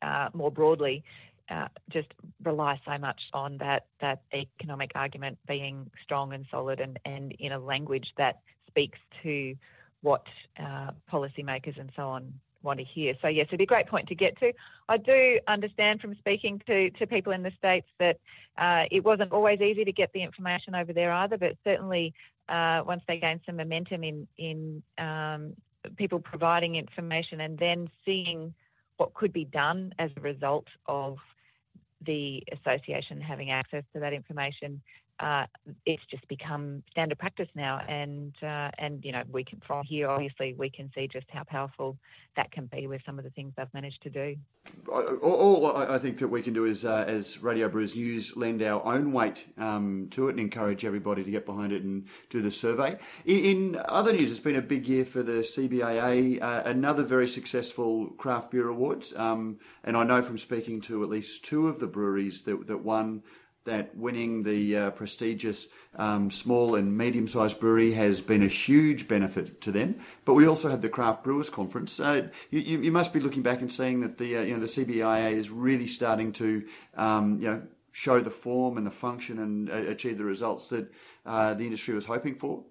uh, 0.02 0.30
more 0.34 0.50
broadly 0.50 1.04
uh, 1.50 1.68
just 1.90 2.08
rely 2.42 2.80
so 2.84 2.98
much 2.98 3.20
on 3.32 3.58
that 3.58 3.86
that 4.00 4.22
economic 4.32 4.92
argument 4.94 5.38
being 5.46 5.90
strong 6.02 6.32
and 6.32 6.46
solid 6.50 6.80
and, 6.80 6.98
and 7.04 7.32
in 7.38 7.52
a 7.52 7.58
language 7.58 8.08
that 8.16 8.40
speaks 8.76 8.98
to 9.22 9.54
what 10.02 10.24
uh, 10.60 10.90
policymakers 11.10 11.80
and 11.80 11.90
so 11.96 12.08
on 12.08 12.32
want 12.62 12.78
to 12.78 12.84
hear. 12.84 13.14
So 13.22 13.28
yes, 13.28 13.46
it'd 13.48 13.58
be 13.58 13.64
a 13.64 13.66
great 13.66 13.86
point 13.86 14.08
to 14.08 14.14
get 14.14 14.38
to. 14.40 14.52
I 14.88 14.98
do 14.98 15.38
understand 15.48 16.00
from 16.00 16.14
speaking 16.18 16.60
to, 16.66 16.90
to 16.90 17.06
people 17.06 17.32
in 17.32 17.42
the 17.42 17.52
states 17.56 17.86
that 17.98 18.18
uh, 18.58 18.84
it 18.90 19.04
wasn't 19.04 19.32
always 19.32 19.60
easy 19.60 19.84
to 19.84 19.92
get 19.92 20.12
the 20.12 20.22
information 20.22 20.74
over 20.74 20.92
there 20.92 21.12
either, 21.12 21.38
but 21.38 21.52
certainly 21.64 22.12
uh, 22.48 22.82
once 22.86 23.02
they 23.08 23.18
gained 23.18 23.40
some 23.46 23.56
momentum 23.56 24.04
in 24.04 24.28
in 24.38 24.82
um, 24.98 25.54
people 25.96 26.18
providing 26.18 26.74
information 26.74 27.40
and 27.40 27.58
then 27.58 27.88
seeing 28.04 28.52
what 28.96 29.14
could 29.14 29.32
be 29.32 29.44
done 29.44 29.92
as 29.98 30.10
a 30.16 30.20
result 30.20 30.66
of 30.86 31.16
the 32.04 32.42
association 32.52 33.20
having 33.20 33.50
access 33.50 33.84
to 33.92 34.00
that 34.00 34.12
information, 34.12 34.80
uh, 35.18 35.46
it's 35.86 36.02
just 36.10 36.26
become 36.28 36.82
standard 36.90 37.18
practice 37.18 37.48
now, 37.54 37.80
and 37.88 38.34
uh, 38.42 38.70
and 38.78 39.04
you 39.04 39.12
know 39.12 39.22
we 39.30 39.44
can 39.44 39.60
from 39.66 39.84
here 39.84 40.08
obviously 40.08 40.54
we 40.58 40.68
can 40.68 40.90
see 40.94 41.08
just 41.08 41.26
how 41.30 41.42
powerful 41.44 41.96
that 42.36 42.52
can 42.52 42.66
be 42.66 42.86
with 42.86 43.00
some 43.06 43.18
of 43.18 43.24
the 43.24 43.30
things 43.30 43.52
they've 43.56 43.72
managed 43.72 44.02
to 44.02 44.10
do. 44.10 44.36
All, 44.88 45.74
I 45.74 45.98
think 45.98 46.18
that 46.18 46.28
we 46.28 46.42
can 46.42 46.52
do 46.52 46.64
is, 46.64 46.84
uh, 46.84 47.04
as 47.06 47.42
Radio 47.42 47.68
Brews 47.68 47.96
News, 47.96 48.36
lend 48.36 48.62
our 48.62 48.84
own 48.84 49.12
weight 49.12 49.46
um, 49.56 50.08
to 50.10 50.28
it 50.28 50.32
and 50.32 50.40
encourage 50.40 50.84
everybody 50.84 51.24
to 51.24 51.30
get 51.30 51.46
behind 51.46 51.72
it 51.72 51.82
and 51.82 52.06
do 52.28 52.42
the 52.42 52.50
survey. 52.50 52.98
In, 53.24 53.38
in 53.38 53.82
other 53.88 54.12
news, 54.12 54.30
it's 54.30 54.40
been 54.40 54.56
a 54.56 54.62
big 54.62 54.86
year 54.86 55.06
for 55.06 55.22
the 55.22 55.40
CBIA, 55.40 56.42
uh, 56.42 56.62
another 56.66 57.04
very 57.04 57.26
successful 57.26 58.08
craft 58.18 58.50
beer 58.50 58.68
awards, 58.68 59.14
um, 59.16 59.58
and 59.82 59.96
I 59.96 60.04
know 60.04 60.20
from 60.20 60.36
speaking 60.36 60.82
to 60.82 61.02
at 61.02 61.08
least 61.08 61.44
two 61.44 61.68
of 61.68 61.80
the 61.80 61.86
breweries 61.86 62.42
that 62.42 62.66
that 62.66 62.84
won 62.84 63.22
that 63.66 63.94
winning 63.96 64.42
the 64.42 64.76
uh, 64.76 64.90
prestigious 64.90 65.68
um, 65.96 66.30
small 66.30 66.74
and 66.74 66.96
medium 66.96 67.28
sized 67.28 67.60
brewery 67.60 67.92
has 67.92 68.20
been 68.20 68.42
a 68.42 68.48
huge 68.48 69.06
benefit 69.06 69.60
to 69.60 69.70
them. 69.70 70.00
But 70.24 70.34
we 70.34 70.46
also 70.46 70.68
had 70.68 70.82
the 70.82 70.88
Craft 70.88 71.22
Brewers 71.22 71.50
Conference. 71.50 72.00
Uh, 72.00 72.28
you, 72.50 72.78
you, 72.78 72.92
must 72.92 73.12
be 73.12 73.20
looking 73.20 73.42
back 73.42 73.60
and 73.60 73.70
seeing 73.70 74.00
that 74.00 74.18
the 74.18 74.38
uh, 74.38 74.42
you 74.42 74.54
know 74.54 74.60
the 74.60 74.66
CBIA 74.66 75.32
is 75.32 75.50
really 75.50 75.86
starting 75.86 76.32
to 76.32 76.66
um, 76.96 77.38
you 77.40 77.48
know 77.48 77.62
show 77.92 78.20
the 78.20 78.30
form 78.30 78.76
and 78.76 78.86
the 78.86 78.90
function 78.90 79.38
and 79.38 79.70
uh, 79.70 79.90
achieve 79.90 80.18
the 80.18 80.24
results 80.24 80.68
that 80.68 80.90
uh, 81.24 81.54
the 81.54 81.64
industry 81.64 81.94
was 81.94 82.04
hoping 82.04 82.34
for. 82.34 82.62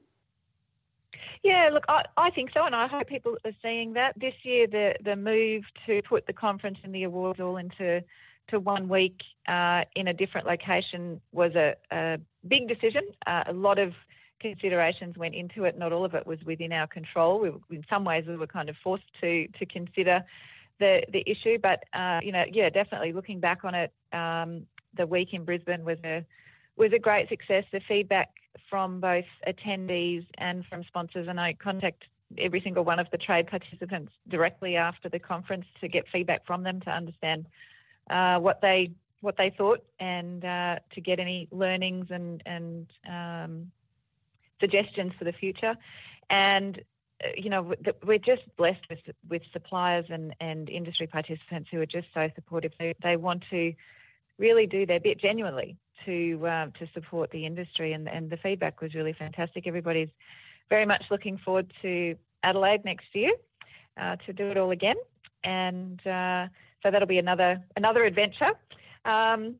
Yeah, 1.44 1.70
look, 1.72 1.84
I, 1.88 2.04
I 2.18 2.30
think 2.32 2.50
so, 2.54 2.64
and 2.66 2.76
I 2.76 2.88
hope 2.88 3.08
people 3.08 3.38
are 3.46 3.52
seeing 3.62 3.94
that. 3.94 4.20
This 4.20 4.34
year, 4.44 4.68
the 4.68 4.96
the 5.04 5.16
move 5.16 5.64
to 5.86 6.02
put 6.02 6.26
the 6.28 6.34
conference 6.34 6.80
and 6.84 6.94
the 6.94 7.04
awards 7.04 7.40
all 7.40 7.58
into 7.58 8.04
to 8.50 8.60
one 8.60 8.88
week 8.88 9.20
uh, 9.48 9.82
in 9.96 10.08
a 10.08 10.14
different 10.14 10.48
location 10.48 11.20
was 11.32 11.54
a, 11.56 11.76
a 11.92 12.20
big 12.48 12.68
decision. 12.68 13.04
Uh, 13.26 13.44
a 13.48 13.54
lot 13.54 13.80
of 13.80 13.94
considerations 14.40 15.18
went 15.18 15.36
into 15.36 15.64
it. 15.64 15.78
Not 15.78 15.92
all 15.92 16.06
of 16.06 16.14
it 16.14 16.26
was 16.28 16.40
within 16.46 16.72
our 16.72 16.88
control. 16.88 17.40
We, 17.40 17.76
in 17.76 17.86
some 17.90 18.04
ways, 18.04 18.26
we 18.28 18.38
were 18.38 18.48
kind 18.48 18.70
of 18.70 18.76
forced 18.84 19.06
to 19.22 19.48
to 19.48 19.66
consider 19.66 20.24
the 20.80 21.02
the 21.12 21.24
issue. 21.30 21.58
But 21.62 21.84
uh, 21.94 22.20
you 22.24 22.32
know, 22.32 22.44
yeah, 22.52 22.70
definitely 22.70 23.14
looking 23.14 23.40
back 23.40 23.64
on 23.64 23.76
it, 23.76 23.92
um, 24.14 24.66
the 24.96 25.06
week 25.06 25.30
in 25.34 25.46
Brisbane 25.46 25.84
was 25.84 25.98
a 26.04 26.26
was 26.78 26.92
a 26.94 27.00
great 27.00 27.30
success. 27.30 27.64
The 27.72 27.82
feedback 27.88 28.30
from 28.70 29.00
both 29.00 29.26
attendees 29.48 30.26
and 30.38 30.66
from 30.66 30.84
sponsors, 30.84 31.28
and 31.28 31.40
I 31.40 31.54
contact 31.54 32.04
every 32.38 32.62
single 32.62 32.84
one 32.84 33.00
of 33.00 33.08
the 33.12 33.18
trade 33.18 33.48
participants 33.48 34.12
directly 34.30 34.76
after 34.76 35.10
the 35.10 35.20
conference 35.20 35.66
to 35.80 35.88
get 35.88 36.06
feedback 36.12 36.46
from 36.46 36.64
them 36.64 36.82
to 36.82 36.90
understand 36.90 37.46
uh, 38.10 38.40
what 38.40 38.62
they 38.62 38.92
what 39.22 39.36
they 39.38 39.54
thought 39.58 39.84
and 40.00 40.46
uh, 40.46 40.76
to 40.94 41.02
get 41.02 41.20
any 41.20 41.48
learnings 41.52 42.08
and 42.10 42.44
and 42.46 42.88
um, 43.10 43.72
suggestions 44.60 45.12
for 45.18 45.26
the 45.26 45.34
future. 45.34 45.76
And 46.30 46.82
uh, 47.24 47.30
you 47.36 47.50
know 47.50 47.74
we're 48.06 48.18
just 48.18 48.44
blessed 48.58 48.86
with 48.90 49.00
with 49.30 49.42
suppliers 49.52 50.06
and 50.10 50.36
and 50.40 50.70
industry 50.70 51.08
participants 51.08 51.70
who 51.72 51.82
are 51.82 51.86
just 51.86 52.08
so 52.14 52.30
supportive. 52.36 52.72
They, 52.80 52.94
they 53.02 53.18
want 53.18 53.44
to 53.52 53.74
really 54.38 54.68
do 54.68 54.86
their 54.86 55.00
bit 55.00 55.20
genuinely 55.20 55.78
to 56.06 56.48
um, 56.48 56.72
to 56.80 56.88
support 56.94 57.32
the 57.32 57.46
industry, 57.46 57.94
and 57.94 58.08
and 58.08 58.30
the 58.30 58.38
feedback 58.38 58.82
was 58.82 58.94
really 58.94 59.14
fantastic. 59.14 59.68
Everybody's 59.68 60.10
very 60.70 60.86
much 60.86 61.04
looking 61.12 61.38
forward 61.38 61.72
to 61.82 62.16
Adelaide 62.44 62.86
next 62.86 63.08
year 63.14 63.32
uh, 64.00 64.16
to 64.26 64.34
do 64.34 64.50
it 64.50 64.58
all 64.58 64.72
again, 64.72 64.96
and 65.44 66.06
uh, 66.06 66.48
so 66.86 66.92
that'll 66.92 67.08
be 67.08 67.18
another 67.18 67.62
another 67.76 68.04
adventure. 68.04 68.52
Um, 69.06 69.56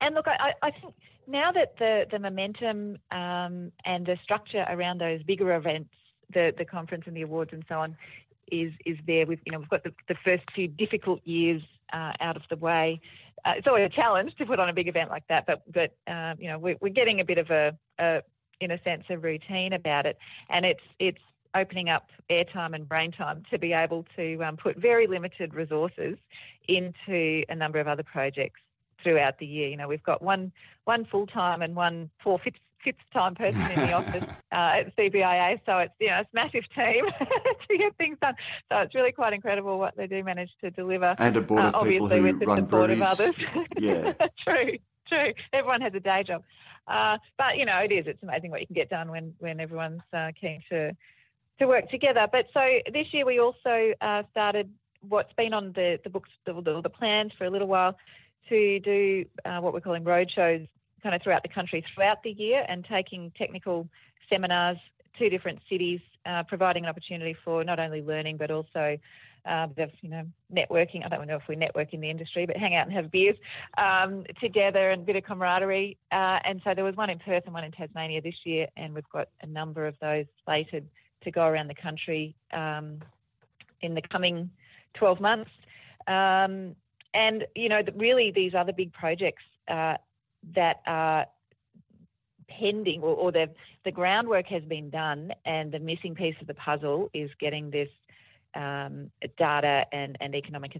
and 0.00 0.14
look, 0.14 0.26
I, 0.26 0.52
I, 0.62 0.70
think 0.70 0.94
now 1.28 1.52
that 1.52 1.74
the 1.78 2.04
the 2.10 2.18
momentum 2.18 2.96
um, 3.10 3.70
and 3.84 4.06
the 4.06 4.16
structure 4.22 4.64
around 4.68 4.98
those 5.00 5.22
bigger 5.24 5.54
events, 5.54 5.90
the 6.32 6.52
the 6.56 6.64
conference 6.64 7.04
and 7.06 7.14
the 7.14 7.22
awards 7.22 7.50
and 7.52 7.64
so 7.68 7.76
on, 7.80 7.96
is 8.50 8.72
is 8.86 8.96
there. 9.06 9.26
We've 9.26 9.40
you 9.44 9.52
know 9.52 9.58
we've 9.58 9.68
got 9.68 9.84
the, 9.84 9.92
the 10.08 10.16
first 10.24 10.44
few 10.54 10.68
difficult 10.68 11.20
years 11.26 11.62
uh, 11.92 12.12
out 12.20 12.36
of 12.36 12.42
the 12.48 12.56
way. 12.56 13.00
Uh, 13.44 13.52
it's 13.58 13.66
always 13.66 13.84
a 13.84 13.94
challenge 13.94 14.34
to 14.36 14.46
put 14.46 14.58
on 14.58 14.70
a 14.70 14.72
big 14.72 14.88
event 14.88 15.10
like 15.10 15.26
that, 15.28 15.44
but 15.46 15.62
but 15.70 15.94
um, 16.10 16.36
you 16.38 16.48
know 16.48 16.58
we're, 16.58 16.76
we're 16.80 16.88
getting 16.88 17.20
a 17.20 17.24
bit 17.24 17.36
of 17.36 17.50
a, 17.50 17.76
a 17.98 18.22
in 18.62 18.70
a 18.70 18.82
sense 18.82 19.04
a 19.10 19.18
routine 19.18 19.74
about 19.74 20.06
it, 20.06 20.16
and 20.48 20.64
it's 20.64 20.80
it's 20.98 21.18
opening 21.54 21.88
up 21.88 22.08
airtime 22.30 22.74
and 22.74 22.88
brain 22.88 23.12
time 23.12 23.42
to 23.50 23.58
be 23.58 23.72
able 23.72 24.04
to 24.16 24.42
um, 24.42 24.56
put 24.56 24.76
very 24.76 25.06
limited 25.06 25.54
resources 25.54 26.16
into 26.68 27.44
a 27.48 27.54
number 27.54 27.78
of 27.78 27.88
other 27.88 28.02
projects 28.02 28.60
throughout 29.02 29.38
the 29.38 29.46
year. 29.46 29.68
You 29.68 29.76
know, 29.76 29.88
we've 29.88 30.02
got 30.02 30.22
one 30.22 30.52
one 30.84 31.04
full 31.04 31.26
time 31.26 31.62
and 31.62 31.76
one 31.76 32.10
four 32.22 32.38
fifth 32.38 32.54
fifth 32.82 32.96
time 33.12 33.34
person 33.34 33.60
in 33.62 33.80
the 33.80 33.92
office 33.92 34.24
uh, 34.52 34.80
at 34.80 34.96
CBIA, 34.96 35.60
so 35.64 35.78
it's 35.78 35.94
you 36.00 36.08
know 36.08 36.20
it's 36.20 36.30
a 36.32 36.36
massive 36.36 36.64
team 36.74 37.04
to 37.70 37.78
get 37.78 37.96
things 37.96 38.18
done. 38.20 38.34
So 38.70 38.78
it's 38.78 38.94
really 38.94 39.12
quite 39.12 39.32
incredible 39.32 39.78
what 39.78 39.96
they 39.96 40.06
do 40.06 40.22
manage 40.22 40.50
to 40.62 40.70
deliver. 40.70 41.14
And 41.18 41.36
a 41.36 41.40
board 41.40 41.64
of 41.64 41.74
uh, 41.74 41.82
people 41.82 42.06
obviously 42.06 42.18
who 42.18 42.24
with 42.24 42.40
the 42.40 42.46
run 42.46 42.56
support 42.58 42.86
breweries. 42.88 43.00
of 43.00 43.08
others. 43.08 43.34
Yeah, 43.78 44.12
true, 44.46 44.78
true. 45.08 45.32
Everyone 45.52 45.80
has 45.80 45.94
a 45.94 46.00
day 46.00 46.22
job, 46.26 46.42
uh, 46.86 47.18
but 47.38 47.56
you 47.56 47.64
know 47.64 47.78
it 47.78 47.92
is. 47.92 48.06
It's 48.06 48.22
amazing 48.22 48.50
what 48.50 48.60
you 48.60 48.66
can 48.66 48.74
get 48.74 48.88
done 48.88 49.10
when 49.10 49.34
when 49.38 49.60
everyone's 49.60 50.02
uh, 50.12 50.30
keen 50.40 50.62
to 50.70 50.94
to 51.58 51.66
work 51.66 51.88
together. 51.90 52.26
But 52.30 52.46
so 52.52 52.60
this 52.92 53.06
year 53.12 53.24
we 53.24 53.38
also 53.38 53.92
uh, 54.00 54.22
started 54.30 54.70
what's 55.08 55.32
been 55.34 55.52
on 55.52 55.72
the, 55.74 55.98
the 56.02 56.10
books, 56.10 56.30
the, 56.46 56.54
the, 56.54 56.80
the 56.82 56.88
plans 56.88 57.32
for 57.36 57.44
a 57.44 57.50
little 57.50 57.68
while 57.68 57.96
to 58.48 58.80
do 58.80 59.24
uh, 59.44 59.58
what 59.60 59.72
we're 59.72 59.80
calling 59.80 60.04
roadshows 60.04 60.66
kind 61.02 61.14
of 61.14 61.22
throughout 61.22 61.42
the 61.42 61.48
country 61.48 61.84
throughout 61.94 62.22
the 62.22 62.30
year 62.30 62.64
and 62.68 62.84
taking 62.90 63.30
technical 63.36 63.86
seminars 64.30 64.78
to 65.18 65.28
different 65.28 65.60
cities, 65.68 66.00
uh, 66.26 66.42
providing 66.48 66.84
an 66.84 66.90
opportunity 66.90 67.36
for 67.44 67.62
not 67.62 67.78
only 67.78 68.02
learning 68.02 68.36
but 68.36 68.50
also 68.50 68.98
uh, 69.46 69.66
of 69.76 69.90
you 70.00 70.08
know 70.08 70.24
networking. 70.52 71.04
I 71.04 71.08
don't 71.08 71.26
know 71.26 71.36
if 71.36 71.42
we 71.48 71.56
network 71.56 71.92
in 71.92 72.00
the 72.00 72.10
industry, 72.10 72.46
but 72.46 72.56
hang 72.56 72.74
out 72.74 72.86
and 72.86 72.96
have 72.96 73.10
beers 73.10 73.36
um, 73.76 74.24
together 74.40 74.90
and 74.90 75.02
a 75.02 75.04
bit 75.04 75.16
of 75.16 75.24
camaraderie. 75.24 75.98
Uh, 76.10 76.38
and 76.44 76.60
so 76.64 76.74
there 76.74 76.84
was 76.84 76.96
one 76.96 77.10
in 77.10 77.18
Perth 77.18 77.44
and 77.44 77.54
one 77.54 77.64
in 77.64 77.72
Tasmania 77.72 78.22
this 78.22 78.34
year, 78.44 78.66
and 78.76 78.94
we've 78.94 79.08
got 79.10 79.28
a 79.42 79.46
number 79.46 79.86
of 79.86 79.94
those 80.00 80.24
slated 80.44 80.88
to 81.24 81.30
go 81.30 81.44
around 81.44 81.68
the 81.68 81.74
country 81.74 82.34
um, 82.52 83.00
in 83.80 83.94
the 83.94 84.02
coming 84.02 84.50
12 84.94 85.20
months. 85.20 85.50
Um, 86.06 86.76
and, 87.14 87.46
you 87.54 87.68
know, 87.68 87.80
really 87.96 88.30
these 88.30 88.54
other 88.54 88.72
big 88.72 88.92
projects 88.92 89.42
uh, 89.68 89.96
that 90.54 90.80
are 90.86 91.26
pending, 92.48 93.00
or, 93.02 93.14
or 93.14 93.32
the 93.32 93.48
the 93.84 93.90
groundwork 93.90 94.46
has 94.46 94.62
been 94.62 94.88
done, 94.88 95.30
and 95.44 95.70
the 95.70 95.78
missing 95.78 96.14
piece 96.14 96.34
of 96.40 96.46
the 96.46 96.54
puzzle 96.54 97.10
is 97.12 97.30
getting 97.38 97.70
this 97.70 97.88
um, 98.54 99.10
data 99.36 99.84
and, 99.92 100.16
and 100.20 100.34
economic 100.34 100.72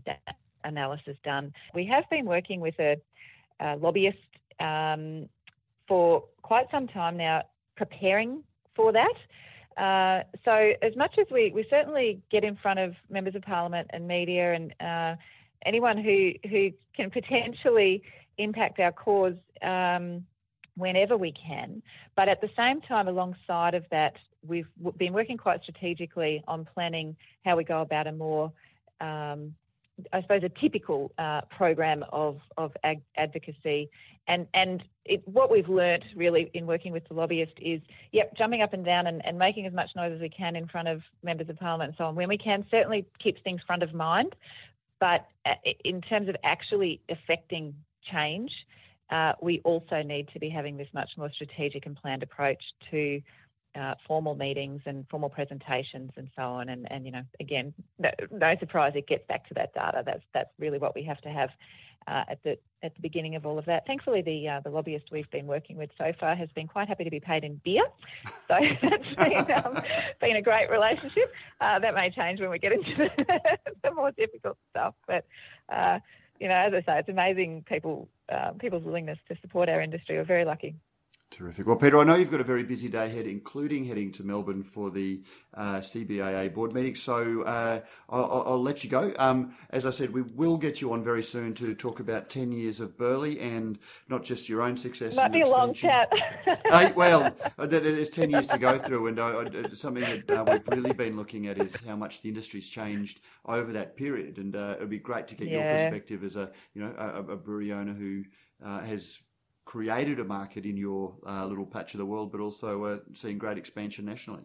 analysis 0.64 1.16
done. 1.22 1.53
We 1.74 1.84
have 1.86 2.05
been 2.11 2.24
working 2.24 2.61
with 2.61 2.74
a, 2.80 2.97
a 3.61 3.76
lobbyist 3.76 4.16
um, 4.59 5.28
for 5.86 6.24
quite 6.42 6.66
some 6.70 6.88
time 6.88 7.16
now, 7.16 7.42
preparing 7.76 8.42
for 8.74 8.92
that. 8.92 9.14
Uh, 9.77 10.20
so, 10.45 10.72
as 10.83 10.95
much 10.97 11.14
as 11.18 11.27
we, 11.31 11.51
we 11.53 11.66
certainly 11.68 12.20
get 12.31 12.45
in 12.45 12.57
front 12.57 12.79
of 12.79 12.95
members 13.11 13.35
of 13.35 13.43
parliament 13.43 13.89
and 13.93 14.07
media 14.07 14.55
and 14.55 14.75
uh, 14.81 15.16
anyone 15.66 15.99
who 15.99 16.33
who 16.49 16.70
can 16.97 17.11
potentially 17.11 18.03
impact 18.39 18.79
our 18.79 18.93
cause 18.93 19.35
um, 19.62 20.25
whenever 20.77 21.16
we 21.16 21.33
can, 21.33 21.83
but 22.16 22.29
at 22.29 22.41
the 22.41 22.51
same 22.57 22.81
time, 22.83 23.09
alongside 23.09 23.75
of 23.75 23.85
that, 23.91 24.14
we've 24.47 24.68
been 24.97 25.12
working 25.12 25.37
quite 25.37 25.62
strategically 25.62 26.43
on 26.47 26.66
planning 26.75 27.16
how 27.45 27.57
we 27.57 27.64
go 27.64 27.81
about 27.81 28.07
a 28.07 28.12
more 28.12 28.53
um, 29.01 29.55
I 30.12 30.22
suppose, 30.22 30.43
a 30.43 30.49
typical 30.61 31.12
uh, 31.18 31.43
program 31.57 32.05
of, 32.12 32.41
of 32.57 32.72
ag- 32.83 33.03
advocacy. 33.16 33.91
And, 34.27 34.47
and 34.55 34.83
it, 35.05 35.22
what 35.27 35.51
we've 35.51 35.68
learnt 35.68 36.05
really 36.16 36.51
in 36.55 36.66
working 36.66 36.93
with 36.93 37.07
the 37.09 37.14
lobbyist 37.14 37.53
is, 37.61 37.81
yep, 38.12 38.35
jumping 38.37 38.62
up 38.62 38.72
and 38.72 38.85
down 38.85 39.07
and, 39.07 39.25
and 39.25 39.39
making 39.39 39.66
as 39.66 39.72
much 39.72 39.91
noise 39.95 40.12
as 40.14 40.20
we 40.20 40.31
can 40.31 40.57
in 40.57 40.66
front 40.66 40.89
of 40.89 41.03
members 41.22 41.49
of 41.49 41.59
parliament 41.59 41.89
and 41.91 41.97
so 41.99 42.05
on. 42.05 42.14
When 42.14 42.29
we 42.29 42.39
can, 42.39 42.64
certainly 42.70 43.07
keeps 43.22 43.41
things 43.43 43.61
front 43.66 43.83
of 43.83 43.93
mind. 43.93 44.35
But 45.01 45.27
uh, 45.45 45.55
in 45.85 46.01
terms 46.01 46.29
of 46.29 46.37
actually 46.45 47.01
affecting 47.11 47.75
change, 48.11 48.51
uh, 49.11 49.33
we 49.43 49.61
also 49.64 50.03
need 50.03 50.29
to 50.33 50.39
be 50.39 50.49
having 50.49 50.77
this 50.77 50.89
much 50.95 51.11
more 51.18 51.31
strategic 51.35 51.85
and 51.85 51.97
planned 51.97 52.22
approach 52.22 52.62
to 52.91 53.20
uh, 53.75 53.95
formal 54.07 54.35
meetings 54.35 54.81
and 54.87 55.07
formal 55.09 55.29
presentations 55.29 56.11
and 56.16 56.29
so 56.37 56.43
on. 56.43 56.68
And, 56.68 56.91
and 56.91 57.05
you 57.05 57.12
know, 57.12 57.22
again, 57.41 57.75
no, 57.99 58.11
no, 58.31 58.55
surprise, 58.61 58.93
it 58.95 59.07
gets 59.07 59.27
back 59.27 59.49
to 59.49 59.55
that 59.55 59.75
data. 59.75 60.03
That's 60.05 60.22
that's 60.33 60.51
really 60.59 60.79
what 60.79 60.95
we 60.95 61.03
have 61.05 61.20
to 61.22 61.29
have 61.29 61.51
uh, 62.07 62.25
at 62.29 62.43
the 62.43 62.59
at 62.83 62.95
the 62.95 63.01
beginning 63.01 63.35
of 63.35 63.47
all 63.47 63.59
of 63.59 63.64
that. 63.66 63.87
Thankfully, 63.87 64.22
the 64.22 64.49
uh, 64.49 64.61
the 64.61 64.70
lobbyist 64.70 65.07
we've 65.11 65.31
been 65.31 65.47
working 65.47 65.77
with 65.77 65.91
so 65.99 66.12
far 66.18 66.35
has 66.35 66.49
been 66.55 66.68
quite 66.68 66.89
happy 66.89 67.05
to 67.05 67.11
be 67.11 67.20
paid 67.20 67.45
in 67.45 67.61
beer, 67.64 67.85
so 68.49 68.57
that's 68.83 69.14
been 69.16 69.53
um, 69.53 69.83
been 70.20 70.37
a 70.37 70.43
great 70.43 70.70
relationship. 70.70 71.33
Uh, 71.61 71.79
that 71.79 71.95
may 71.95 72.11
change 72.11 72.41
when 72.41 72.51
we 72.51 72.59
get 72.59 72.72
into 72.72 72.95
the, 73.16 73.41
the 73.83 73.91
more 73.93 74.11
difficult 74.12 74.57
stuff, 74.70 74.95
but. 75.07 75.27
Uh, 75.68 75.99
you 76.41 76.49
know, 76.49 76.57
as 76.57 76.72
I 76.75 76.81
say, 76.81 76.99
it's 76.99 77.09
amazing 77.09 77.64
people 77.68 78.09
um, 78.29 78.59
people's 78.59 78.83
willingness 78.83 79.18
to 79.29 79.37
support 79.41 79.68
our 79.68 79.81
industry. 79.81 80.16
We're 80.16 80.25
very 80.25 80.45
lucky. 80.45 80.75
Terrific. 81.35 81.66
Well, 81.66 81.74
Peta, 81.74 81.99
I 81.99 82.05
know 82.05 82.14
you've 82.14 82.30
got 82.30 82.41
a 82.41 82.45
very 82.45 82.62
busy 82.62 82.89
day 82.89 83.07
ahead, 83.07 83.26
including 83.26 83.87
heading 83.87 84.12
to 84.12 84.22
Melbourne 84.22 84.62
for 84.62 84.89
the 84.89 85.20
uh, 85.53 85.78
CBIA 85.78 86.55
board 86.55 86.72
meeting. 86.72 86.95
So 86.95 87.43
uh, 87.43 87.80
I'll, 88.09 88.45
I'll, 88.47 88.62
let 88.62 88.85
you 88.85 88.91
go. 88.91 89.12
Um, 89.18 89.53
as 89.70 89.85
I 89.85 89.91
said, 89.91 90.12
we 90.12 90.22
will 90.22 90.57
get 90.59 90.80
you 90.80 90.93
on 90.93 91.03
very 91.03 91.24
soon 91.24 91.53
to 91.55 91.74
talk 91.74 91.99
about 91.99 92.30
10 92.30 92.53
years 92.53 92.78
of 92.78 92.97
Burleigh 92.97 93.37
and 93.41 93.80
not 94.09 94.22
just 94.22 94.49
your 94.49 94.62
own 94.62 94.76
success. 94.76 95.16
Might 95.16 95.32
be 95.32 95.41
a 95.41 95.49
long 95.49 95.74
chat. 95.74 96.09
uh, 96.70 96.93
well, 96.95 97.35
there's 97.59 98.11
10 98.11 98.30
years 98.30 98.47
to 98.47 98.59
go 98.59 98.78
through, 98.78 99.09
and 99.09 99.18
uh, 99.18 99.24
uh, 99.24 99.74
something 99.74 100.05
that 100.05 100.30
uh, 100.30 100.45
we've 100.49 100.68
really 100.68 100.93
been 100.93 101.16
looking 101.16 101.49
at 101.49 101.59
is 101.59 101.74
how 101.85 101.97
much 101.97 102.22
the 102.22 102.28
industry's 102.28 102.68
changed 102.68 103.18
over 103.45 103.72
that 103.72 103.97
period. 103.97 104.39
And 104.39 104.55
it 104.55 104.78
would 104.78 104.89
be 104.89 105.01
great 105.01 105.26
to 105.26 105.35
get 105.35 105.49
yeah. 105.49 105.64
your 105.64 105.82
perspective 105.82 106.22
as 106.22 106.37
a, 106.37 106.53
you 106.74 106.82
know, 106.82 106.95
a, 106.97 107.32
a 107.32 107.37
brewery 107.37 107.72
owner 107.72 107.93
who 107.93 108.22
has 108.62 109.18
created 109.65 110.21
a 110.21 110.25
market 110.25 110.67
in 110.67 110.77
your 110.77 111.15
uh, 111.27 111.47
little 111.47 111.67
patch 111.67 111.95
of 111.95 111.99
the 111.99 112.07
world, 112.07 112.33
but 112.33 112.41
also 112.41 112.85
uh, 112.85 112.99
seeing 113.15 113.39
great 113.39 113.59
expansion 113.59 114.05
nationally. 114.05 114.43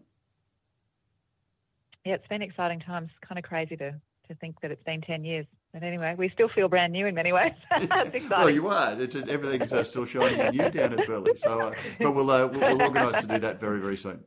Yeah, 2.06 2.14
it's 2.14 2.28
been 2.28 2.42
exciting 2.42 2.80
times. 2.80 3.10
Kind 3.22 3.38
of 3.38 3.44
crazy 3.44 3.76
to 3.78 3.94
to 4.28 4.36
think 4.36 4.62
that 4.62 4.72
it's 4.72 4.84
been 4.84 5.02
ten 5.02 5.24
years. 5.24 5.46
But 5.74 5.84
anyway, 5.84 6.16
we 6.18 6.30
still 6.30 6.50
feel 6.50 6.68
brand 6.68 6.94
new 6.94 7.06
in 7.06 7.14
many 7.14 7.32
ways. 7.32 7.54
well, 8.30 8.50
you 8.50 8.68
are. 8.70 9.00
It's, 9.00 9.16
everything's 9.16 9.72
uh, 9.72 9.84
still 9.84 10.06
shiny 10.06 10.40
and 10.40 10.58
new 10.58 10.70
down 10.70 11.00
at 11.00 11.06
Burleigh. 11.06 11.36
So, 11.36 11.60
uh, 11.60 11.72
but 12.00 12.16
we'll 12.16 12.32
uh, 12.32 12.48
we'll, 12.48 12.60
we'll 12.60 12.82
organise 12.82 13.22
to 13.22 13.28
do 13.28 13.40
that 13.40 13.60
very 13.60 13.80
very 13.80 13.98
soon. 13.98 14.24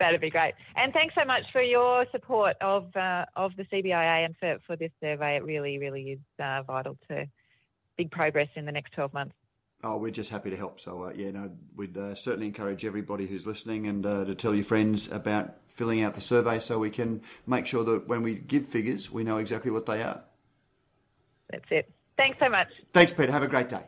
That'd 0.00 0.20
be 0.20 0.30
great. 0.30 0.54
And 0.76 0.92
thanks 0.92 1.14
so 1.16 1.24
much 1.24 1.42
for 1.52 1.60
your 1.60 2.06
support 2.12 2.56
of 2.60 2.94
uh, 2.96 3.24
of 3.36 3.52
the 3.56 3.64
CBIA 3.64 4.24
and 4.24 4.36
for, 4.38 4.58
for 4.66 4.76
this 4.76 4.92
survey. 5.00 5.36
It 5.36 5.44
really, 5.44 5.78
really 5.78 6.02
is 6.12 6.20
uh, 6.42 6.62
vital 6.62 6.96
to 7.08 7.26
big 7.96 8.10
progress 8.10 8.48
in 8.54 8.64
the 8.64 8.72
next 8.72 8.92
12 8.92 9.12
months. 9.12 9.34
Oh, 9.84 9.96
we're 9.96 10.10
just 10.10 10.30
happy 10.30 10.50
to 10.50 10.56
help. 10.56 10.80
So, 10.80 11.04
uh, 11.04 11.12
yeah, 11.14 11.30
no, 11.30 11.52
we'd 11.76 11.96
uh, 11.96 12.14
certainly 12.14 12.46
encourage 12.46 12.84
everybody 12.84 13.26
who's 13.26 13.46
listening 13.46 13.86
and 13.86 14.04
uh, 14.04 14.24
to 14.24 14.34
tell 14.34 14.52
your 14.52 14.64
friends 14.64 15.10
about 15.10 15.54
filling 15.68 16.02
out 16.02 16.14
the 16.14 16.20
survey 16.20 16.58
so 16.58 16.80
we 16.80 16.90
can 16.90 17.22
make 17.46 17.64
sure 17.64 17.84
that 17.84 18.08
when 18.08 18.22
we 18.22 18.34
give 18.34 18.66
figures, 18.66 19.08
we 19.10 19.22
know 19.22 19.36
exactly 19.36 19.70
what 19.70 19.86
they 19.86 20.02
are. 20.02 20.22
That's 21.50 21.64
it. 21.70 21.90
Thanks 22.16 22.38
so 22.40 22.48
much. 22.48 22.66
Thanks, 22.92 23.12
Peta. 23.12 23.30
Have 23.30 23.44
a 23.44 23.48
great 23.48 23.68
day. 23.68 23.82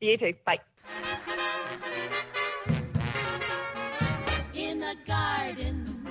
You 0.00 0.16
too. 0.16 0.32
Bye. 0.46 0.58
In 4.54 4.82
a 4.82 4.94
garden, 5.06 6.06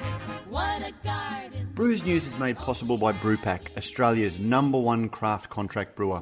what 0.48 0.84
a 0.84 0.94
garden, 1.04 1.72
Brews 1.74 2.06
News 2.06 2.28
is 2.28 2.40
made 2.40 2.58
possible 2.58 2.98
by 2.98 3.12
Brewpack, 3.12 3.76
Australia's 3.76 4.38
number 4.38 4.80
one 4.80 5.10
craft 5.10 5.50
contract 5.50 5.96
brewer. 5.96 6.22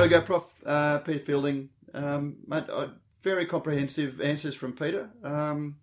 There 0.00 0.08
we 0.08 0.14
go, 0.14 0.22
Prof. 0.22 0.44
Uh, 0.64 0.98
Peta 1.00 1.18
Fielding. 1.18 1.68
Um, 1.92 2.36
mate, 2.46 2.64
very 3.22 3.44
comprehensive 3.44 4.22
answers 4.22 4.54
from 4.54 4.72
Peta. 4.72 5.10
Um, 5.22 5.76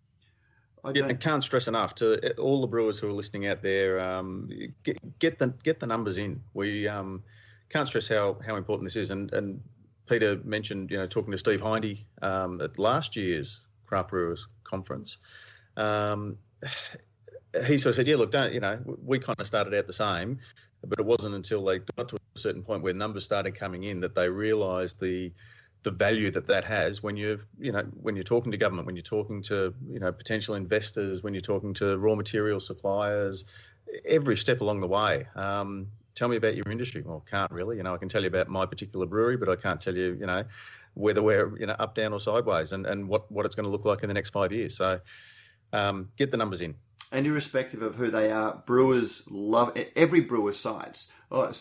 I, 0.83 0.93
yeah, 0.95 1.05
I 1.05 1.13
can't 1.13 1.43
stress 1.43 1.67
enough 1.67 1.93
to 1.95 2.35
all 2.37 2.59
the 2.61 2.65
brewers 2.65 2.97
who 2.97 3.09
are 3.09 3.13
listening 3.13 3.45
out 3.45 3.61
there. 3.61 3.99
Um, 3.99 4.49
get, 4.81 5.19
get, 5.19 5.37
the 5.37 5.53
get 5.63 5.79
the 5.79 5.85
numbers 5.85 6.17
in. 6.17 6.41
We 6.55 6.87
um, 6.87 7.21
can't 7.69 7.87
stress 7.87 8.07
how 8.07 8.39
how 8.43 8.55
important 8.55 8.87
this 8.87 8.95
is. 8.95 9.11
And 9.11 9.31
and 9.33 9.61
Peta 10.09 10.41
mentioned, 10.43 10.89
you 10.89 10.97
know, 10.97 11.05
talking 11.05 11.31
to 11.31 11.37
Steve 11.37 11.61
Hindy 11.61 12.07
um, 12.23 12.59
at 12.59 12.79
last 12.79 13.15
year's 13.15 13.67
Craft 13.85 14.09
Brewers 14.09 14.47
Conference. 14.63 15.19
Um, 15.75 16.39
he 17.67 17.77
sort 17.77 17.91
of 17.91 17.95
said, 17.97 18.07
"Yeah, 18.07 18.15
look, 18.15 18.31
don't 18.31 18.51
you 18.51 18.61
know? 18.61 18.79
We 18.83 19.19
kind 19.19 19.39
of 19.39 19.45
started 19.45 19.75
out 19.75 19.85
the 19.85 19.93
same, 19.93 20.39
but 20.85 20.99
it 20.99 21.05
wasn't 21.05 21.33
until 21.33 21.63
they 21.63 21.79
got 21.97 22.09
to 22.09 22.15
a 22.15 22.39
certain 22.39 22.61
point 22.63 22.83
where 22.83 22.93
numbers 22.93 23.25
started 23.25 23.55
coming 23.55 23.83
in 23.83 23.99
that 24.01 24.15
they 24.15 24.29
realised 24.29 24.99
the 24.99 25.31
the 25.83 25.91
value 25.91 26.31
that 26.31 26.47
that 26.47 26.65
has 26.65 27.01
when 27.01 27.15
you're 27.15 27.39
you 27.59 27.71
know 27.71 27.83
when 28.01 28.15
you're 28.15 28.23
talking 28.23 28.51
to 28.51 28.57
government 28.57 28.85
when 28.85 28.95
you're 28.95 29.03
talking 29.03 29.41
to 29.41 29.73
you 29.89 29.99
know 29.99 30.11
potential 30.11 30.55
investors 30.55 31.23
when 31.23 31.33
you're 31.33 31.41
talking 31.41 31.73
to 31.73 31.97
raw 31.97 32.15
material 32.15 32.59
suppliers 32.59 33.45
every 34.05 34.35
step 34.35 34.59
along 34.59 34.81
the 34.81 34.87
way. 34.87 35.25
Um, 35.35 35.87
tell 36.13 36.27
me 36.27 36.35
about 36.35 36.55
your 36.55 36.69
industry. 36.69 37.03
Well 37.05 37.23
can't 37.29 37.51
really. 37.51 37.77
You 37.77 37.83
know 37.83 37.93
i 37.93 37.97
can 37.97 38.09
tell 38.09 38.21
you 38.21 38.27
about 38.27 38.49
my 38.49 38.65
particular 38.65 39.05
brewery 39.05 39.37
but 39.37 39.49
i 39.49 39.55
can't 39.55 39.79
tell 39.79 39.95
you 39.95 40.17
you 40.19 40.25
know 40.25 40.43
whether 40.97 41.21
we're 41.21 41.57
you 41.59 41.67
know 41.67 41.75
up 41.77 41.93
down 41.95 42.11
or 42.11 42.19
sideways 42.19 42.71
and 42.71 42.85
and 42.85 43.07
what 43.07 43.31
what 43.31 43.45
it's 43.45 43.55
going 43.55 43.65
to 43.65 43.71
look 43.71 43.85
like 43.85 44.03
in 44.03 44.07
the 44.07 44.13
next 44.13 44.31
five 44.31 44.51
years. 44.51 44.75
So 44.75 44.99
um, 45.73 46.09
get 46.17 46.31
the 46.31 46.37
numbers 46.37 46.61
in 46.61 46.75
and 47.11 47.25
irrespective 47.25 47.81
of 47.81 47.95
who 47.95 48.09
they 48.09 48.31
are, 48.31 48.61
brewers 48.65 49.23
love 49.29 49.77
every 49.95 50.21
brewer 50.21 50.51
cites. 50.51 51.11
Oh, 51.31 51.51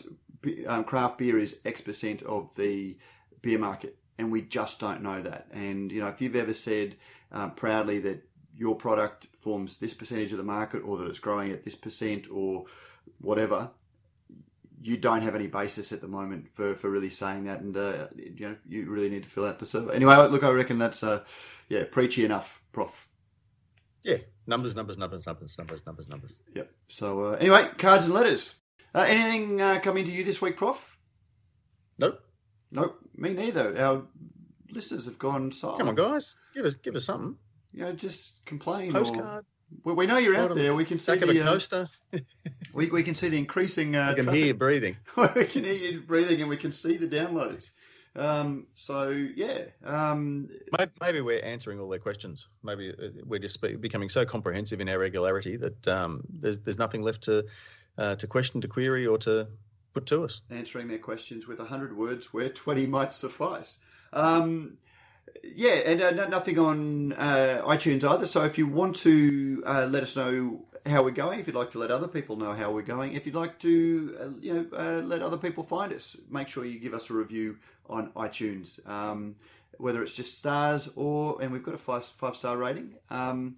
um, 0.67 0.83
craft 0.83 1.17
beer 1.17 1.37
is 1.37 1.59
X 1.65 1.81
percent 1.81 2.21
of 2.23 2.53
the 2.55 2.97
beer 3.41 3.59
market, 3.59 3.97
and 4.17 4.31
we 4.31 4.41
just 4.41 4.79
don't 4.79 5.01
know 5.01 5.21
that. 5.21 5.47
And 5.51 5.91
you 5.91 6.01
know, 6.01 6.07
if 6.07 6.21
you've 6.21 6.35
ever 6.35 6.53
said 6.53 6.95
um, 7.31 7.51
proudly 7.51 7.99
that 7.99 8.23
your 8.55 8.75
product 8.75 9.27
forms 9.39 9.77
this 9.77 9.93
percentage 9.93 10.31
of 10.31 10.37
the 10.37 10.43
market, 10.43 10.79
or 10.79 10.97
that 10.97 11.07
it's 11.07 11.19
growing 11.19 11.51
at 11.51 11.63
this 11.63 11.75
percent, 11.75 12.27
or 12.31 12.65
whatever, 13.19 13.71
you 14.81 14.97
don't 14.97 15.21
have 15.21 15.35
any 15.35 15.47
basis 15.47 15.91
at 15.91 16.01
the 16.01 16.07
moment 16.07 16.47
for, 16.53 16.75
for 16.75 16.89
really 16.89 17.09
saying 17.09 17.45
that, 17.45 17.61
and 17.61 17.75
uh, 17.75 18.07
you 18.15 18.49
know, 18.49 18.55
you 18.67 18.89
really 18.89 19.09
need 19.09 19.23
to 19.23 19.29
fill 19.29 19.45
out 19.45 19.59
the 19.59 19.65
survey. 19.65 19.95
Anyway, 19.95 20.15
look, 20.15 20.43
I 20.43 20.49
reckon 20.51 20.77
that's 20.77 21.03
uh, 21.03 21.23
yeah, 21.69 21.83
preachy 21.89 22.25
enough, 22.25 22.61
Prof. 22.71 23.07
Yeah, 24.07 24.17
numbers, 24.47 24.73
numbers, 24.73 24.97
numbers, 24.97 25.25
numbers, 25.27 25.57
numbers, 25.57 25.85
numbers, 25.85 26.07
numbers. 26.09 26.39
Yep. 26.55 26.71
So 26.87 27.25
uh, 27.25 27.31
anyway, 27.33 27.67
cards 27.77 28.05
and 28.05 28.13
letters. 28.13 28.55
Uh, 28.95 29.05
anything 29.07 29.61
uh, 29.61 29.79
coming 29.83 30.05
to 30.05 30.11
you 30.11 30.23
this 30.23 30.41
week, 30.41 30.55
Prof? 30.55 30.97
Nope. 31.99 32.19
Nope. 32.71 32.97
Me 33.15 33.33
neither. 33.33 33.77
Our 33.77 34.03
listeners 34.71 35.05
have 35.05 35.19
gone 35.19 35.51
silent. 35.51 35.79
Come 35.79 35.89
on, 35.89 35.95
guys, 35.95 36.37
give 36.55 36.65
us 36.65 36.75
give 36.75 36.95
us 36.95 37.03
something. 37.05 37.35
You 37.73 37.81
know, 37.83 37.91
just 37.91 38.45
complain. 38.45 38.95
or- 38.95 38.99
Postcard, 38.99 39.45
we, 39.83 39.91
we 39.93 40.05
know 40.07 40.17
you're 40.17 40.37
out 40.37 40.55
there. 40.55 40.73
We 40.73 40.85
can 40.85 40.99
see 40.99 41.11
back 41.11 41.23
of 41.23 41.29
a 41.29 41.33
the 41.33 41.41
uh, 41.41 41.45
coaster. 41.51 41.87
we, 42.73 42.87
we 42.89 43.03
can 43.03 43.13
see 43.13 43.27
the 43.27 43.37
increasing. 43.37 43.95
Uh, 43.97 44.11
I 44.11 44.13
can 44.13 44.23
traffic. 44.23 44.37
hear 44.37 44.47
you 44.47 44.53
breathing. 44.53 44.95
we 45.35 45.43
can 45.45 45.65
hear 45.65 45.73
you 45.73 46.01
breathing, 46.01 46.39
and 46.39 46.49
we 46.49 46.55
can 46.57 46.71
see 46.71 46.95
the 46.95 47.07
downloads. 47.07 47.71
Um, 48.15 48.67
so 48.73 49.09
yeah, 49.09 49.65
um, 49.85 50.49
Maybe, 50.77 50.91
maybe 50.99 51.21
we're 51.21 51.43
answering 51.43 51.79
all 51.79 51.89
their 51.89 51.99
questions. 51.99 52.47
Maybe 52.63 52.89
uh, 52.89 53.09
we're 53.25 53.39
just 53.39 53.61
becoming 53.61 54.09
so 54.09 54.25
comprehensive 54.25 54.81
in 54.81 54.89
our 54.89 54.97
regularity 54.97 55.55
that 55.57 55.87
um, 55.87 56.23
there's 56.27 56.57
there's 56.59 56.79
nothing 56.79 57.03
left 57.03 57.21
to 57.23 57.45
uh, 57.97 58.15
to 58.15 58.27
question, 58.27 58.61
to 58.61 58.67
query, 58.67 59.05
or 59.05 59.17
to 59.19 59.47
put 59.93 60.05
to 60.07 60.23
us. 60.23 60.41
answering 60.49 60.87
their 60.87 60.99
questions 60.99 61.47
with 61.47 61.59
hundred 61.59 61.95
words, 61.95 62.33
where 62.33 62.49
twenty 62.49 62.85
might 62.87 63.13
suffice. 63.13 63.79
Um, 64.13 64.77
yeah, 65.43 65.73
and 65.73 66.01
uh, 66.01 66.27
nothing 66.27 66.57
on 66.57 67.13
uh, 67.13 67.61
iTunes 67.65 68.03
either. 68.03 68.25
So 68.25 68.43
if 68.43 68.57
you 68.57 68.65
want 68.65 68.95
to 68.97 69.63
uh, 69.65 69.87
let 69.89 70.01
us 70.03 70.15
know 70.15 70.65
how 70.89 71.03
we're 71.03 71.11
going, 71.11 71.39
if 71.39 71.47
you'd 71.47 71.55
like 71.55 71.71
to 71.71 71.79
let 71.79 71.91
other 71.91 72.07
people 72.07 72.35
know 72.35 72.53
how 72.53 72.71
we're 72.71 72.81
going, 72.81 73.13
if 73.13 73.25
you'd 73.25 73.35
like 73.35 73.59
to, 73.59 74.17
uh, 74.19 74.29
you 74.41 74.53
know, 74.53 74.65
uh, 74.77 75.01
let 75.01 75.21
other 75.21 75.37
people 75.37 75.63
find 75.63 75.93
us, 75.93 76.17
make 76.29 76.47
sure 76.47 76.65
you 76.65 76.79
give 76.79 76.93
us 76.93 77.09
a 77.09 77.13
review 77.13 77.57
on 77.89 78.11
iTunes. 78.11 78.85
Um, 78.87 79.35
whether 79.77 80.01
it's 80.01 80.15
just 80.15 80.37
stars 80.37 80.89
or, 80.95 81.41
and 81.41 81.51
we've 81.51 81.63
got 81.63 81.73
a 81.73 81.77
five 81.77 82.03
five 82.03 82.35
star 82.35 82.57
rating. 82.57 82.95
Um, 83.09 83.57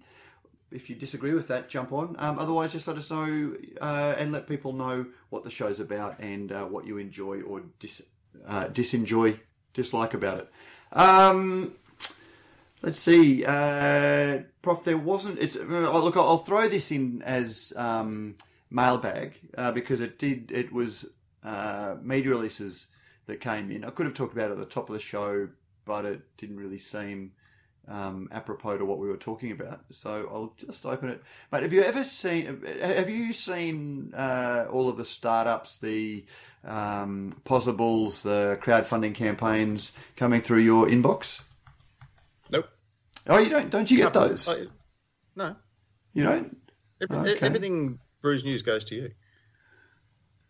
if 0.70 0.88
you 0.88 0.94
disagree 0.94 1.34
with 1.34 1.48
that, 1.48 1.68
jump 1.68 1.92
on. 1.92 2.14
Um, 2.18 2.38
otherwise, 2.38 2.72
just 2.72 2.86
let 2.86 2.96
us 2.96 3.10
know 3.10 3.56
uh, 3.80 4.14
and 4.16 4.30
let 4.30 4.46
people 4.46 4.72
know 4.72 5.06
what 5.30 5.42
the 5.42 5.50
show's 5.50 5.80
about 5.80 6.20
and 6.20 6.52
uh, 6.52 6.64
what 6.64 6.86
you 6.86 6.98
enjoy 6.98 7.40
or 7.42 7.62
dis, 7.80 8.02
uh, 8.46 8.66
disenjoy, 8.66 9.40
dislike 9.74 10.14
about 10.14 10.38
it. 10.38 10.48
Let's 12.82 12.98
see, 12.98 13.44
uh, 13.44 14.38
Prof. 14.62 14.84
There 14.84 14.96
wasn't. 14.96 15.38
It's 15.38 15.54
uh, 15.54 15.62
look. 15.64 16.16
I'll 16.16 16.38
throw 16.38 16.66
this 16.66 16.90
in 16.90 17.20
as 17.22 17.74
um, 17.76 18.36
mailbag 18.70 19.34
uh, 19.56 19.72
because 19.72 20.00
it 20.00 20.18
did. 20.18 20.50
It 20.50 20.72
was 20.72 21.04
uh, 21.44 21.96
media 22.02 22.30
releases 22.30 22.86
that 23.26 23.40
came 23.40 23.70
in. 23.70 23.84
I 23.84 23.90
could 23.90 24.06
have 24.06 24.14
talked 24.14 24.32
about 24.32 24.48
it 24.48 24.52
at 24.52 24.58
the 24.58 24.64
top 24.64 24.88
of 24.88 24.94
the 24.94 25.00
show, 25.00 25.48
but 25.84 26.06
it 26.06 26.22
didn't 26.38 26.56
really 26.56 26.78
seem 26.78 27.32
um, 27.86 28.30
apropos 28.32 28.78
to 28.78 28.86
what 28.86 28.98
we 28.98 29.08
were 29.08 29.18
talking 29.18 29.52
about. 29.52 29.80
So 29.90 30.28
I'll 30.32 30.54
just 30.56 30.86
open 30.86 31.10
it. 31.10 31.22
But 31.50 31.62
have 31.62 31.74
you 31.74 31.82
ever 31.82 32.02
seen? 32.02 32.64
Have 32.80 33.10
you 33.10 33.34
seen 33.34 34.14
uh, 34.14 34.68
all 34.70 34.88
of 34.88 34.96
the 34.96 35.04
startups, 35.04 35.76
the 35.76 36.24
um, 36.64 37.34
possibles, 37.44 38.22
the 38.22 38.58
crowdfunding 38.62 39.14
campaigns 39.14 39.92
coming 40.16 40.40
through 40.40 40.60
your 40.60 40.86
inbox? 40.86 41.42
Oh, 43.26 43.38
you 43.38 43.48
don't? 43.50 43.70
Don't 43.70 43.90
you 43.90 43.96
get 43.98 44.14
No, 44.14 44.28
those? 44.28 44.48
I- 44.48 44.66
no. 45.36 45.56
You 46.14 46.24
don't? 46.24 46.56
Every, 47.02 47.30
Okay. 47.32 47.46
Everything 47.46 47.98
Brews 48.20 48.44
News 48.44 48.62
goes 48.62 48.84
to 48.86 48.94
you, 48.94 49.10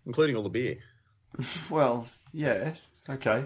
including 0.06 0.36
all 0.36 0.42
the 0.42 0.48
beer. 0.50 0.78
Well, 1.70 2.06
yeah. 2.32 2.72
Okay, 3.08 3.44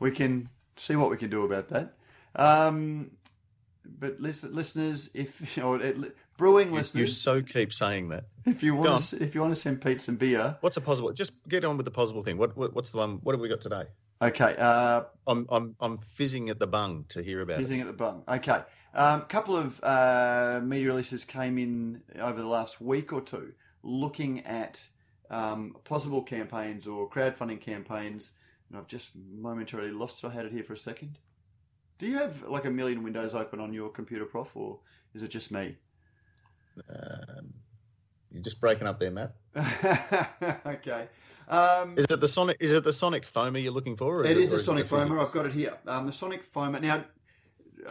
we 0.00 0.10
can 0.10 0.48
see 0.76 0.96
what 0.96 1.10
we 1.10 1.16
can 1.16 1.30
do 1.30 1.44
about 1.44 1.68
that. 1.70 1.94
Um, 2.36 3.10
but 3.84 4.20
listen, 4.20 4.54
listeners, 4.54 5.10
if 5.14 5.40
you 5.56 5.62
know, 5.62 5.74
it, 5.74 6.16
brewing 6.36 6.72
You, 6.74 6.82
you 6.94 7.06
so 7.06 7.40
keep 7.42 7.72
saying 7.72 8.08
that. 8.10 8.24
if 8.44 8.62
you 8.62 8.74
want 8.74 9.04
to, 9.04 9.22
if 9.22 9.34
you 9.34 9.40
want 9.40 9.54
to 9.54 9.60
send 9.60 9.80
Pete 9.80 10.02
some 10.02 10.16
beer, 10.16 10.56
What's 10.60 10.76
a 10.76 10.80
possible? 10.80 11.12
Just 11.12 11.32
get 11.48 11.64
on 11.64 11.76
with 11.76 11.84
the 11.84 11.90
possible 11.90 12.22
thing. 12.22 12.36
What, 12.38 12.56
what 12.56 12.74
what's 12.74 12.90
the 12.90 12.98
one? 12.98 13.18
What 13.22 13.34
have 13.34 13.40
we 13.40 13.48
got 13.48 13.60
today? 13.60 13.84
Okay. 14.22 14.56
Uh, 14.56 15.02
I'm 15.26 15.46
I'm 15.50 15.76
I'm 15.80 15.98
fizzing 15.98 16.48
at 16.50 16.58
the 16.58 16.66
bung 16.66 17.04
to 17.08 17.22
hear 17.22 17.40
about 17.40 17.58
it. 17.58 17.60
Fizzing 17.60 17.80
at 17.80 17.86
the 17.86 17.92
bung. 17.92 18.24
Okay. 18.28 18.62
A 18.94 19.04
um, 19.04 19.22
couple 19.22 19.56
of 19.56 19.82
uh, 19.82 20.60
media 20.62 20.88
releases 20.88 21.24
came 21.24 21.56
in 21.58 22.02
over 22.20 22.40
the 22.40 22.48
last 22.48 22.80
week 22.80 23.12
or 23.12 23.22
two 23.22 23.54
looking 23.82 24.40
at 24.40 24.86
um, 25.30 25.76
possible 25.84 26.22
campaigns 26.22 26.86
or 26.86 27.08
crowdfunding 27.08 27.60
campaigns. 27.60 28.32
And 28.68 28.78
I've 28.78 28.86
just 28.86 29.12
momentarily 29.16 29.90
lost 29.90 30.22
it. 30.22 30.26
I 30.26 30.30
had 30.30 30.46
it 30.46 30.52
here 30.52 30.62
for 30.62 30.74
a 30.74 30.78
second. 30.78 31.18
Do 31.98 32.06
you 32.06 32.18
have 32.18 32.42
like 32.48 32.64
a 32.64 32.70
million 32.70 33.02
windows 33.02 33.34
open 33.34 33.60
on 33.60 33.72
your 33.72 33.88
computer, 33.88 34.24
Prof, 34.24 34.50
or 34.54 34.80
is 35.14 35.22
it 35.22 35.28
just 35.28 35.52
me? 35.52 35.76
Um, 36.88 37.54
you're 38.30 38.42
just 38.42 38.60
breaking 38.60 38.86
up 38.86 38.98
there, 38.98 39.10
Matt. 39.10 39.34
okay. 40.66 41.08
Um, 41.48 41.98
Is 41.98 42.06
it 42.08 42.20
the 42.20 42.28
Sonic? 42.28 42.56
Is 42.60 42.72
it 42.72 42.84
the 42.84 42.92
Sonic 42.92 43.24
Foamer 43.24 43.62
you're 43.62 43.72
looking 43.72 43.96
for? 43.96 44.20
Or 44.20 44.24
It 44.24 44.36
is 44.36 44.50
the 44.50 44.58
Sonic 44.58 44.88
the 44.88 44.96
Foamer. 44.96 45.20
I've 45.20 45.32
got 45.32 45.46
it 45.46 45.52
here. 45.52 45.76
Um, 45.86 46.06
the 46.06 46.12
Sonic 46.12 46.50
Foamer. 46.52 46.80
Now, 46.80 47.04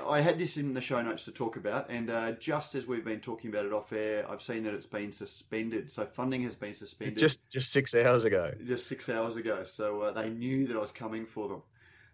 I 0.08 0.22
had 0.22 0.39
this 0.39 0.58
in 0.58 0.74
the 0.74 0.82
show 0.82 1.02
notes 1.02 1.26
to 1.26 1.32
talk 1.32 1.58
about, 1.58 1.89
and 1.89 2.10
uh, 2.10 2.32
just 2.34 2.76
as 2.76 2.88
we've 2.88 3.04
been 3.04 3.20
talking 3.20 3.49
about 3.49 3.66
it 3.66 3.74
off 3.74 3.91
air, 3.91 4.26
I've 4.30 4.41
seen 4.41 4.64
that 4.64 4.74
it's 4.74 4.86
been 4.86 5.12
suspended. 5.12 5.91
So 5.91 6.06
funding 6.06 6.43
has 6.43 6.56
been 6.56 6.74
suspended 6.74 7.18
just 7.18 7.49
just 7.49 7.72
six 7.72 7.93
hours 7.93 8.24
ago. 8.24 8.54
just 8.66 8.88
six 8.88 9.10
hours 9.10 9.36
ago. 9.36 9.64
So 9.64 10.02
uh, 10.02 10.12
they 10.12 10.30
knew 10.30 10.68
that 10.68 10.78
I 10.78 10.80
was 10.80 10.91
coming 10.91 11.26
for 11.26 11.49
them. 11.49 11.62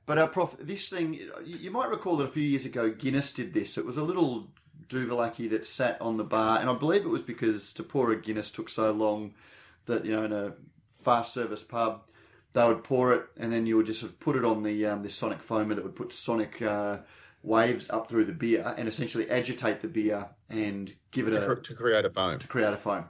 But, 0.05 0.17
uh, 0.17 0.27
Prof, 0.27 0.55
this 0.59 0.89
thing, 0.89 1.13
you 1.13 1.57
you 1.57 1.71
might 1.71 1.89
recall 1.89 2.17
that 2.17 2.25
a 2.25 2.29
few 2.29 2.43
years 2.43 2.65
ago 2.65 2.89
Guinness 2.89 3.33
did 3.33 3.53
this. 3.53 3.77
It 3.77 3.85
was 3.85 3.97
a 3.97 4.03
little 4.03 4.47
Duvalaki 4.87 5.49
that 5.49 5.65
sat 5.65 6.01
on 6.01 6.17
the 6.17 6.23
bar, 6.23 6.59
and 6.59 6.69
I 6.69 6.73
believe 6.73 7.05
it 7.05 7.09
was 7.09 7.21
because 7.21 7.73
to 7.73 7.83
pour 7.83 8.11
a 8.11 8.19
Guinness 8.19 8.49
took 8.49 8.69
so 8.69 8.91
long 8.91 9.33
that, 9.85 10.05
you 10.05 10.11
know, 10.11 10.23
in 10.23 10.31
a 10.31 10.53
fast 11.07 11.33
service 11.33 11.63
pub, 11.63 12.01
they 12.51 12.67
would 12.67 12.83
pour 12.83 13.13
it, 13.13 13.23
and 13.37 13.53
then 13.53 13.65
you 13.65 13.77
would 13.77 13.85
just 13.85 14.01
sort 14.01 14.11
of 14.11 14.19
put 14.19 14.35
it 14.35 14.43
on 14.43 14.63
the 14.63 14.85
um, 14.85 15.01
this 15.03 15.15
sonic 15.15 15.41
foamer 15.41 15.73
that 15.75 15.83
would 15.85 15.95
put 15.95 16.11
sonic 16.11 16.61
uh, 16.61 16.97
waves 17.43 17.89
up 17.89 18.09
through 18.09 18.25
the 18.25 18.33
beer 18.33 18.73
and 18.77 18.87
essentially 18.89 19.29
agitate 19.29 19.79
the 19.79 19.87
beer 19.87 20.27
and 20.49 20.93
give 21.11 21.27
it 21.29 21.31
To, 21.31 21.51
a 21.51 21.55
to 21.55 21.73
create 21.75 22.03
a 22.03 22.09
foam. 22.09 22.39
to 22.39 22.47
create 22.47 22.73
a 22.73 22.77
foam. 22.77 23.05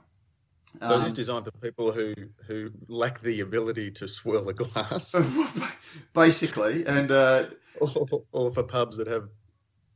So 0.80 0.94
is 0.94 1.00
Um, 1.00 1.02
this 1.02 1.12
designed 1.12 1.44
for 1.46 1.50
people 1.68 1.90
who 1.90 2.14
who 2.46 2.70
lack 2.86 3.20
the 3.20 3.40
ability 3.40 3.90
to 3.92 4.06
swirl 4.06 4.48
a 4.48 4.54
glass, 4.54 5.12
basically, 6.14 6.86
and 6.86 7.10
uh, 7.10 7.46
or, 7.80 8.22
or 8.32 8.52
for 8.52 8.62
pubs 8.62 8.96
that 8.98 9.08
have 9.08 9.28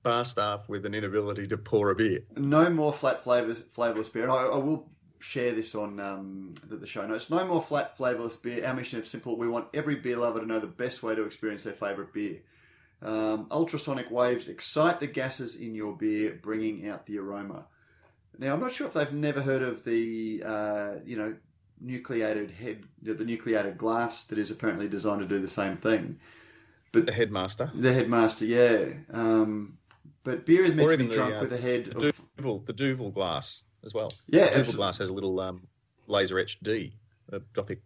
bar 0.03 0.25
staff 0.25 0.69
with 0.69 0.85
an 0.87 0.95
inability 0.95 1.47
to 1.49 1.57
pour 1.57 1.91
a 1.91 1.95
beer? 1.95 2.21
no 2.37 2.69
more 2.71 2.93
flat 2.93 3.23
flavors, 3.23 3.63
flavorless 3.71 4.09
beer. 4.09 4.29
I, 4.29 4.47
I 4.47 4.57
will 4.57 4.89
share 5.23 5.53
this 5.53 5.75
on 5.75 6.01
um, 6.01 6.55
the, 6.67 6.77
the 6.77 6.87
show 6.87 7.07
notes. 7.07 7.31
No 7.31 7.45
more 7.47 7.63
flat 7.63 7.97
flavorless 7.97 8.37
beer. 8.37 8.67
Our 8.67 8.75
mission 8.75 9.01
is 9.01 9.09
simple. 9.09 9.39
We 9.39 9.49
want 9.49 9.69
every 9.73 9.97
beer 9.97 10.17
lover 10.17 10.41
to 10.41 10.47
know 10.47 10.59
the 10.59 10.67
best 10.67 11.03
way 11.03 11.15
to 11.15 11.23
experience 11.23 11.65
their 11.65 11.75
favorite 11.75 12.13
beer. 12.13 12.41
Um, 13.01 13.47
ultrasonic 13.51 14.11
waves 14.11 14.49
excite 14.49 15.01
the 15.01 15.07
gases 15.07 15.57
in 15.57 15.75
your 15.75 15.97
beer, 15.97 16.39
bringing 16.43 16.89
out 16.89 17.07
the 17.07 17.19
aroma. 17.19 17.67
Now, 18.39 18.55
I'm 18.55 18.61
not 18.61 18.73
sure 18.73 18.87
if 18.87 18.95
they've 18.95 19.13
never 19.13 19.43
heard 19.43 19.63
of 19.63 19.85
the, 19.85 20.43
uh, 20.45 20.95
you 21.05 21.17
know, 21.17 21.37
nucleated 21.81 22.51
head, 22.51 22.85
the 23.03 23.25
nucleated 23.25 23.77
glass 23.77 24.25
that 24.25 24.39
is 24.39 24.51
apparently 24.51 24.89
designed 24.89 25.21
to 25.21 25.27
do 25.27 25.41
the 25.41 25.49
same 25.49 25.77
thing. 25.77 26.19
But 26.93 27.07
The 27.07 27.13
headmaster, 27.13 27.71
The 27.75 27.93
headmaster, 27.93 28.45
yeah. 28.45 28.95
Um, 29.13 29.79
but 30.25 30.47
beer 30.47 30.65
is 30.65 30.75
meant 30.75 30.89
Or 30.89 30.93
to 30.93 30.99
be 30.99 31.05
even 31.05 31.11
the, 31.11 31.15
drunk 31.17 31.35
uh, 31.35 31.41
with 31.41 31.53
a 31.53 31.59
head 31.59 31.87
the 31.87 32.09
of 32.09 32.21
Duvel, 32.37 32.61
the 32.67 32.73
Duvel 32.73 33.11
glass 33.11 33.65
as 33.85 33.95
well. 33.95 34.13
Yeah, 34.29 34.51
Duvel 34.53 34.75
glass 34.75 34.99
has 34.99 35.09
a 35.09 35.15
little 35.15 35.39
um, 35.41 35.67
laser 36.07 36.39
etched 36.39 36.63
D, 36.63 36.93
a 37.31 37.41
Gothic 37.53 37.81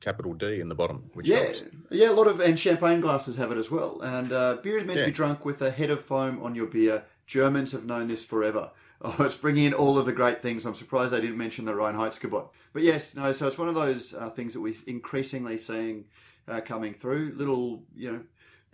capital 0.00 0.34
D 0.34 0.60
in 0.60 0.68
the 0.68 0.74
bottom, 0.74 1.10
which 1.14 1.26
Yeah, 1.26 1.36
helps. 1.38 1.62
yeah, 1.90 2.10
a 2.10 2.12
lot 2.12 2.26
of 2.26 2.40
and 2.40 2.58
champagne 2.58 3.00
glasses 3.00 3.36
have 3.36 3.50
it 3.50 3.58
as 3.58 3.70
well. 3.70 4.00
And 4.02 4.32
uh, 4.32 4.56
beer 4.62 4.76
is 4.76 4.84
meant 4.84 4.98
to 5.00 5.06
be 5.06 5.10
drunk 5.10 5.44
with 5.44 5.62
a 5.62 5.70
head 5.70 5.90
of 5.90 6.04
foam 6.04 6.42
on 6.42 6.54
your 6.54 6.66
beer. 6.66 7.04
Germans 7.26 7.72
have 7.72 7.84
known 7.84 8.08
this 8.08 8.24
forever. 8.24 8.70
Oh, 9.02 9.14
it's 9.24 9.36
bringing 9.36 9.64
in 9.64 9.74
all 9.74 9.98
of 9.98 10.06
the 10.06 10.12
great 10.12 10.40
things. 10.40 10.64
I'm 10.64 10.74
surprised 10.74 11.12
they 11.12 11.20
didn't 11.20 11.36
mention 11.36 11.66
the 11.66 11.72
Reinheitsgebot. 11.74 12.48
But 12.72 12.82
yes, 12.82 13.14
no. 13.14 13.30
So 13.32 13.46
it's 13.46 13.58
one 13.58 13.68
of 13.68 13.74
those 13.74 14.14
uh, 14.14 14.30
things 14.30 14.54
that 14.54 14.62
we're 14.62 14.72
increasingly 14.86 15.58
seeing 15.58 16.06
uh, 16.48 16.62
coming 16.62 16.94
through. 16.94 17.34
Little, 17.36 17.82
you 17.94 18.10
know. 18.10 18.20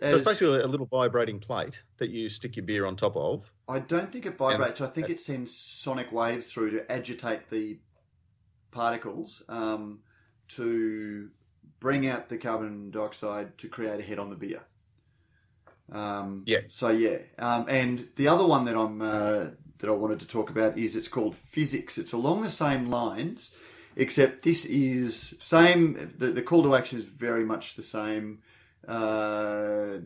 So 0.01 0.09
it's 0.09 0.25
basically 0.25 0.61
a 0.61 0.67
little 0.67 0.87
vibrating 0.87 1.39
plate 1.39 1.83
that 1.99 2.11
you 2.11 2.29
stick 2.29 2.57
your 2.57 2.65
beer 2.65 2.87
on 2.87 2.97
top 2.97 3.17
of. 3.17 3.53
I 3.69 3.79
don't 3.79 4.11
think 4.11 4.27
it 4.27 4.37
vibrates. 4.37 4.81
I 4.81 4.89
think 4.89 5.11
it 5.11 5.21
sends 5.21 5.57
sonic 5.57 6.11
waves 6.11 6.53
through 6.53 6.71
to 6.73 6.91
agitate 6.91 7.51
the 7.51 7.79
particles 8.73 9.43
um, 9.49 10.01
to 10.49 11.31
bring 11.79 12.09
out 12.09 12.29
the 12.29 12.39
carbon 12.39 12.91
dioxide 12.91 13.59
to 13.59 13.69
create 13.69 14.01
a 14.01 14.03
head 14.03 14.19
on 14.19 14.31
the 14.31 14.37
beer. 14.37 14.63
Um, 15.93 16.45
Yeah. 16.47 16.61
So 16.69 16.89
yeah, 16.89 17.19
um, 17.39 17.67
and 17.69 18.09
the 18.17 18.29
other 18.29 18.47
one 18.47 18.65
that 18.65 18.77
I'm 18.77 19.03
uh, 19.03 19.47
that 19.79 19.89
I 19.89 19.93
wanted 19.93 20.21
to 20.21 20.27
talk 20.27 20.49
about 20.51 20.79
is 20.79 20.97
it's 20.97 21.09
called 21.09 21.35
Fizzics. 21.35 21.99
It's 21.99 22.13
along 22.13 22.43
the 22.43 22.49
same 22.49 22.89
lines, 22.89 23.51
except 23.95 24.43
this 24.43 24.65
is 24.65 25.35
same. 25.39 26.15
The, 26.17 26.29
the 26.29 26.43
call 26.43 26.63
to 26.63 26.75
action 26.75 26.99
is 26.99 27.05
very 27.05 27.45
much 27.45 27.75
the 27.75 27.83
same. 27.83 28.39
Uh, 28.87 29.99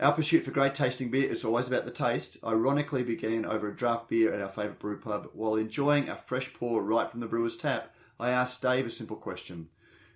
our 0.00 0.12
pursuit 0.12 0.44
for 0.44 0.50
great 0.50 0.74
tasting 0.74 1.10
beer, 1.10 1.30
it's 1.30 1.44
always 1.44 1.68
about 1.68 1.84
the 1.84 1.90
taste, 1.90 2.36
ironically 2.44 3.02
began 3.02 3.46
over 3.46 3.68
a 3.68 3.76
draft 3.76 4.08
beer 4.08 4.32
at 4.34 4.40
our 4.40 4.48
favourite 4.48 4.80
brew 4.80 4.98
pub. 4.98 5.28
While 5.32 5.54
enjoying 5.54 6.08
a 6.08 6.16
fresh 6.16 6.52
pour 6.52 6.82
right 6.82 7.10
from 7.10 7.20
the 7.20 7.26
brewer's 7.26 7.56
tap, 7.56 7.94
I 8.18 8.30
asked 8.30 8.60
Dave 8.60 8.86
a 8.86 8.90
simple 8.90 9.16
question. 9.16 9.68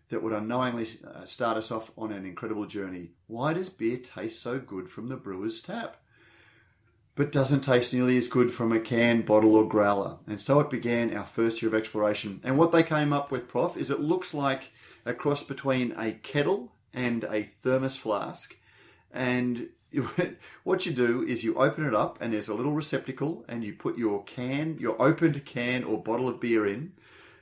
that 0.09 0.23
would 0.23 0.33
unknowingly 0.33 0.87
uh, 1.07 1.25
start 1.25 1.57
us 1.57 1.71
off 1.71 1.91
on 1.97 2.13
an 2.13 2.25
incredible 2.25 2.67
journey. 2.67 3.11
Why 3.27 3.53
does 3.53 3.69
beer 3.69 3.99
taste 3.99 4.41
so 4.41 4.59
good 4.59 4.89
from 4.89 5.09
the 5.09 5.17
brewer's 5.17 5.61
tap? 5.61 5.97
But 7.15 7.33
doesn't 7.33 7.61
taste 7.61 7.93
nearly 7.93 8.17
as 8.17 8.29
good 8.29 8.53
from 8.53 8.73
a 8.73 8.81
can, 8.81 9.23
bottle, 9.23 9.57
or 9.57 9.69
growler. 9.69 10.19
And 10.27 10.41
so 10.41 10.61
it 10.61 10.71
began 10.71 11.17
our 11.17 11.25
first 11.25 11.61
year 11.61 11.69
of 11.69 11.75
exploration. 11.75 12.41
And 12.45 12.57
what 12.57 12.71
they 12.73 12.83
came 12.83 13.13
up 13.13 13.31
with, 13.31 13.49
Prof, 13.49 13.77
is 13.77 13.91
it 13.91 14.01
looks 14.01 14.33
like 14.33 14.71
a 15.05 15.13
cross 15.13 15.43
between 15.43 15.93
a 15.99 16.13
kettle 16.13 16.73
and 16.93 17.25
a 17.25 17.43
thermos 17.43 17.97
flask. 17.97 18.57
And 19.13 19.69
what 20.65 20.87
you 20.87 20.93
do 20.93 21.23
is 21.23 21.45
you 21.45 21.57
open 21.57 21.85
it 21.87 21.95
up, 21.95 22.19
and 22.21 22.33
there's 22.33 22.49
a 22.49 22.55
little 22.55 22.73
receptacle, 22.73 23.45
and 23.49 23.65
you 23.65 23.73
put 23.73 23.97
your 23.99 24.23
can, 24.25 24.77
your 24.79 25.01
opened 25.01 25.45
can 25.45 25.85
or 25.85 26.03
bottle 26.03 26.29
of 26.29 26.41
beer 26.41 26.67
in, 26.67 26.93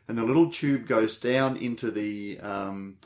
and 0.09 0.17
the 0.17 0.25
little 0.25 0.51
tube 0.51 0.87
goes 0.87 1.19
down 1.19 1.57
into 1.57 1.91
the 1.91 2.39
um, 2.41 2.97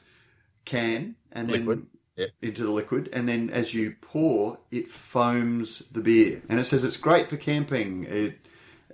can, 0.64 1.16
and 1.32 1.50
Liquid. 1.50 1.78
then 1.78 1.86
Yep. 2.16 2.30
into 2.42 2.64
the 2.64 2.70
liquid, 2.70 3.08
and 3.14 3.26
then 3.26 3.48
as 3.48 3.72
you 3.72 3.94
pour, 4.02 4.58
it 4.70 4.90
foams 4.90 5.78
the 5.90 6.02
beer, 6.02 6.42
and 6.50 6.60
it 6.60 6.64
says 6.64 6.84
it's 6.84 6.98
great 6.98 7.30
for 7.30 7.38
camping. 7.38 8.04
It 8.04 8.40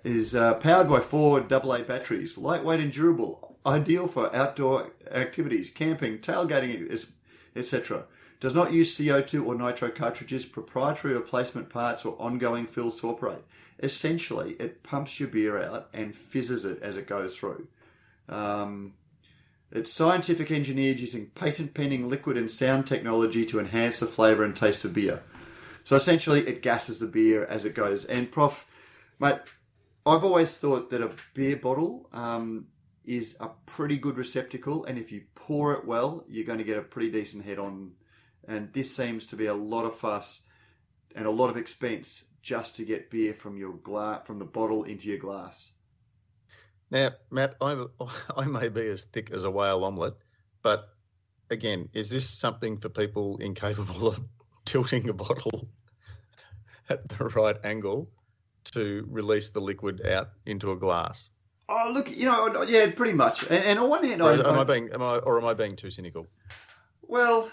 is 0.04 0.36
uh, 0.36 0.54
powered 0.54 0.88
by 0.88 1.00
four 1.00 1.40
AA 1.40 1.82
batteries, 1.82 2.38
lightweight 2.38 2.78
and 2.78 2.92
durable, 2.92 3.56
ideal 3.66 4.06
for 4.06 4.34
outdoor 4.36 4.92
activities, 5.10 5.70
camping, 5.70 6.18
tailgating, 6.18 6.88
etc. 7.56 8.04
Does 8.38 8.54
not 8.54 8.72
use 8.72 8.96
CO2 8.96 9.46
or 9.46 9.54
nitro 9.54 9.90
cartridges, 9.90 10.44
proprietary 10.44 11.14
replacement 11.14 11.70
parts, 11.70 12.04
or 12.04 12.20
ongoing 12.20 12.66
fills 12.66 13.00
to 13.00 13.08
operate. 13.08 13.42
Essentially, 13.82 14.52
it 14.58 14.82
pumps 14.82 15.18
your 15.18 15.28
beer 15.28 15.62
out 15.62 15.88
and 15.92 16.14
fizzes 16.14 16.64
it 16.64 16.82
as 16.82 16.96
it 16.96 17.06
goes 17.06 17.36
through. 17.36 17.68
Um, 18.28 18.94
it's 19.72 19.92
scientific 19.92 20.50
engineered 20.50 21.00
using 21.00 21.26
patent 21.34 21.74
pending 21.74 22.08
liquid 22.08 22.36
and 22.36 22.50
sound 22.50 22.86
technology 22.86 23.44
to 23.46 23.58
enhance 23.58 24.00
the 24.00 24.06
flavour 24.06 24.44
and 24.44 24.54
taste 24.54 24.84
of 24.84 24.94
beer. 24.94 25.22
So 25.84 25.96
essentially, 25.96 26.46
it 26.46 26.62
gasses 26.62 27.00
the 27.00 27.06
beer 27.06 27.44
as 27.44 27.64
it 27.64 27.74
goes. 27.74 28.04
And, 28.04 28.30
Prof, 28.30 28.66
mate, 29.18 29.40
I've 30.04 30.24
always 30.24 30.56
thought 30.56 30.90
that 30.90 31.02
a 31.02 31.10
beer 31.34 31.56
bottle 31.56 32.08
um, 32.12 32.66
is 33.06 33.36
a 33.38 33.48
pretty 33.66 33.96
good 33.96 34.16
receptacle, 34.16 34.84
and 34.84 34.98
if 34.98 35.12
you 35.12 35.22
pour 35.34 35.72
it 35.74 35.86
well, 35.86 36.24
you're 36.28 36.44
going 36.44 36.58
to 36.58 36.64
get 36.64 36.76
a 36.76 36.82
pretty 36.82 37.10
decent 37.10 37.44
head 37.44 37.58
on. 37.58 37.92
And 38.48 38.72
this 38.72 38.94
seems 38.94 39.26
to 39.26 39.36
be 39.36 39.46
a 39.46 39.54
lot 39.54 39.84
of 39.84 39.96
fuss 39.96 40.42
and 41.14 41.26
a 41.26 41.30
lot 41.30 41.48
of 41.48 41.56
expense 41.56 42.24
just 42.42 42.76
to 42.76 42.84
get 42.84 43.10
beer 43.10 43.32
from 43.32 43.56
your 43.56 43.72
gla- 43.72 44.22
from 44.24 44.38
the 44.38 44.44
bottle 44.44 44.84
into 44.84 45.08
your 45.08 45.18
glass. 45.18 45.72
Now, 46.90 47.10
Matt, 47.30 47.56
I, 47.60 47.84
I 48.36 48.46
may 48.46 48.68
be 48.68 48.86
as 48.88 49.04
thick 49.04 49.30
as 49.30 49.44
a 49.44 49.50
whale 49.50 49.84
omelette, 49.84 50.18
but 50.62 50.88
again, 51.50 51.88
is 51.92 52.10
this 52.10 52.28
something 52.28 52.78
for 52.78 52.88
people 52.88 53.38
incapable 53.38 54.08
of 54.08 54.20
tilting 54.64 55.08
a 55.08 55.12
bottle 55.12 55.68
at 56.88 57.08
the 57.08 57.24
right 57.24 57.56
angle 57.64 58.10
to 58.72 59.06
release 59.08 59.50
the 59.50 59.60
liquid 59.60 60.04
out 60.06 60.30
into 60.44 60.72
a 60.72 60.76
glass? 60.76 61.30
Oh, 61.68 61.90
look, 61.92 62.16
you 62.16 62.24
know, 62.26 62.62
yeah, 62.62 62.90
pretty 62.90 63.12
much. 63.12 63.42
And, 63.44 63.64
and 63.64 63.78
on 63.78 63.88
one 63.90 64.04
hand, 64.04 64.22
I, 64.22 64.34
am 64.34 64.58
I- 64.58 64.64
being, 64.64 64.88
am 64.92 65.02
I, 65.02 65.16
or 65.18 65.38
am 65.38 65.44
I 65.46 65.54
being 65.54 65.74
too 65.76 65.90
cynical? 65.90 66.26
well, 67.02 67.50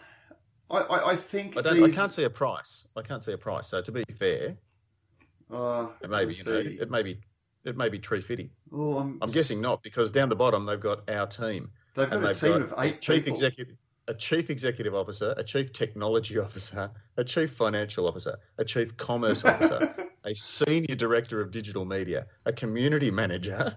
I, 0.70 0.78
I, 0.78 1.09
I 1.11 1.16
think 1.16 1.57
I 1.57 1.61
don't. 1.61 1.84
I 1.84 1.89
can't 1.91 2.14
see 2.14 2.24
a 2.24 2.30
price. 2.30 2.88
I 2.95 3.01
can't 3.01 3.24
see 3.24 3.34
a 3.34 3.38
price. 3.38 3.68
So 3.68 3.82
to 3.82 3.91
be 3.91 4.03
fair, 4.18 4.55
Uh, 5.51 5.88
it 6.01 6.09
may 6.09 6.26
be. 6.26 6.34
You 6.34 6.43
know, 6.45 6.57
it 6.57 6.89
may 6.91 7.03
be. 7.03 7.20
It 7.66 7.78
may 7.78 7.89
be 7.89 7.97
tree 7.99 8.22
fitty. 8.22 8.49
Oh, 8.74 8.97
I'm, 8.97 9.20
I'm 9.22 9.32
guessing 9.32 9.61
not 9.61 9.82
because 9.84 10.09
down 10.11 10.30
the 10.30 10.36
bottom 10.36 10.66
they've 10.66 10.80
got 10.80 11.09
our 11.09 11.28
team. 11.28 11.70
they've 11.95 12.09
got 12.09 12.24
a 12.24 12.28
they've 12.28 12.39
team 12.39 12.51
got 12.53 12.61
of 12.61 12.74
eight 12.80 13.01
chief 13.01 13.24
people. 13.24 13.34
executive, 13.34 13.76
a 14.07 14.14
chief 14.14 14.49
executive 14.49 14.93
officer, 14.95 15.34
a 15.38 15.43
chief 15.43 15.72
technology 15.74 16.38
officer, 16.45 16.89
a 17.18 17.24
chief 17.24 17.51
financial 17.51 18.07
officer, 18.07 18.38
a 18.57 18.66
chief 18.66 18.95
commerce 18.97 19.45
officer, 19.45 19.95
a 20.26 20.34
senior 20.36 20.95
director 20.95 21.39
of 21.39 21.51
digital 21.51 21.86
media, 21.86 22.26
a 22.45 22.51
community 22.53 23.11
manager, 23.11 23.76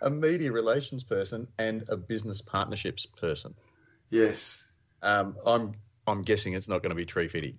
a 0.00 0.10
media 0.10 0.52
relations 0.52 1.04
person, 1.04 1.48
and 1.58 1.84
a 1.88 1.96
business 1.96 2.40
partnerships 2.40 3.06
person. 3.06 3.54
yes. 4.10 4.64
Um, 5.00 5.36
I'm 5.46 5.72
I'm 6.08 6.22
guessing 6.22 6.54
it's 6.54 6.68
not 6.68 6.82
going 6.82 6.90
to 6.90 6.96
be 6.96 7.04
tree 7.04 7.28
fitty. 7.28 7.56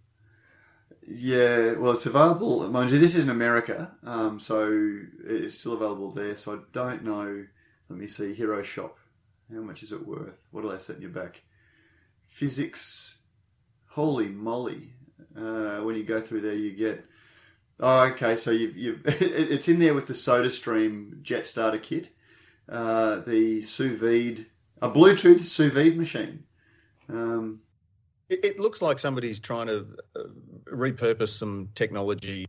Yeah, 1.07 1.73
well, 1.73 1.93
it's 1.93 2.05
available. 2.05 2.67
Mind 2.69 2.91
you, 2.91 2.99
this 2.99 3.15
is 3.15 3.23
in 3.23 3.29
America, 3.29 3.95
um, 4.03 4.39
so 4.39 4.99
it's 5.25 5.57
still 5.57 5.73
available 5.73 6.11
there. 6.11 6.35
So 6.35 6.55
I 6.55 6.59
don't 6.71 7.03
know. 7.03 7.45
Let 7.89 7.99
me 7.99 8.07
see. 8.07 8.33
Hero 8.33 8.61
Shop. 8.61 8.97
How 9.51 9.61
much 9.61 9.81
is 9.81 9.91
it 9.91 10.05
worth? 10.05 10.45
What 10.51 10.65
are 10.65 10.71
they 10.71 10.77
setting 10.77 11.01
you 11.01 11.09
back? 11.09 11.43
Fizzics. 12.31 13.15
Holy 13.87 14.27
moly! 14.27 14.93
Uh, 15.35 15.77
when 15.77 15.95
you 15.95 16.03
go 16.03 16.21
through 16.21 16.41
there, 16.41 16.53
you 16.55 16.73
get. 16.73 17.05
Oh, 17.79 18.01
okay. 18.07 18.35
So 18.35 18.51
you've, 18.51 18.77
you've 18.77 19.01
it's 19.05 19.67
in 19.67 19.79
there 19.79 19.93
with 19.93 20.07
the 20.07 20.13
SodaStream 20.13 21.21
Jet 21.23 21.47
Starter 21.47 21.79
Kit, 21.79 22.09
uh, 22.71 23.17
the 23.21 23.61
sous 23.61 23.97
vide, 23.99 24.45
a 24.81 24.89
Bluetooth 24.89 25.41
sous 25.41 25.71
vide 25.73 25.97
machine. 25.97 26.43
Um, 27.09 27.61
It, 28.29 28.45
it 28.45 28.59
looks 28.59 28.81
like 28.81 28.99
somebody's 28.99 29.39
trying 29.39 29.67
to 29.67 29.87
uh, 30.15 30.19
repurpose 30.71 31.29
some 31.29 31.69
technology 31.75 32.45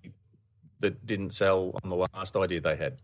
that 0.80 1.06
didn't 1.06 1.30
sell 1.32 1.78
on 1.82 1.90
the 1.90 1.96
last 1.96 2.36
idea 2.36 2.60
they 2.60 2.76
had. 2.76 3.00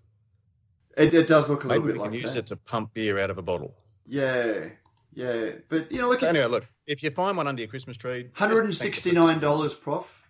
it, 0.97 1.13
it 1.15 1.27
does 1.27 1.49
look 1.51 1.65
a 1.65 1.69
Maybe 1.69 1.81
little 1.87 1.95
bit 1.95 2.03
can 2.05 2.13
like 2.13 2.23
use 2.23 2.35
that. 2.35 2.41
it 2.41 2.47
to 2.49 2.57
pump 2.57 2.93
beer 2.95 3.19
out 3.19 3.31
of 3.31 3.39
a 3.39 3.43
bottle. 3.43 3.75
Yeah, 4.07 4.69
yeah, 5.15 5.51
but 5.69 5.91
you 5.91 5.99
know, 6.01 6.09
look, 6.09 6.23
anyway, 6.23 6.47
look, 6.47 6.67
if 6.87 7.03
you 7.03 7.11
find 7.11 7.37
one 7.37 7.47
under 7.49 7.61
your 7.63 7.69
Christmas 7.69 7.97
tree, 7.97 8.29
hundred 8.35 8.65
and 8.65 8.75
sixty-nine 8.75 9.41
dollars, 9.41 9.75
prof. 9.75 10.23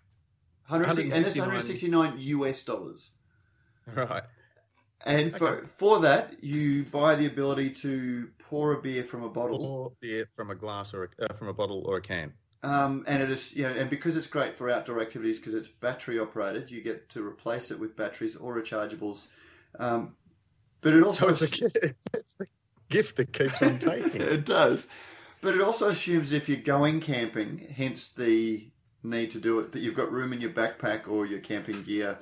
Hundred 0.65 0.89
and 0.89 0.99
that's 0.99 1.39
169. 1.39 1.47
one 1.47 1.51
hundred 1.51 1.65
sixty-nine 1.67 2.19
US 2.19 2.63
dollars. 2.63 3.11
Right. 3.95 4.23
And 5.07 5.35
for 5.35 5.63
Okay. 5.63 5.67
for 5.67 6.01
that, 6.01 6.45
you 6.45 6.85
buy 6.85 7.15
the 7.15 7.27
ability 7.27 7.71
to 7.83 8.31
pour 8.39 8.75
a 8.75 8.83
beer 8.83 9.05
from 9.05 9.23
a 9.23 9.31
bottle, 9.31 9.59
Or 9.59 9.93
beer 10.01 10.29
from 10.37 10.51
a 10.51 10.55
glass 10.55 10.95
or 10.95 11.05
a, 11.05 11.25
uh, 11.25 11.35
from 11.35 11.49
a 11.49 11.55
bottle 11.55 11.83
or 11.87 11.97
a 11.97 12.03
can. 12.03 12.35
um, 12.63 13.05
and 13.07 13.23
it 13.23 13.31
is 13.31 13.55
you 13.55 13.63
know, 13.63 13.71
and 13.73 13.89
because 13.91 14.17
it's 14.17 14.27
great 14.27 14.55
for 14.57 14.69
outdoor 14.71 15.01
activities 15.01 15.39
because 15.39 15.55
it's 15.55 15.69
battery 15.69 16.19
operated, 16.19 16.71
you 16.71 16.81
get 16.83 17.09
to 17.11 17.25
replace 17.27 17.71
it 17.71 17.79
with 17.79 17.97
batteries 17.97 18.35
or 18.37 18.57
rechargeables. 18.61 19.29
Um, 19.79 20.17
but 20.83 20.95
it 20.95 21.03
also 21.03 21.27
So 21.27 21.29
it's 21.29 21.43
a, 21.43 21.47
it's 22.15 22.37
a 22.41 22.47
gift 22.91 23.17
that 23.17 23.33
keeps 23.33 23.63
on 23.63 23.79
taking. 23.79 24.23
it 24.33 24.45
does. 24.45 24.87
But 25.41 25.55
it 25.55 25.61
also 25.63 25.89
assumes 25.89 26.33
if 26.33 26.49
you're 26.49 26.59
going 26.59 27.01
camping, 27.01 27.59
hence 27.77 28.11
the 28.11 28.71
need 29.03 29.31
to 29.33 29.41
do 29.41 29.59
it, 29.61 29.73
that 29.73 29.81
you've 29.81 29.95
got 29.95 30.11
room 30.13 30.33
in 30.33 30.41
your 30.41 30.51
backpack 30.51 31.09
or 31.09 31.27
your 31.27 31.41
camping 31.41 31.83
gear 31.83 32.19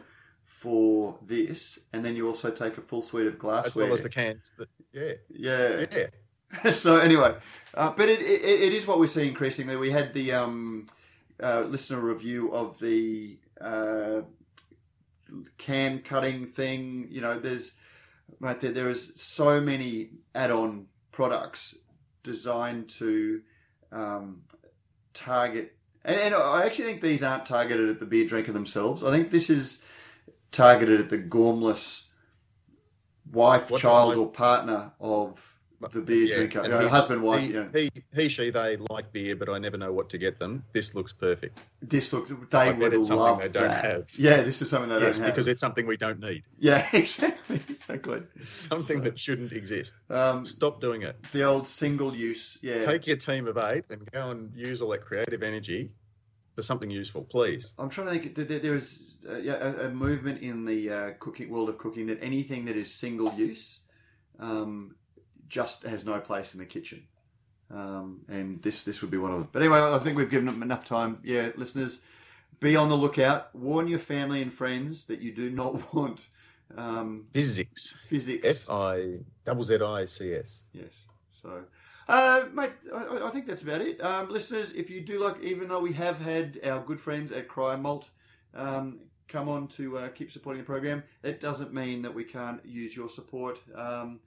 for 0.64 1.18
this, 1.20 1.78
and 1.92 2.02
then 2.02 2.16
you 2.16 2.26
also 2.26 2.50
take 2.50 2.78
a 2.78 2.80
full 2.80 3.02
suite 3.02 3.26
of 3.26 3.38
glassware. 3.38 3.66
as 3.66 3.76
well 3.76 3.92
as 3.92 4.00
the 4.00 4.08
cans. 4.08 4.50
That, 4.56 4.68
yeah, 4.94 5.12
yeah. 5.28 5.84
yeah. 5.94 6.70
so 6.70 6.96
anyway, 6.96 7.34
uh, 7.74 7.92
but 7.94 8.08
it, 8.08 8.22
it, 8.22 8.42
it 8.42 8.72
is 8.72 8.86
what 8.86 8.98
we 8.98 9.06
see 9.06 9.28
increasingly. 9.28 9.76
We 9.76 9.90
had 9.90 10.14
the 10.14 10.32
um, 10.32 10.86
uh, 11.38 11.66
listener 11.68 12.00
review 12.00 12.50
of 12.54 12.78
the 12.78 13.36
uh, 13.60 14.22
can 15.58 15.98
cutting 15.98 16.46
thing. 16.46 17.08
You 17.10 17.20
know, 17.20 17.38
there's 17.38 17.74
right 18.40 18.58
there. 18.58 18.72
There 18.72 18.88
is 18.88 19.12
so 19.16 19.60
many 19.60 20.12
add-on 20.34 20.86
products 21.12 21.74
designed 22.22 22.88
to 23.00 23.42
um, 23.92 24.44
target. 25.12 25.76
And, 26.06 26.18
and 26.18 26.34
I 26.34 26.64
actually 26.64 26.86
think 26.86 27.02
these 27.02 27.22
aren't 27.22 27.44
targeted 27.44 27.90
at 27.90 28.00
the 28.00 28.06
beer 28.06 28.26
drinker 28.26 28.52
themselves. 28.52 29.04
I 29.04 29.10
think 29.10 29.30
this 29.30 29.50
is 29.50 29.83
targeted 30.54 31.00
at 31.00 31.10
the 31.10 31.18
gormless 31.18 32.02
wife, 33.32 33.70
What- 33.70 33.80
child, 33.80 34.16
or 34.16 34.30
partner 34.30 34.92
of 35.00 35.50
the 35.92 36.00
beer 36.00 36.24
Yeah, 36.24 36.36
drinker, 36.36 36.62
you 36.62 36.68
know, 36.68 36.78
he- 36.80 36.88
husband, 36.88 37.22
wife. 37.22 37.40
He, 37.42 37.48
you 37.48 37.52
know, 37.64 37.68
he, 37.74 37.90
he, 38.14 38.28
she, 38.30 38.48
they 38.48 38.78
like 38.88 39.12
beer, 39.12 39.36
but 39.36 39.50
I 39.50 39.58
never 39.58 39.76
know 39.76 39.92
what 39.92 40.08
to 40.10 40.18
get 40.18 40.38
them. 40.38 40.64
This 40.72 40.94
looks 40.94 41.12
perfect. 41.12 41.58
this 41.82 42.10
looks. 42.10 42.30
I 42.32 42.34
They 42.34 42.70
bet 42.72 42.78
would 42.78 42.94
it's 42.94 43.08
something 43.08 43.22
love 43.22 43.38
they 43.40 43.48
don't 43.50 43.68
that. 43.68 43.84
have. 43.84 44.10
Yeah, 44.18 44.40
this 44.42 44.62
is 44.62 44.70
something 44.70 44.88
they 44.88 44.98
yes, 45.04 45.16
don't 45.18 45.26
have. 45.26 45.34
because 45.34 45.46
it's 45.46 45.60
something 45.60 45.86
we 45.86 45.98
don't 45.98 46.20
need. 46.20 46.42
yeah, 46.58 46.86
exactly, 46.94 47.60
exactly. 47.68 48.22
It's 48.36 48.66
something 48.66 49.02
that 49.02 49.18
shouldn't 49.18 49.52
exist. 49.52 49.94
Um, 50.08 50.46
Stop 50.46 50.80
doing 50.80 51.02
it. 51.02 51.16
the 51.32 51.42
old 51.42 51.66
single 51.66 52.16
use. 52.16 52.56
Yeah, 52.62 52.78
Take 52.78 53.06
your 53.06 53.16
team 53.18 53.46
of 53.46 53.58
eight 53.58 53.84
and 53.90 54.10
go 54.10 54.30
and 54.30 54.54
use 54.56 54.80
all 54.80 54.88
that 54.90 55.02
creative 55.02 55.42
energy 55.42 55.90
for 56.54 56.62
something 56.62 56.90
useful, 56.90 57.22
please. 57.24 57.74
I'm 57.78 57.88
trying 57.90 58.06
to 58.08 58.18
think. 58.18 58.34
there- 58.34 58.74
is 58.74 59.14
uh, 59.28 59.34
a, 59.34 59.86
a 59.86 59.90
movement 59.90 60.42
in 60.42 60.64
the 60.64 60.90
uh, 60.90 61.10
cooking 61.18 61.50
world 61.50 61.68
of 61.68 61.78
cooking 61.78 62.06
that 62.06 62.22
anything 62.22 62.66
that 62.66 62.76
is 62.76 62.94
single 62.94 63.32
use 63.34 63.80
um, 64.38 64.94
just 65.48 65.82
has 65.84 66.04
no 66.04 66.20
place 66.20 66.54
in 66.54 66.60
the 66.60 66.66
kitchen. 66.66 67.06
Um, 67.70 68.20
and 68.28 68.62
this 68.62 68.82
this 68.82 69.00
would 69.00 69.10
be 69.10 69.16
one 69.18 69.32
of 69.32 69.38
them. 69.38 69.48
But 69.50 69.62
anyway, 69.62 69.78
I 69.80 69.98
think 69.98 70.16
we've 70.16 70.30
given 70.30 70.46
them 70.46 70.62
enough 70.62 70.84
time. 70.84 71.18
Yeah, 71.24 71.48
listeners, 71.56 72.02
be 72.60 72.76
on 72.76 72.88
the 72.88 72.96
lookout. 72.96 73.54
Warn 73.54 73.88
your 73.88 73.98
family 73.98 74.42
and 74.42 74.52
friends 74.52 75.06
that 75.06 75.20
you 75.20 75.32
do 75.32 75.50
not 75.50 75.94
want 75.94 76.28
um, 76.76 77.24
Fizzics. 77.32 77.94
Fizzics. 78.10 78.44
F 78.44 78.70
I 78.70 79.18
double 79.44 79.62
Z 79.62 79.78
I 79.80 80.04
C 80.04 80.34
S. 80.34 80.64
Yes. 80.72 81.06
So, 81.30 81.64
Uh, 82.06 82.46
mate, 82.52 82.72
I, 82.94 83.26
I 83.26 83.30
think 83.30 83.46
that's 83.46 83.62
about 83.62 83.80
it. 83.80 84.02
Um, 84.04 84.28
listeners, 84.30 84.72
if 84.72 84.90
you 84.90 85.00
do 85.00 85.18
like, 85.22 85.42
even 85.42 85.68
though 85.68 85.80
we 85.80 85.92
have 85.94 86.20
had 86.20 86.60
our 86.64 86.80
good 86.80 87.00
friends 87.00 87.32
at 87.32 87.48
Cryer 87.48 87.78
Malt 87.78 88.10
um, 88.54 89.00
come 89.26 89.48
on 89.48 89.68
to 89.68 89.98
uh, 89.98 90.08
keep 90.08 90.30
supporting 90.30 90.60
the 90.62 90.66
program, 90.66 91.02
it 91.22 91.40
doesn't 91.40 91.72
mean 91.72 92.02
that 92.02 92.14
we 92.14 92.24
can't 92.24 92.64
use 92.64 92.94
your 92.94 93.08
support. 93.08 93.58
Um, 93.74 94.20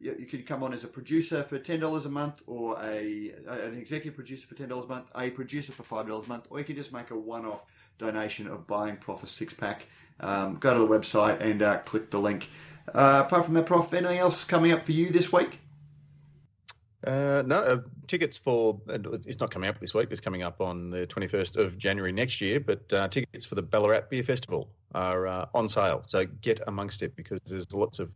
you, 0.00 0.14
you 0.18 0.42
come 0.42 0.62
on 0.62 0.72
as 0.72 0.84
a 0.84 0.88
producer 0.88 1.42
for 1.44 1.58
ten 1.58 1.80
dollars 1.80 2.04
a 2.04 2.10
month, 2.10 2.42
or 2.46 2.78
a 2.82 3.32
an 3.48 3.78
executive 3.78 4.14
producer 4.14 4.46
for 4.46 4.54
ten 4.54 4.68
dollars 4.68 4.86
a 4.86 4.88
month, 4.88 5.06
a 5.14 5.30
producer 5.30 5.72
for 5.72 5.82
five 5.82 6.06
dollars 6.06 6.26
a 6.26 6.28
month, 6.28 6.46
or 6.50 6.58
you 6.58 6.64
could 6.64 6.76
just 6.76 6.92
make 6.92 7.10
a 7.10 7.16
one-off 7.16 7.64
donation 7.96 8.48
of 8.48 8.66
buying 8.66 8.96
Prof 8.96 9.22
a 9.22 9.26
six 9.26 9.54
pack. 9.54 9.86
Um, 10.20 10.56
go 10.56 10.74
to 10.74 10.80
the 10.80 10.88
website 10.88 11.40
and 11.40 11.62
uh, 11.62 11.78
click 11.78 12.10
the 12.10 12.20
link. 12.20 12.48
Uh, 12.92 13.22
apart 13.24 13.46
from 13.46 13.54
that, 13.54 13.66
Prof, 13.66 13.92
anything 13.94 14.18
else 14.18 14.44
coming 14.44 14.72
up 14.72 14.82
for 14.82 14.92
you 14.92 15.10
this 15.10 15.32
week? 15.32 15.60
Uh, 17.06 17.42
no, 17.46 17.56
uh, 17.56 17.78
tickets 18.06 18.38
for 18.38 18.80
it's 18.88 19.38
not 19.38 19.50
coming 19.50 19.68
up 19.68 19.78
this 19.78 19.92
week. 19.92 20.08
It's 20.10 20.20
coming 20.20 20.42
up 20.42 20.60
on 20.60 20.90
the 20.90 21.06
21st 21.06 21.56
of 21.58 21.76
January 21.76 22.12
next 22.12 22.40
year. 22.40 22.60
But 22.60 22.90
uh, 22.92 23.08
tickets 23.08 23.44
for 23.44 23.56
the 23.56 23.62
Ballarat 23.62 24.08
Beer 24.08 24.22
Festival 24.22 24.70
are 24.94 25.26
uh, 25.26 25.46
on 25.54 25.68
sale, 25.68 26.04
so 26.06 26.24
get 26.24 26.60
amongst 26.66 27.02
it 27.02 27.14
because 27.14 27.40
there's 27.46 27.72
lots 27.74 27.98
of 27.98 28.10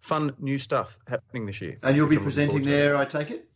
fun 0.00 0.34
new 0.38 0.58
stuff 0.58 0.98
happening 1.08 1.46
this 1.46 1.60
year. 1.60 1.76
And 1.82 1.96
you'll 1.96 2.08
be 2.08 2.18
presenting 2.18 2.62
there, 2.62 2.96
I 2.96 3.04
take 3.04 3.30
it. 3.30 3.48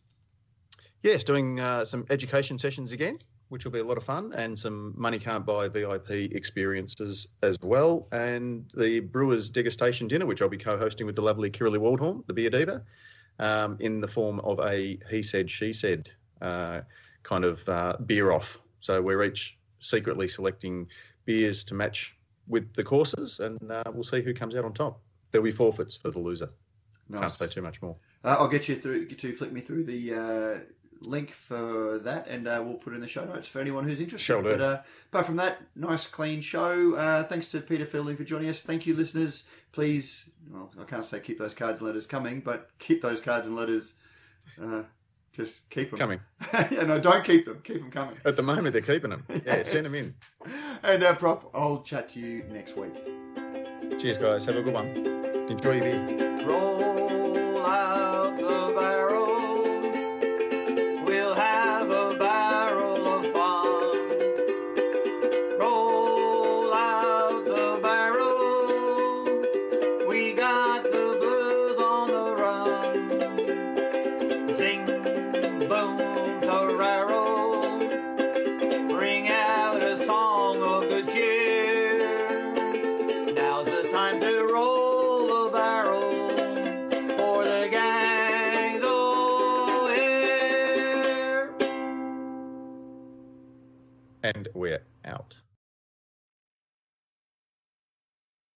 Yes, 1.01 1.23
doing 1.23 1.59
uh, 1.59 1.85
some 1.85 2.05
education 2.09 2.57
sessions 2.57 2.91
again, 2.91 3.17
which 3.49 3.63
will 3.63 3.71
be 3.71 3.79
a 3.79 3.83
lot 3.83 3.97
of 3.97 4.03
fun, 4.03 4.33
and 4.33 4.57
some 4.57 4.93
money 4.97 5.19
can't 5.19 5.45
buy 5.45 5.67
VIP 5.67 6.09
experiences 6.09 7.27
as 7.41 7.57
well, 7.61 8.07
and 8.11 8.65
the 8.75 9.01
Brewers 9.01 9.51
degustation 9.51 10.07
dinner, 10.07 10.25
which 10.25 10.41
I'll 10.41 10.49
be 10.49 10.57
co-hosting 10.57 11.05
with 11.05 11.15
the 11.15 11.21
lovely 11.21 11.51
Kirrily 11.51 11.77
Waldhorn, 11.77 12.25
the 12.27 12.33
beer 12.33 12.49
diva 12.49 12.83
um, 13.39 13.77
in 13.79 14.01
the 14.01 14.07
form 14.07 14.39
of 14.41 14.59
a 14.59 14.99
he 15.09 15.21
said, 15.21 15.49
she 15.49 15.73
said 15.73 16.09
uh, 16.41 16.81
kind 17.23 17.45
of 17.45 17.67
uh, 17.67 17.97
beer 18.05 18.31
off. 18.31 18.59
So 18.79 19.01
we're 19.01 19.23
each 19.23 19.57
secretly 19.79 20.27
selecting 20.27 20.87
beers 21.25 21.63
to 21.65 21.73
match 21.73 22.17
with 22.47 22.73
the 22.73 22.83
courses, 22.83 23.39
and 23.39 23.71
uh, 23.71 23.83
we'll 23.93 24.03
see 24.03 24.21
who 24.21 24.33
comes 24.33 24.55
out 24.55 24.65
on 24.65 24.73
top. 24.73 24.99
There'll 25.31 25.45
be 25.45 25.51
forfeits 25.51 25.95
for 25.95 26.11
the 26.11 26.19
loser. 26.19 26.49
Nice. 27.09 27.21
Can't 27.21 27.33
say 27.33 27.47
too 27.47 27.61
much 27.61 27.81
more. 27.81 27.95
Uh, 28.23 28.37
I'll 28.39 28.47
get 28.47 28.69
you 28.69 28.75
through 28.75 29.07
to 29.07 29.33
flick 29.33 29.51
me 29.51 29.61
through 29.61 29.83
the 29.83 30.13
uh, 30.13 30.59
link 31.07 31.31
for 31.31 31.99
that, 31.99 32.27
and 32.27 32.47
uh, 32.47 32.61
we'll 32.63 32.75
put 32.75 32.93
in 32.93 33.01
the 33.01 33.07
show 33.07 33.25
notes 33.25 33.47
for 33.47 33.59
anyone 33.59 33.85
who's 33.85 33.99
interested. 33.99 34.25
Sure 34.25 34.41
but 34.41 34.61
uh, 34.61 34.81
apart 35.11 35.25
from 35.25 35.37
that, 35.37 35.61
nice 35.75 36.07
clean 36.07 36.41
show. 36.41 36.95
Uh, 36.95 37.23
thanks 37.23 37.47
to 37.47 37.59
Peta 37.59 37.85
Fielding 37.85 38.17
for 38.17 38.23
joining 38.23 38.49
us. 38.49 38.61
Thank 38.61 38.85
you, 38.85 38.95
listeners. 38.95 39.45
Please, 39.73 40.29
well, 40.49 40.71
I 40.79 40.83
can't 40.85 41.03
say 41.03 41.19
keep 41.19 41.39
those 41.39 41.53
cards 41.53 41.79
and 41.79 41.87
letters 41.87 42.05
coming, 42.07 42.39
but 42.39 42.69
keep 42.79 43.01
those 43.01 43.19
cards 43.19 43.47
and 43.47 43.55
letters. 43.55 43.93
Uh, 44.61 44.83
just 45.33 45.67
keep 45.71 45.89
them 45.89 45.97
coming. 45.99 46.19
yeah, 46.53 46.83
no, 46.83 46.99
don't 46.99 47.25
keep 47.25 47.45
them. 47.45 47.59
Keep 47.63 47.81
them 47.81 47.91
coming. 47.91 48.15
At 48.23 48.35
the 48.35 48.43
moment, 48.43 48.73
they're 48.73 48.81
keeping 48.81 49.09
them. 49.09 49.25
Yeah, 49.29 49.57
yes. 49.57 49.71
send 49.71 49.85
them 49.85 49.95
in. 49.95 50.13
And 50.83 51.03
uh, 51.03 51.15
Prof, 51.15 51.45
I'll 51.55 51.81
chat 51.81 52.07
to 52.09 52.19
you 52.19 52.43
next 52.51 52.77
week. 52.77 52.93
Cheers, 53.99 54.19
guys. 54.19 54.45
Have 54.45 54.57
a 54.57 54.61
good 54.61 54.73
one. 54.73 54.87
Enjoy 55.49 55.73
your 55.73 55.83
beer. 55.83 56.32